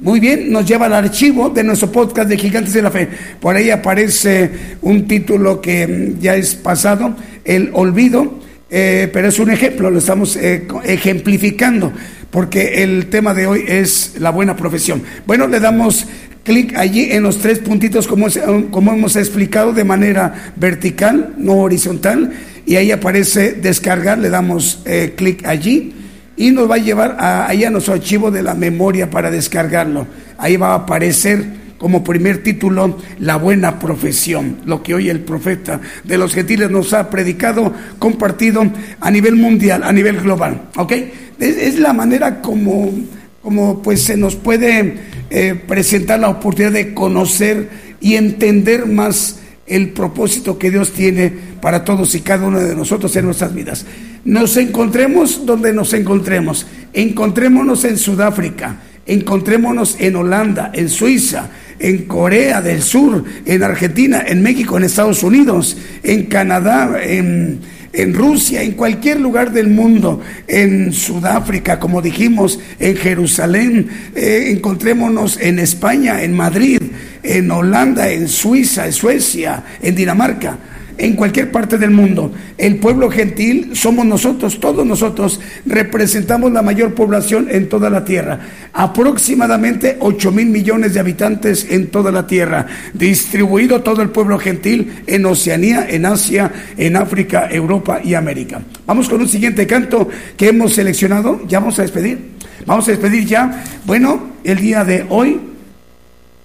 Muy 0.00 0.20
bien, 0.20 0.52
nos 0.52 0.64
lleva 0.64 0.86
al 0.86 0.94
archivo 0.94 1.48
de 1.50 1.64
nuestro 1.64 1.90
podcast 1.90 2.28
de 2.28 2.38
Gigantes 2.38 2.72
de 2.72 2.82
la 2.82 2.90
Fe. 2.92 3.08
Por 3.40 3.56
ahí 3.56 3.70
aparece 3.70 4.48
un 4.82 5.08
título 5.08 5.60
que 5.60 5.88
mm, 5.88 6.20
ya 6.20 6.36
es 6.36 6.54
pasado, 6.54 7.16
El 7.44 7.70
Olvido, 7.72 8.38
eh, 8.70 9.10
pero 9.12 9.28
es 9.28 9.38
un 9.40 9.50
ejemplo, 9.50 9.90
lo 9.90 9.98
estamos 9.98 10.36
eh, 10.36 10.68
ejemplificando, 10.84 11.92
porque 12.30 12.84
el 12.84 13.06
tema 13.06 13.34
de 13.34 13.48
hoy 13.48 13.64
es 13.66 14.14
la 14.20 14.30
buena 14.30 14.54
profesión. 14.54 15.02
Bueno, 15.26 15.48
le 15.48 15.58
damos 15.58 16.06
clic 16.44 16.76
allí 16.76 17.08
en 17.10 17.24
los 17.24 17.38
tres 17.38 17.58
puntitos 17.58 18.06
como, 18.06 18.26
como 18.70 18.92
hemos 18.92 19.16
explicado 19.16 19.72
de 19.72 19.82
manera 19.82 20.52
vertical, 20.54 21.34
no 21.38 21.56
horizontal, 21.56 22.30
y 22.68 22.76
ahí 22.76 22.90
aparece 22.90 23.52
descargar, 23.52 24.18
le 24.18 24.28
damos 24.28 24.82
eh, 24.84 25.14
clic 25.16 25.46
allí 25.46 25.94
y 26.36 26.50
nos 26.50 26.70
va 26.70 26.74
a 26.74 26.78
llevar 26.78 27.16
a, 27.18 27.48
ahí 27.48 27.64
a 27.64 27.70
nuestro 27.70 27.94
archivo 27.94 28.30
de 28.30 28.42
la 28.42 28.52
memoria 28.52 29.08
para 29.08 29.30
descargarlo. 29.30 30.06
Ahí 30.36 30.58
va 30.58 30.72
a 30.72 30.74
aparecer 30.74 31.46
como 31.78 32.04
primer 32.04 32.42
título 32.42 32.98
La 33.20 33.36
buena 33.36 33.78
profesión, 33.78 34.58
lo 34.66 34.82
que 34.82 34.92
hoy 34.92 35.08
el 35.08 35.20
profeta 35.20 35.80
de 36.04 36.18
los 36.18 36.34
gentiles 36.34 36.70
nos 36.70 36.92
ha 36.92 37.08
predicado, 37.08 37.72
compartido 37.98 38.70
a 39.00 39.10
nivel 39.10 39.36
mundial, 39.36 39.82
a 39.82 39.90
nivel 39.90 40.20
global. 40.20 40.68
¿Ok? 40.76 40.92
Es, 41.38 41.78
la 41.78 41.94
manera 41.94 42.42
como, 42.42 42.92
como 43.40 43.80
pues 43.82 44.02
se 44.02 44.18
nos 44.18 44.36
puede 44.36 44.94
eh, 45.30 45.54
presentar 45.66 46.20
la 46.20 46.28
oportunidad 46.28 46.72
de 46.72 46.92
conocer 46.92 47.70
y 48.02 48.16
entender 48.16 48.84
más 48.84 49.38
el 49.68 49.90
propósito 49.90 50.58
que 50.58 50.70
Dios 50.70 50.92
tiene 50.92 51.32
para 51.60 51.84
todos 51.84 52.14
y 52.14 52.20
cada 52.20 52.46
uno 52.46 52.60
de 52.60 52.74
nosotros 52.74 53.14
en 53.16 53.24
nuestras 53.24 53.54
vidas. 53.54 53.84
Nos 54.24 54.56
encontremos 54.56 55.46
donde 55.46 55.72
nos 55.72 55.92
encontremos. 55.92 56.66
Encontrémonos 56.92 57.84
en 57.84 57.98
Sudáfrica, 57.98 58.76
encontrémonos 59.06 59.96
en 60.00 60.16
Holanda, 60.16 60.70
en 60.74 60.88
Suiza, 60.88 61.50
en 61.78 62.06
Corea 62.06 62.60
del 62.60 62.82
Sur, 62.82 63.24
en 63.44 63.62
Argentina, 63.62 64.22
en 64.26 64.42
México, 64.42 64.76
en 64.76 64.84
Estados 64.84 65.22
Unidos, 65.22 65.76
en 66.02 66.26
Canadá, 66.26 66.98
en, 67.02 67.60
en 67.92 68.14
Rusia, 68.14 68.62
en 68.62 68.72
cualquier 68.72 69.20
lugar 69.20 69.52
del 69.52 69.68
mundo, 69.68 70.20
en 70.46 70.92
Sudáfrica, 70.92 71.78
como 71.80 72.02
dijimos, 72.02 72.58
en 72.78 72.96
Jerusalén, 72.96 73.88
eh, 74.14 74.48
encontrémonos 74.50 75.38
en 75.40 75.58
España, 75.58 76.22
en 76.22 76.34
Madrid, 76.34 76.80
en 77.22 77.50
Holanda, 77.50 78.10
en 78.10 78.28
Suiza, 78.28 78.86
en 78.86 78.92
Suecia, 78.92 79.64
en 79.82 79.94
Dinamarca, 79.94 80.58
en 80.98 81.14
cualquier 81.14 81.50
parte 81.50 81.78
del 81.78 81.92
mundo. 81.92 82.32
El 82.58 82.76
pueblo 82.76 83.10
gentil 83.10 83.70
somos 83.74 84.04
nosotros, 84.04 84.60
todos 84.60 84.84
nosotros 84.84 85.40
representamos 85.64 86.52
la 86.52 86.62
mayor 86.62 86.94
población 86.94 87.46
en 87.50 87.68
toda 87.68 87.88
la 87.88 88.04
tierra, 88.04 88.40
aproximadamente 88.72 89.96
8 90.00 90.32
mil 90.32 90.46
millones 90.46 90.94
de 90.94 91.00
habitantes 91.00 91.66
en 91.70 91.86
toda 91.86 92.10
la 92.10 92.26
tierra, 92.26 92.66
distribuido 92.92 93.82
todo 93.82 94.02
el 94.02 94.10
pueblo 94.10 94.38
gentil 94.38 95.02
en 95.06 95.24
Oceanía, 95.24 95.86
en 95.88 96.04
Asia, 96.04 96.50
en 96.76 96.96
África, 96.96 97.48
Europa 97.50 98.00
y 98.02 98.14
América. 98.14 98.60
Vamos 98.86 99.08
con 99.08 99.20
un 99.20 99.28
siguiente 99.28 99.66
canto 99.66 100.08
que 100.36 100.48
hemos 100.48 100.74
seleccionado, 100.74 101.42
ya 101.46 101.60
vamos 101.60 101.78
a 101.78 101.82
despedir, 101.82 102.18
vamos 102.66 102.88
a 102.88 102.90
despedir 102.90 103.24
ya. 103.24 103.64
Bueno, 103.86 104.32
el 104.42 104.58
día 104.58 104.84
de 104.84 105.06
hoy 105.08 105.40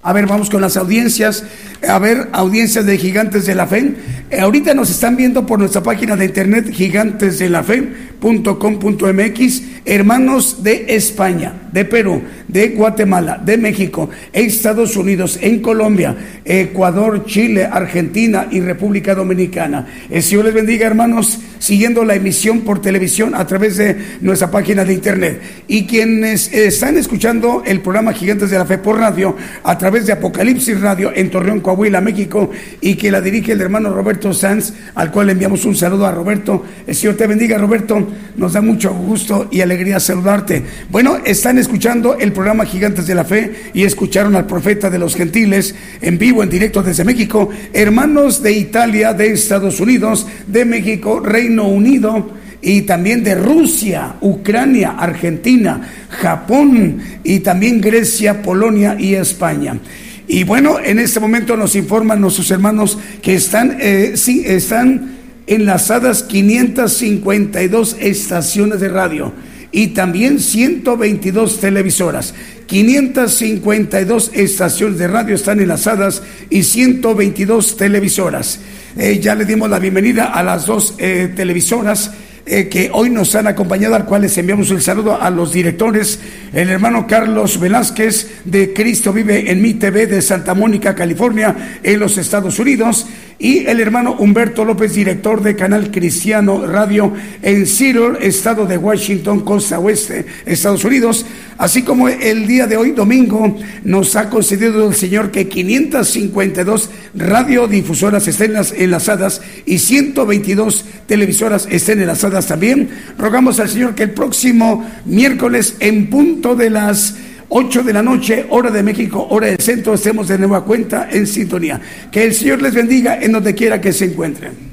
a 0.04 0.14
ver, 0.14 0.28
vamos 0.28 0.50
con 0.50 0.62
las 0.62 0.78
audiencias. 0.78 1.44
A 1.88 1.98
ver, 2.00 2.30
audiencias 2.34 2.86
de 2.86 2.98
Gigantes 2.98 3.46
de 3.46 3.56
la 3.56 3.68
Fe. 3.68 3.96
Eh, 4.30 4.40
ahorita 4.40 4.74
nos 4.74 4.90
están 4.90 5.16
viendo 5.16 5.46
por 5.46 5.60
nuestra 5.60 5.82
página 5.82 6.16
de 6.16 6.26
internet 6.26 6.70
gigantesdelafe.com 6.72 8.14
.com.mx, 8.24 9.62
hermanos 9.84 10.64
de 10.64 10.86
España, 10.96 11.54
de 11.74 11.86
Perú, 11.86 12.22
de 12.48 12.70
Guatemala, 12.70 13.42
de 13.44 13.58
México, 13.58 14.10
Estados 14.32 14.96
Unidos, 14.96 15.40
en 15.42 15.60
Colombia, 15.60 16.16
Ecuador, 16.46 17.26
Chile, 17.26 17.68
Argentina 17.70 18.48
y 18.52 18.62
República 18.62 19.16
Dominicana. 19.16 19.88
El 20.10 20.22
Señor 20.22 20.46
les 20.46 20.54
bendiga, 20.54 20.86
hermanos, 20.86 21.40
siguiendo 21.58 22.06
la 22.06 22.16
emisión 22.16 22.62
por 22.62 22.82
televisión 22.82 23.34
a 23.34 23.48
través 23.48 23.78
de 23.78 23.98
nuestra 24.22 24.52
página 24.52 24.86
de 24.86 24.94
internet. 24.94 25.42
Y 25.68 25.86
quienes 25.86 26.54
están 26.54 26.98
escuchando 26.98 27.64
el 27.66 27.82
programa 27.82 28.14
Gigantes 28.14 28.52
de 28.52 28.58
la 28.58 28.66
Fe 28.66 28.78
por 28.78 29.00
radio 29.00 29.36
a 29.64 29.78
través 29.78 30.06
de 30.06 30.14
Apocalipsis 30.14 30.80
Radio 30.80 31.12
en 31.16 31.32
Torreón, 31.32 31.62
Coahuila, 31.62 32.02
México, 32.02 32.52
y 32.82 32.96
que 32.96 33.10
la 33.10 33.22
dirige 33.22 33.54
el 33.54 33.62
hermano 33.62 33.94
Roberto 33.94 34.34
Sanz, 34.34 34.74
al 34.94 35.12
cual 35.12 35.28
le 35.28 35.32
enviamos 35.34 35.66
un 35.66 35.76
saludo 35.76 36.06
a 36.06 36.12
Roberto. 36.12 36.64
El 36.86 36.94
Señor 36.94 37.16
te 37.16 37.26
bendiga, 37.26 37.58
Roberto. 37.58 38.08
Nos 38.36 38.54
da 38.54 38.62
mucho 38.62 38.94
gusto 38.94 39.48
y 39.50 39.62
alegría 39.62 40.00
saludarte. 40.00 40.64
Bueno, 40.90 41.18
están 41.24 41.58
escuchando 41.64 42.18
el 42.20 42.32
programa 42.32 42.66
Gigantes 42.66 43.08
de 43.08 43.16
la 43.16 43.26
Fe 43.26 43.72
y 43.74 43.84
escucharon 43.84 44.36
al 44.36 44.46
profeta 44.46 44.90
de 44.90 45.00
los 45.00 45.16
gentiles 45.16 45.74
en 46.02 46.18
vivo, 46.18 46.44
en 46.44 46.50
directo 46.50 46.84
desde 46.84 47.04
México, 47.04 47.50
hermanos 47.74 48.44
de 48.44 48.52
Italia, 48.52 49.14
de 49.14 49.32
Estados 49.32 49.80
Unidos, 49.80 50.28
de 50.46 50.66
México, 50.66 51.20
Reino 51.20 51.68
Unido 51.68 52.32
y 52.62 52.84
también 52.84 53.24
de 53.24 53.36
Rusia, 53.36 54.16
Ucrania, 54.22 54.96
Argentina, 55.00 55.82
Japón 56.10 57.00
y 57.24 57.40
también 57.40 57.82
Grecia, 57.82 58.42
Polonia 58.42 58.96
y 59.00 59.16
España. 59.16 59.80
Y 60.28 60.44
bueno, 60.44 60.80
en 60.80 61.00
este 61.00 61.20
momento 61.20 61.58
nos 61.58 61.76
informan 61.76 62.22
nuestros 62.22 62.52
hermanos 62.52 62.98
que 63.22 63.36
están, 63.36 63.78
eh, 63.80 64.14
sí, 64.16 64.44
están 64.46 65.16
enlazadas 65.48 66.24
552 66.24 67.98
estaciones 68.00 68.80
de 68.80 68.90
radio 68.90 69.34
y 69.74 69.88
también 69.88 70.40
122 70.40 71.60
televisoras. 71.60 72.34
552 72.68 74.32
estaciones 74.34 74.98
de 74.98 75.08
radio 75.08 75.36
están 75.36 75.60
enlazadas 75.60 76.24
y 76.50 76.64
122 76.64 77.76
televisoras. 77.76 78.60
Eh, 78.96 79.20
ya 79.20 79.36
le 79.36 79.44
dimos 79.44 79.70
la 79.70 79.80
bienvenida 79.80 80.26
a 80.26 80.44
las 80.44 80.68
dos 80.68 80.94
eh, 81.00 81.34
televisoras 81.36 82.12
eh, 82.46 82.68
que 82.68 82.90
hoy 82.94 83.10
nos 83.10 83.34
han 83.36 83.48
acompañado, 83.48 83.96
al 83.96 84.06
cual 84.06 84.24
les 84.24 84.38
enviamos 84.38 84.70
el 84.70 84.82
saludo 84.82 85.20
a 85.20 85.30
los 85.30 85.54
directores, 85.54 86.20
el 86.52 86.70
hermano 86.70 87.08
Carlos 87.08 87.58
Velázquez 87.58 88.42
de 88.44 88.74
Cristo 88.74 89.14
Vive 89.14 89.50
en 89.50 89.62
Mi 89.62 89.76
TV 89.76 90.08
de 90.08 90.22
Santa 90.22 90.54
Mónica, 90.54 90.94
California, 90.94 91.80
en 91.82 92.00
los 92.00 92.18
Estados 92.18 92.60
Unidos, 92.60 93.08
y 93.40 93.66
el 93.66 93.80
hermano 93.80 94.16
Humberto 94.18 94.66
López, 94.66 94.94
director 94.94 95.42
de 95.42 95.56
Canal 95.56 95.92
Cristiano 95.92 96.66
Radio 96.66 97.14
en 97.42 97.66
Seattle, 97.68 98.18
estado 98.22 98.66
de 98.66 98.78
Washington, 98.78 99.42
costa 99.42 99.80
oeste, 99.80 100.26
Estados 100.46 100.86
Unidos, 100.86 101.26
así 101.58 101.84
como 101.84 102.10
el 102.10 102.48
día 102.48 102.68
de 102.68 102.78
hoy, 102.78 102.92
domingo, 102.92 103.58
nos 103.84 104.16
ha 104.16 104.30
concedido 104.30 104.88
el 104.88 104.96
Señor 104.96 105.32
que 105.32 105.48
552 105.48 106.90
radiodifusoras 107.16 108.28
estén 108.28 108.54
enlazadas 108.78 109.42
y 109.66 109.80
122 109.80 110.86
televisoras 111.08 111.68
estén 111.70 112.02
enlazadas 112.02 112.48
también. 112.48 112.90
Rogamos 113.18 113.60
al 113.60 113.70
Señor 113.70 113.96
que 113.96 114.04
el 114.04 114.12
próximo 114.12 114.86
miércoles 115.06 115.76
en 115.80 116.10
punto 116.10 116.56
de 116.56 116.70
las 116.70 117.16
8 117.56 117.84
de 117.84 117.94
la 117.94 118.02
noche, 118.02 118.48
hora 118.50 118.72
de 118.72 118.82
México, 118.82 119.28
hora 119.30 119.46
del 119.46 119.60
centro, 119.60 119.94
estemos 119.94 120.28
de 120.28 120.40
nueva 120.40 120.66
cuenta 120.66 121.08
en 121.12 121.28
sintonía. 121.28 121.80
Que 122.12 122.24
el 122.24 122.34
Señor 122.34 122.64
les 122.64 122.74
bendiga 122.74 123.22
en 123.22 123.32
donde 123.32 123.54
quiera 123.54 123.80
que 123.80 123.94
se 123.94 124.06
encuentren. 124.06 124.73